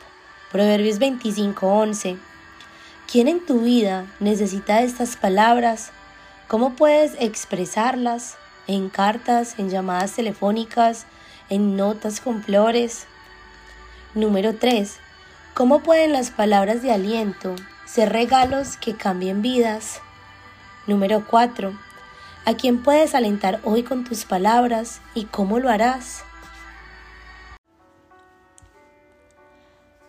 [0.50, 2.16] Proverbios 25:11.
[3.10, 5.90] ¿Quién en tu vida necesita estas palabras?
[6.48, 8.36] ¿Cómo puedes expresarlas?
[8.66, 11.04] ¿En cartas, en llamadas telefónicas,
[11.50, 13.06] en notas con flores?
[14.14, 14.96] Número 3.
[15.52, 17.54] ¿Cómo pueden las palabras de aliento
[17.84, 20.00] ser regalos que cambien vidas?
[20.86, 21.78] Número 4.
[22.46, 26.24] ¿A quién puedes alentar hoy con tus palabras y cómo lo harás?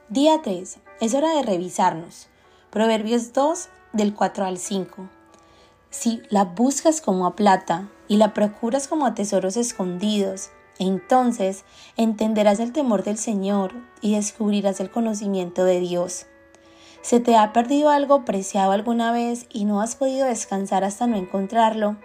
[0.09, 0.79] Día 3.
[0.99, 2.27] Es hora de revisarnos.
[2.71, 5.07] Proverbios 2 del 4 al 5.
[5.89, 11.63] Si la buscas como a plata y la procuras como a tesoros escondidos, entonces
[11.95, 13.71] entenderás el temor del Señor
[14.01, 16.25] y descubrirás el conocimiento de Dios.
[17.01, 21.15] ¿Se te ha perdido algo preciado alguna vez y no has podido descansar hasta no
[21.15, 21.95] encontrarlo?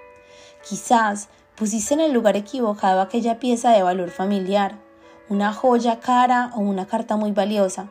[0.69, 4.79] Quizás pusiste en el lugar equivocado aquella pieza de valor familiar,
[5.29, 7.89] una joya cara o una carta muy valiosa.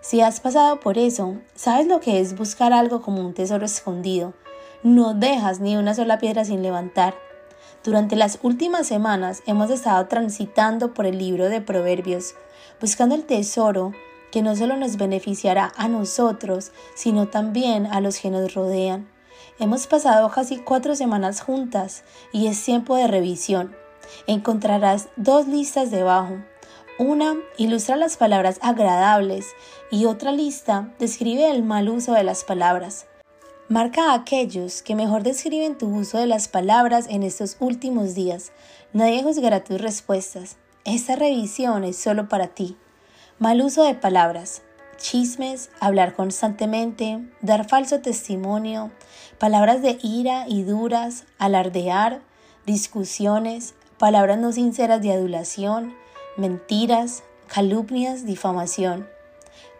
[0.00, 4.34] Si has pasado por eso, sabes lo que es buscar algo como un tesoro escondido.
[4.82, 7.14] No dejas ni una sola piedra sin levantar.
[7.82, 12.34] Durante las últimas semanas hemos estado transitando por el libro de Proverbios,
[12.80, 13.92] buscando el tesoro
[14.30, 19.13] que no solo nos beneficiará a nosotros, sino también a los que nos rodean.
[19.58, 22.02] Hemos pasado casi cuatro semanas juntas
[22.32, 23.76] y es tiempo de revisión.
[24.26, 26.38] Encontrarás dos listas debajo,
[26.98, 29.46] una ilustra las palabras agradables
[29.90, 33.06] y otra lista describe el mal uso de las palabras.
[33.68, 38.52] Marca a aquellos que mejor describen tu uso de las palabras en estos últimos días.
[38.92, 40.56] Nadie juzgará tus respuestas.
[40.84, 42.76] Esta revisión es solo para ti.
[43.38, 44.62] Mal uso de palabras.
[44.96, 48.92] Chismes, hablar constantemente, dar falso testimonio,
[49.44, 52.22] palabras de ira y duras, alardear,
[52.64, 55.94] discusiones, palabras no sinceras de adulación,
[56.38, 59.06] mentiras, calumnias, difamación,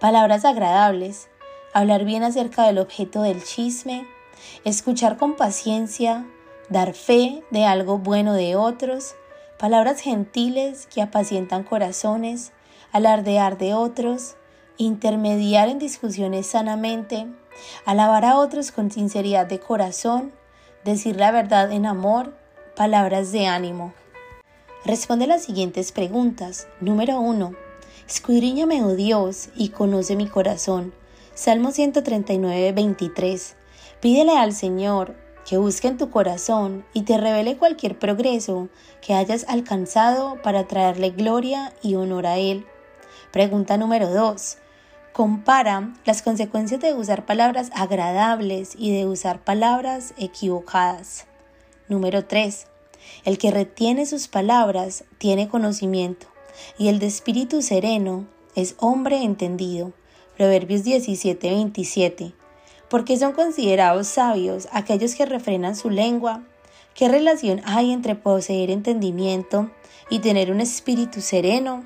[0.01, 1.31] palabras agradables,
[1.73, 4.07] hablar bien acerca del objeto del chisme,
[4.67, 6.27] escuchar con paciencia,
[6.69, 9.15] dar fe de algo bueno de otros,
[9.59, 12.53] palabras gentiles que apacientan corazones,
[12.93, 14.37] alardear de otros,
[14.77, 17.29] intermediar en discusiones sanamente,
[17.85, 20.33] alabar a otros con sinceridad de corazón,
[20.85, 22.35] decir la verdad en amor,
[22.77, 23.95] palabras de ánimo.
[24.85, 26.69] Responde las siguientes preguntas.
[26.81, 27.55] Número 1.
[28.07, 30.93] Escudriñame, oh Dios, y conoce mi corazón.
[31.35, 33.57] Salmo 139, 23.
[34.01, 35.15] Pídele al Señor
[35.49, 38.69] que busque en tu corazón y te revele cualquier progreso
[39.01, 42.67] que hayas alcanzado para traerle gloria y honor a Él.
[43.33, 44.59] Pregunta número 2.
[45.15, 51.27] Compara las consecuencias de usar palabras agradables y de usar palabras equivocadas.
[51.89, 52.67] Número 3.
[53.25, 56.27] El que retiene sus palabras tiene conocimiento,
[56.79, 58.27] y el de espíritu sereno
[58.57, 59.93] es hombre entendido.
[60.37, 62.33] Proverbios 17, 27.
[62.91, 66.43] Porque son considerados sabios aquellos que refrenan su lengua.
[66.93, 69.71] ¿Qué relación hay entre poseer entendimiento
[70.11, 71.85] y tener un espíritu sereno?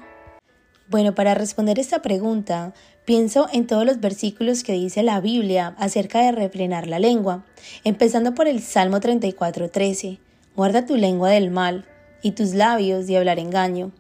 [0.91, 2.73] Bueno, para responder esta pregunta,
[3.09, 7.43] pienso en todos los versículos que dice la Biblia acerca de refrenar la lengua,
[7.83, 10.19] empezando por el Salmo 34, 13.
[10.55, 11.87] Guarda tu lengua del mal
[12.23, 13.93] y tus labios de hablar engaño.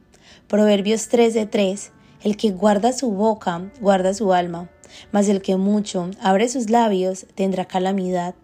[0.47, 1.91] Proverbios 13:3
[2.23, 4.69] El que guarda su boca, guarda su alma,
[5.11, 8.35] mas el que mucho abre sus labios tendrá calamidad.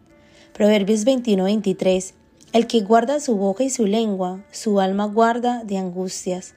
[0.55, 2.15] Proverbios 21:23
[2.55, 6.55] El que guarda su boca y su lengua, su alma guarda de angustias.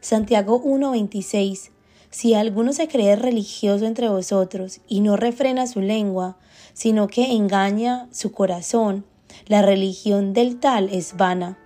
[0.00, 1.72] Santiago 1:26
[2.10, 6.36] Si alguno se cree religioso entre vosotros y no refrena su lengua,
[6.72, 9.04] sino que engaña su corazón,
[9.46, 11.56] la religión del tal es vana.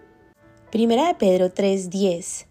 [0.71, 2.47] Primera de Pedro 3:10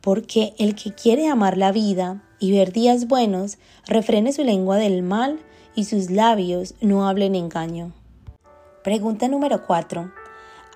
[0.00, 5.02] Porque el que quiere amar la vida y ver días buenos, refrene su lengua del
[5.02, 5.38] mal
[5.74, 7.92] y sus labios no hablen engaño.
[8.82, 10.10] Pregunta número 4.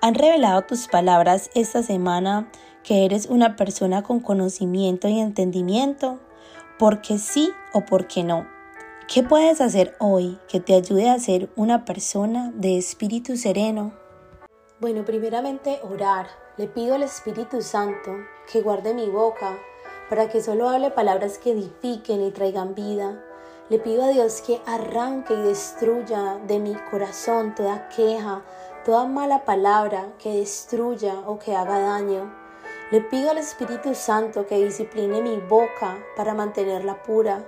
[0.01, 2.51] ¿Han revelado tus palabras esta semana
[2.83, 6.19] que eres una persona con conocimiento y entendimiento?
[6.77, 8.47] ¿Por qué sí o por qué no?
[9.07, 13.93] ¿Qué puedes hacer hoy que te ayude a ser una persona de espíritu sereno?
[14.79, 16.27] Bueno, primeramente orar.
[16.57, 18.11] Le pido al Espíritu Santo
[18.51, 19.57] que guarde mi boca
[20.09, 23.21] para que solo hable palabras que edifiquen y traigan vida
[23.67, 28.43] le pido a Dios que arranque y destruya de mi corazón toda queja,
[28.85, 32.44] toda mala palabra que destruya o que haga daño.
[32.91, 37.43] Le pido al Espíritu Santo que discipline mi boca para mantenerla pura,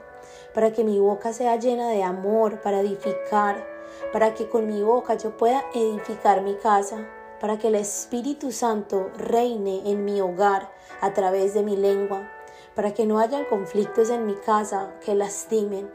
[0.51, 3.63] para que mi boca sea llena de amor, para edificar,
[4.11, 7.07] para que con mi boca yo pueda edificar mi casa,
[7.39, 12.31] para que el Espíritu Santo reine en mi hogar a través de mi lengua,
[12.73, 15.87] para que no hayan conflictos en mi casa que lastimen,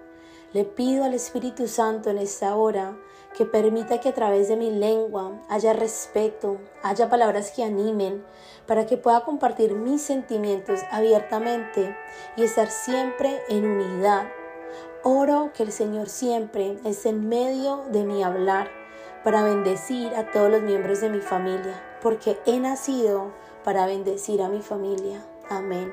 [0.52, 2.96] le pido al Espíritu Santo en esta hora
[3.36, 8.24] que permita que a través de mi lengua haya respeto, haya palabras que animen,
[8.66, 11.96] para que pueda compartir mis sentimientos abiertamente
[12.36, 14.28] y estar siempre en unidad.
[15.02, 18.70] Oro que el Señor siempre esté en medio de mi hablar
[19.24, 23.32] para bendecir a todos los miembros de mi familia, porque he nacido
[23.64, 25.24] para bendecir a mi familia.
[25.48, 25.92] Amén.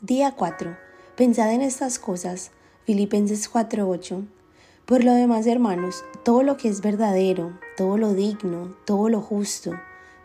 [0.00, 0.76] Día 4.
[1.16, 2.50] Pensad en estas cosas.
[2.84, 4.26] Filipenses 4:8.
[4.86, 9.72] Por lo demás, hermanos, todo lo que es verdadero, todo lo digno, todo lo justo,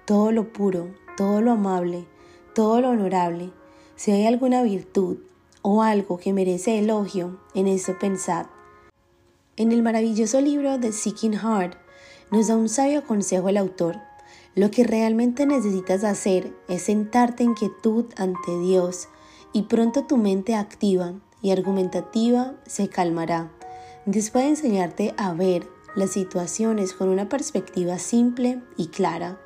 [0.04, 2.06] todo lo puro, todo lo amable,
[2.54, 3.52] todo lo honorable,
[3.96, 5.20] si hay alguna virtud
[5.62, 8.48] o algo que merece elogio, en eso pensad.
[9.56, 11.78] En el maravilloso libro de Seeking Heart
[12.30, 13.96] nos da un sabio consejo el autor.
[14.56, 19.08] Lo que realmente necesitas hacer es sentarte en quietud ante Dios,
[19.54, 23.54] y pronto tu mente activa y argumentativa se calmará.
[24.06, 29.40] Después de enseñarte a ver las situaciones con una perspectiva simple y clara.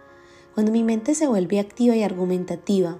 [0.53, 2.99] Cuando mi mente se vuelve activa y argumentativa,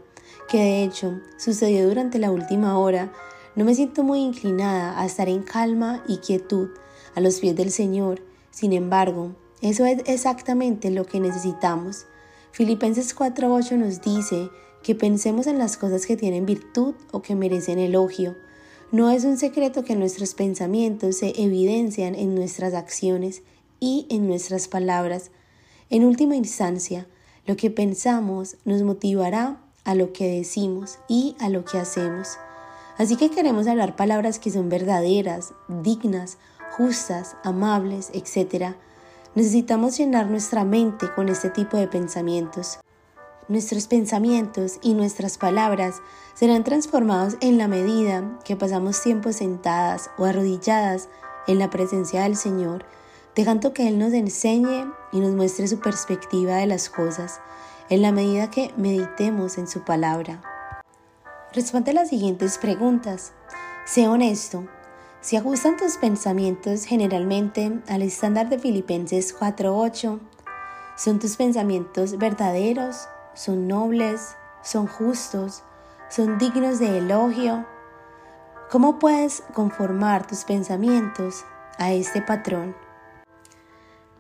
[0.50, 3.14] que de hecho sucedió durante la última hora,
[3.56, 6.70] no me siento muy inclinada a estar en calma y quietud
[7.14, 8.22] a los pies del Señor.
[8.50, 12.08] Sin embargo, eso es exactamente lo que necesitamos.
[12.52, 14.50] Filipenses 4.8 nos dice
[14.82, 18.36] que pensemos en las cosas que tienen virtud o que merecen elogio.
[18.94, 23.42] No es un secreto que nuestros pensamientos se evidencian en nuestras acciones
[23.80, 25.32] y en nuestras palabras.
[25.90, 27.08] En última instancia,
[27.48, 32.38] lo que pensamos nos motivará a lo que decimos y a lo que hacemos.
[33.00, 36.38] Así que queremos hablar palabras que son verdaderas, dignas,
[36.78, 38.76] justas, amables, etc.
[39.34, 42.78] Necesitamos llenar nuestra mente con este tipo de pensamientos.
[43.50, 46.02] Nuestros pensamientos y nuestras palabras
[46.34, 51.10] serán transformados en la medida que pasamos tiempo sentadas o arrodilladas
[51.48, 52.86] en la presencia del Señor,
[53.36, 57.42] dejando que Él nos enseñe y nos muestre su perspectiva de las cosas,
[57.90, 60.42] en la medida que meditemos en su palabra.
[61.52, 63.34] Responde las siguientes preguntas.
[63.86, 64.66] Sé honesto.
[65.20, 70.20] Si ajustan tus pensamientos generalmente al estándar de Filipenses 4.8,
[70.96, 75.64] ¿son tus pensamientos verdaderos, son nobles, son justos,
[76.10, 77.66] son dignos de elogio.
[78.70, 81.46] ¿Cómo puedes conformar tus pensamientos
[81.78, 82.76] a este patrón?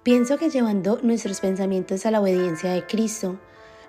[0.04, 3.38] Pienso que llevando nuestros pensamientos a la obediencia de Cristo,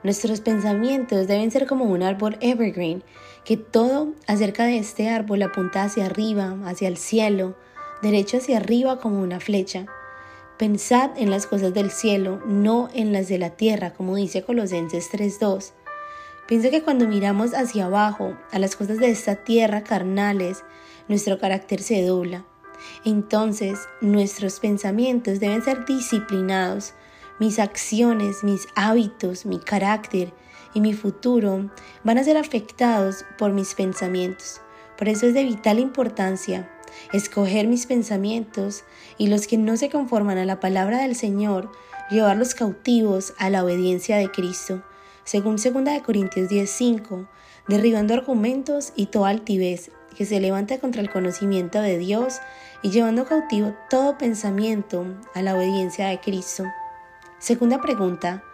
[0.05, 3.03] nuestros pensamientos deben ser como un árbol evergreen,
[3.45, 7.57] que todo acerca de este árbol apunta hacia arriba, hacia el cielo,
[8.03, 9.87] derecho hacia arriba como una flecha.
[10.59, 15.11] Pensad en las cosas del cielo, no en las de la tierra, como dice Colosenses
[15.11, 15.73] 3.2.
[16.47, 20.63] Pienso que cuando miramos hacia abajo, a las cosas de esta tierra carnales,
[21.09, 22.45] nuestro carácter se dobla.
[23.05, 26.95] Entonces, nuestros pensamientos deben ser disciplinados.
[27.41, 30.33] Mis acciones, mis hábitos, mi carácter
[30.73, 31.69] y mi futuro
[32.05, 34.61] van a ser afectados por mis pensamientos.
[34.97, 36.71] Por eso es de vital importancia
[37.13, 38.85] escoger mis pensamientos
[39.19, 41.71] y los que no se conforman a la palabra del Señor,
[42.11, 44.83] llevarlos cautivos a la obediencia de Cristo,
[45.25, 47.29] según 2 Corintios 10:5,
[47.69, 52.41] derribando argumentos y toda altivez que se levanta contra el conocimiento de Dios
[52.83, 55.05] y llevando cautivo todo pensamiento
[55.35, 56.65] a la obediencia de Cristo.
[57.39, 58.45] Segunda pregunta,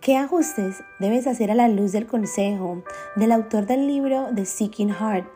[0.00, 2.84] ¿Qué ajustes debes hacer a la luz del consejo
[3.16, 5.26] del autor del libro The Seeking Heart,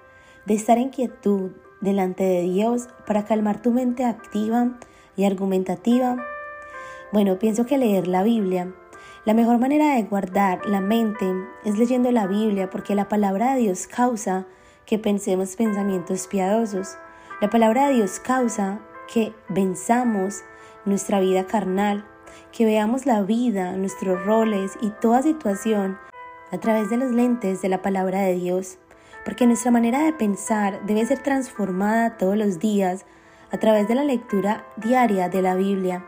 [0.47, 1.51] de estar en quietud
[1.83, 4.71] delante de Dios para calmar tu mente activa
[5.17, 6.17] y argumentativa?
[7.13, 8.73] Bueno, pienso que leer la Biblia.
[9.27, 11.31] La mejor manera de guardar la mente
[11.65, 14.47] es leyendo la Biblia porque la palabra de Dios causa
[14.87, 16.97] que pensemos pensamientos piadosos.
[17.41, 18.81] La palabra de Dios causa
[19.13, 20.43] que venzamos
[20.85, 22.05] nuestra vida carnal,
[22.51, 25.99] que veamos la vida, nuestros roles y toda situación
[26.51, 28.79] a través de los lentes de la palabra de Dios,
[29.24, 33.05] porque nuestra manera de pensar debe ser transformada todos los días
[33.51, 36.05] a través de la lectura diaria de la Biblia.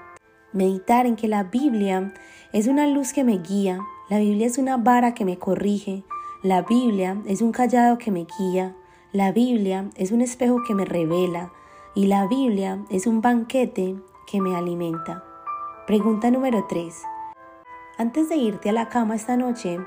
[0.53, 2.13] Meditar en que la Biblia
[2.53, 6.05] es una luz que me guía, la Biblia es una vara que me corrige,
[6.43, 8.75] la Biblia es un callado que me guía,
[9.13, 11.53] la Biblia es un espejo que me revela
[11.95, 13.97] y la Biblia es un banquete
[14.27, 15.25] que me alimenta.
[15.87, 17.03] Pregunta número 3.
[17.99, 19.79] Antes de irte a la cama esta noche,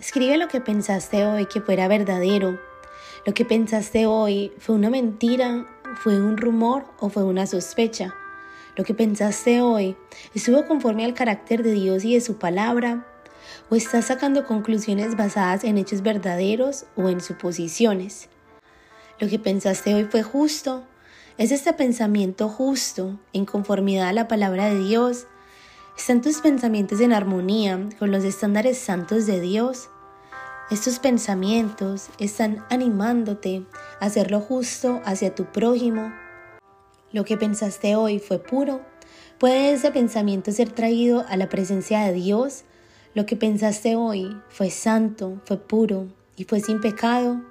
[0.00, 2.58] escribe lo que pensaste hoy que fuera verdadero.
[3.26, 5.66] Lo que pensaste hoy fue una mentira,
[5.96, 8.14] fue un rumor o fue una sospecha.
[8.76, 9.96] Lo que pensaste hoy
[10.34, 13.06] estuvo conforme al carácter de Dios y de su palabra,
[13.68, 18.28] o estás sacando conclusiones basadas en hechos verdaderos o en suposiciones.
[19.18, 20.84] Lo que pensaste hoy fue justo,
[21.40, 25.26] ¿Es este pensamiento justo, en conformidad a la palabra de Dios?
[26.00, 29.90] ¿Están tus pensamientos en armonía con los estándares santos de Dios?
[30.70, 33.66] Estos pensamientos están animándote
[34.00, 36.10] a hacer lo justo hacia tu prójimo.
[37.12, 38.80] Lo que pensaste hoy fue puro.
[39.38, 42.64] ¿Puede ese pensamiento ser traído a la presencia de Dios?
[43.12, 47.42] Lo que pensaste hoy fue santo, fue puro y fue sin pecado.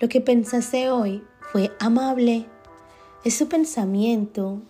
[0.00, 1.22] Lo que pensaste hoy
[1.52, 2.48] fue amable,
[3.24, 4.60] ¿Es su pensamiento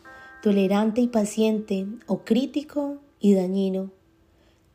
[0.44, 3.90] tolerante y paciente o crítico y dañino?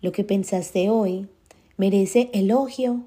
[0.01, 1.27] Lo que pensaste hoy
[1.77, 3.05] merece elogio.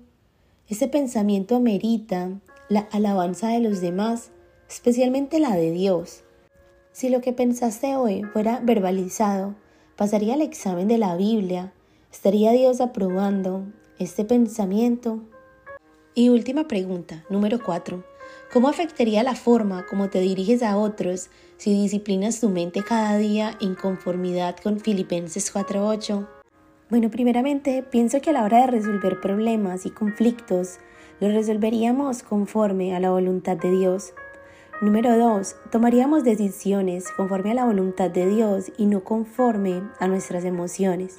[0.68, 4.30] Ese pensamiento amerita la alabanza de los demás,
[4.68, 6.22] especialmente la de Dios.
[6.93, 9.56] Si lo que pensaste hoy fuera verbalizado,
[9.97, 11.72] pasaría el examen de la Biblia,
[12.12, 13.64] estaría Dios aprobando
[13.98, 15.18] este pensamiento.
[16.14, 18.05] Y última pregunta, número 4.
[18.52, 21.28] ¿Cómo afectaría la forma como te diriges a otros
[21.62, 26.26] si disciplinas tu mente cada día en conformidad con Filipenses 4.8?
[26.90, 30.80] Bueno, primeramente, pienso que a la hora de resolver problemas y conflictos,
[31.20, 34.12] los resolveríamos conforme a la voluntad de Dios.
[34.80, 35.55] Número 2.
[35.70, 41.18] Tomaríamos decisiones conforme a la voluntad de Dios y no conforme a nuestras emociones.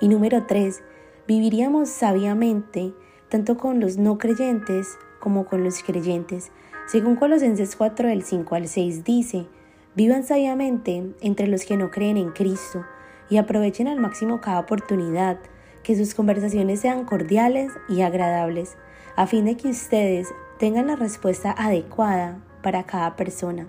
[0.00, 0.82] Y número 3.
[1.28, 2.94] Viviríamos sabiamente
[3.28, 6.50] tanto con los no creyentes como con los creyentes.
[6.86, 9.48] Según Colosenses 4 del 5 al 6 dice,
[9.96, 12.84] vivan sabiamente entre los que no creen en Cristo
[13.28, 15.38] y aprovechen al máximo cada oportunidad,
[15.82, 18.76] que sus conversaciones sean cordiales y agradables,
[19.16, 20.28] a fin de que ustedes
[20.58, 23.68] tengan la respuesta adecuada para cada persona.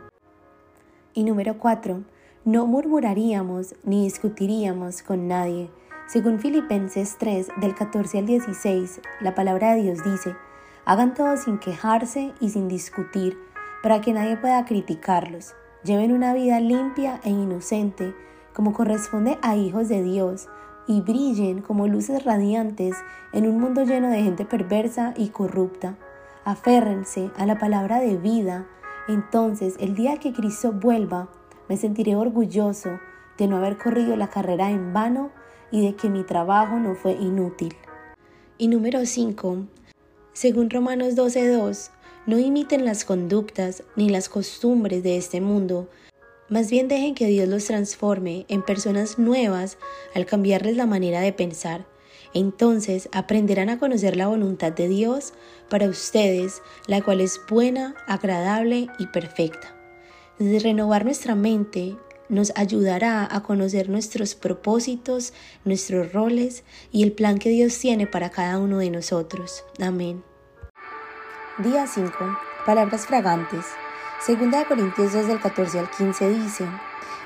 [1.14, 2.04] Y número 4.
[2.44, 5.70] No murmuraríamos ni discutiríamos con nadie.
[6.08, 10.36] Según Filipenses 3 del 14 al 16, la palabra de Dios dice,
[10.86, 13.38] Hagan todo sin quejarse y sin discutir,
[13.84, 15.54] para que nadie pueda criticarlos.
[15.84, 18.16] Lleven una vida limpia e inocente,
[18.54, 20.49] como corresponde a hijos de Dios,
[20.88, 22.95] y brillen como luces radiantes
[23.34, 25.98] en un mundo lleno de gente perversa y corrupta.
[26.45, 28.68] Aférrense a la palabra de vida.
[29.08, 31.30] Entonces, el día que Cristo vuelva,
[31.70, 32.99] me sentiré orgulloso
[33.38, 35.30] de no haber corrido la carrera en vano
[35.72, 37.76] y de que mi trabajo no fue inútil.
[38.58, 39.66] Y número 5.
[40.34, 41.91] Según Romanos 12.2,
[42.28, 45.90] no imiten las conductas ni las costumbres de este mundo,
[46.49, 49.78] más bien dejen que Dios los transforme en personas nuevas
[50.14, 51.86] al cambiarles la manera de pensar.
[52.34, 55.34] Entonces aprenderán a conocer la voluntad de Dios
[55.70, 59.76] para ustedes, la cual es buena, agradable y perfecta.
[60.38, 61.95] Desde renovar nuestra mente
[62.30, 65.34] nos ayudará a conocer nuestros propósitos,
[65.66, 69.64] nuestros roles y el plan que Dios tiene para cada uno de nosotros.
[69.80, 70.27] Amén.
[71.59, 72.13] Día 5.
[72.67, 73.65] Palabras fragantes.
[74.19, 76.67] Segunda de Corintios 2 del 14 al 15 dice,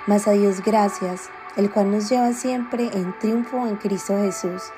[0.07, 4.71] Mas a Dios gracias, el cual nos lleva siempre en triunfo en Cristo Jesús,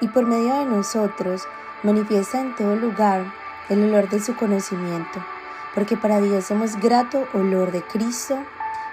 [0.00, 1.46] y por medio de nosotros
[1.84, 3.32] manifiesta en todo lugar
[3.68, 5.24] el olor de su conocimiento,
[5.72, 8.36] porque para Dios somos grato olor de Cristo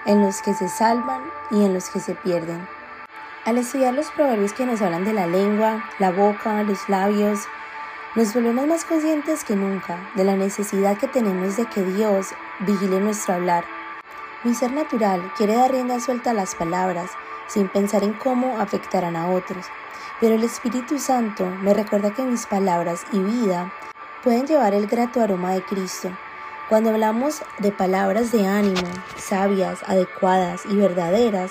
[0.06, 2.68] en los que se salvan y en los que se pierden.
[3.44, 7.40] Al estudiar los proverbios que nos hablan de la lengua, la boca, los labios,
[8.14, 12.28] nos volvemos más conscientes que nunca de la necesidad que tenemos de que Dios
[12.60, 13.64] vigile nuestro hablar.
[14.44, 17.10] Mi ser natural quiere dar rienda suelta a las palabras
[17.48, 19.66] sin pensar en cómo afectarán a otros.
[20.20, 23.72] pero el Espíritu Santo me recuerda que mis palabras y vida
[24.22, 26.08] pueden llevar el grato aroma de Cristo.
[26.68, 31.50] Cuando hablamos de palabras de ánimo, sabias, adecuadas y verdaderas,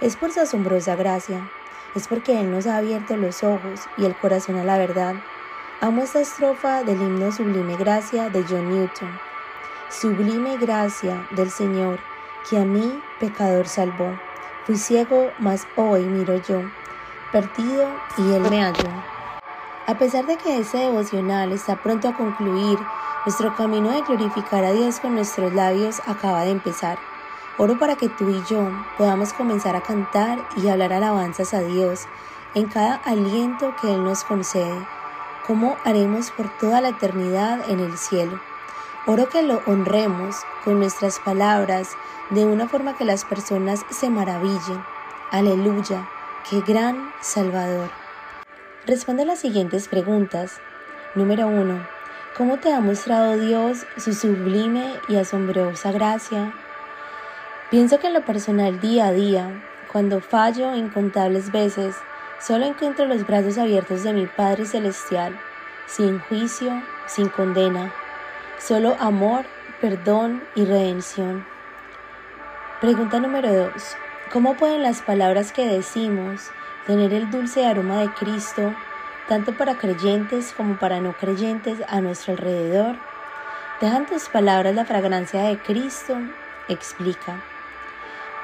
[0.00, 1.48] es por su asombrosa gracia,
[1.94, 5.14] es porque Él nos ha abierto los ojos y el corazón a la verdad.
[5.84, 9.18] Amo esta estrofa del himno Sublime Gracia de John Newton.
[9.90, 11.98] Sublime gracia del Señor,
[12.48, 14.16] que a mí, pecador, salvó.
[14.64, 16.62] Fui ciego, mas hoy miro yo,
[17.32, 18.88] perdido y Él me halló.
[19.88, 22.78] A pesar de que este devocional está pronto a concluir,
[23.26, 26.96] nuestro camino de glorificar a Dios con nuestros labios acaba de empezar.
[27.58, 32.06] Oro para que tú y yo podamos comenzar a cantar y hablar alabanzas a Dios
[32.54, 34.86] en cada aliento que Él nos concede,
[35.46, 38.40] como haremos por toda la eternidad en el cielo.
[39.06, 41.90] Oro que lo honremos con nuestras palabras
[42.30, 44.84] de una forma que las personas se maravillen.
[45.30, 46.08] Aleluya,
[46.48, 47.90] qué gran Salvador.
[48.86, 50.60] Responde a las siguientes preguntas.
[51.14, 51.86] Número 1.
[52.36, 56.54] ¿Cómo te ha mostrado Dios su sublime y asombrosa gracia?
[57.70, 61.94] Pienso que en lo personal día a día, cuando fallo incontables veces,
[62.44, 65.38] solo encuentro los brazos abiertos de mi Padre Celestial,
[65.86, 67.92] sin juicio, sin condena,
[68.58, 69.44] solo amor,
[69.80, 71.46] perdón y redención.
[72.80, 73.72] Pregunta número 2.
[74.32, 76.50] ¿Cómo pueden las palabras que decimos
[76.86, 78.74] tener el dulce aroma de Cristo,
[79.28, 82.96] tanto para creyentes como para no creyentes a nuestro alrededor.
[83.80, 86.16] Dejan tus palabras la fragancia de Cristo,
[86.68, 87.42] explica.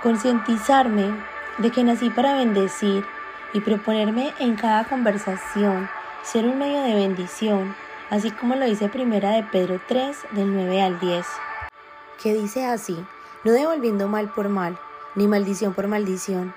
[0.02, 1.12] Concientizarme
[1.58, 3.04] de que nací para bendecir
[3.52, 5.88] y proponerme en cada conversación
[6.22, 7.74] ser un medio de bendición,
[8.10, 11.26] así como lo dice primera de Pedro 3 del 9 al 10,
[12.22, 12.96] que dice así,
[13.44, 14.78] no devolviendo mal por mal,
[15.14, 16.54] ni maldición por maldición,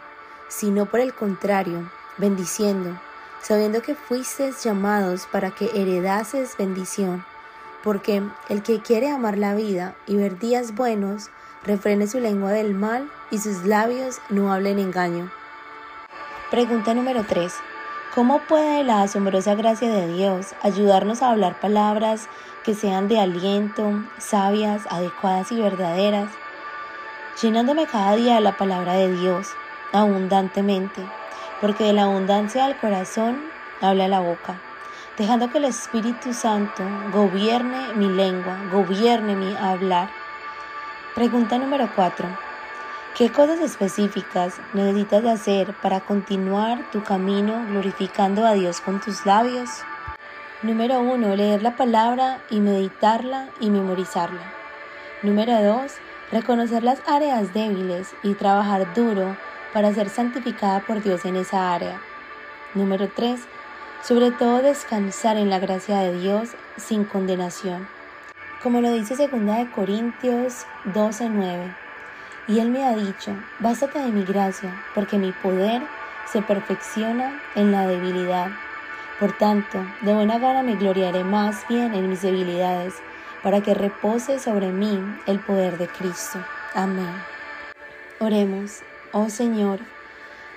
[0.50, 3.00] sino por el contrario, bendiciendo,
[3.42, 7.24] sabiendo que fuisteis llamados para que heredases bendición,
[7.84, 11.30] porque el que quiere amar la vida y ver días buenos,
[11.64, 15.32] refrene su lengua del mal y sus labios no hablen engaño.
[16.52, 17.50] Pregunta número 3.
[18.14, 22.28] ¿Cómo puede la asombrosa gracia de Dios ayudarnos a hablar palabras
[22.66, 26.30] que sean de aliento, sabias, adecuadas y verdaderas?
[27.42, 29.48] Llenándome cada día de la palabra de Dios,
[29.94, 31.02] abundantemente,
[31.62, 33.42] porque de la abundancia del corazón
[33.80, 34.60] habla la boca,
[35.18, 36.84] dejando que el Espíritu Santo
[37.14, 40.10] gobierne mi lengua, gobierne mi hablar.
[41.16, 42.51] Pregunta número 4.
[43.18, 49.70] ¿Qué cosas específicas necesitas hacer para continuar tu camino glorificando a Dios con tus labios?
[50.62, 51.36] Número 1.
[51.36, 54.54] Leer la palabra y meditarla y memorizarla.
[55.24, 55.92] Número 2.
[56.32, 59.36] Reconocer las áreas débiles y trabajar duro
[59.74, 62.02] para ser santificada por Dios en esa área.
[62.76, 63.42] Número 3.
[64.04, 67.90] Sobre todo descansar en la gracia de Dios sin condenación.
[68.64, 71.91] Como lo dice 2 Corintios 12:9.
[72.52, 75.82] Y Él me ha dicho, bástate de mi gracia, porque mi poder
[76.30, 78.50] se perfecciona en la debilidad.
[79.22, 82.96] Por tanto, de buena gana me gloriaré más bien en mis debilidades,
[83.42, 86.44] para que repose sobre mí el poder de Cristo.
[86.74, 87.14] Amén.
[88.20, 88.82] Oremos.
[89.14, 89.80] Oh Señor,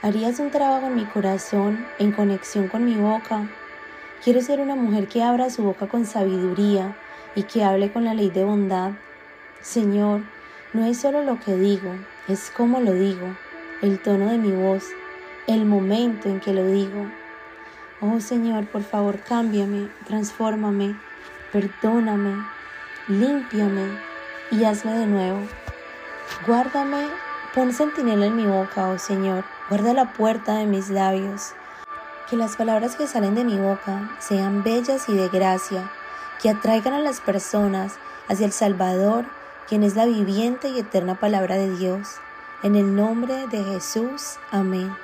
[0.02, 3.48] ¿harías un trabajo en mi corazón en conexión con mi boca?
[4.24, 6.96] Quiero ser una mujer que abra su boca con sabiduría
[7.36, 8.94] y que hable con la ley de bondad.
[9.60, 10.22] Señor,
[10.74, 11.94] no es solo lo que digo,
[12.28, 13.34] es cómo lo digo,
[13.80, 14.84] el tono de mi voz,
[15.46, 17.10] el momento en que lo digo.
[18.02, 20.94] Oh Señor, por favor, cámbiame, transfórmame,
[21.52, 22.44] perdóname,
[23.08, 23.98] límpiame
[24.50, 25.40] y hazme de nuevo.
[26.46, 27.08] Guárdame
[27.54, 31.52] Pon centinela en mi boca, oh Señor, guarda la puerta de mis labios.
[32.28, 35.88] Que las palabras que salen de mi boca sean bellas y de gracia,
[36.42, 37.94] que atraigan a las personas
[38.26, 39.26] hacia el Salvador,
[39.68, 42.16] quien es la viviente y eterna palabra de Dios.
[42.62, 45.03] En el nombre de Jesús, amén.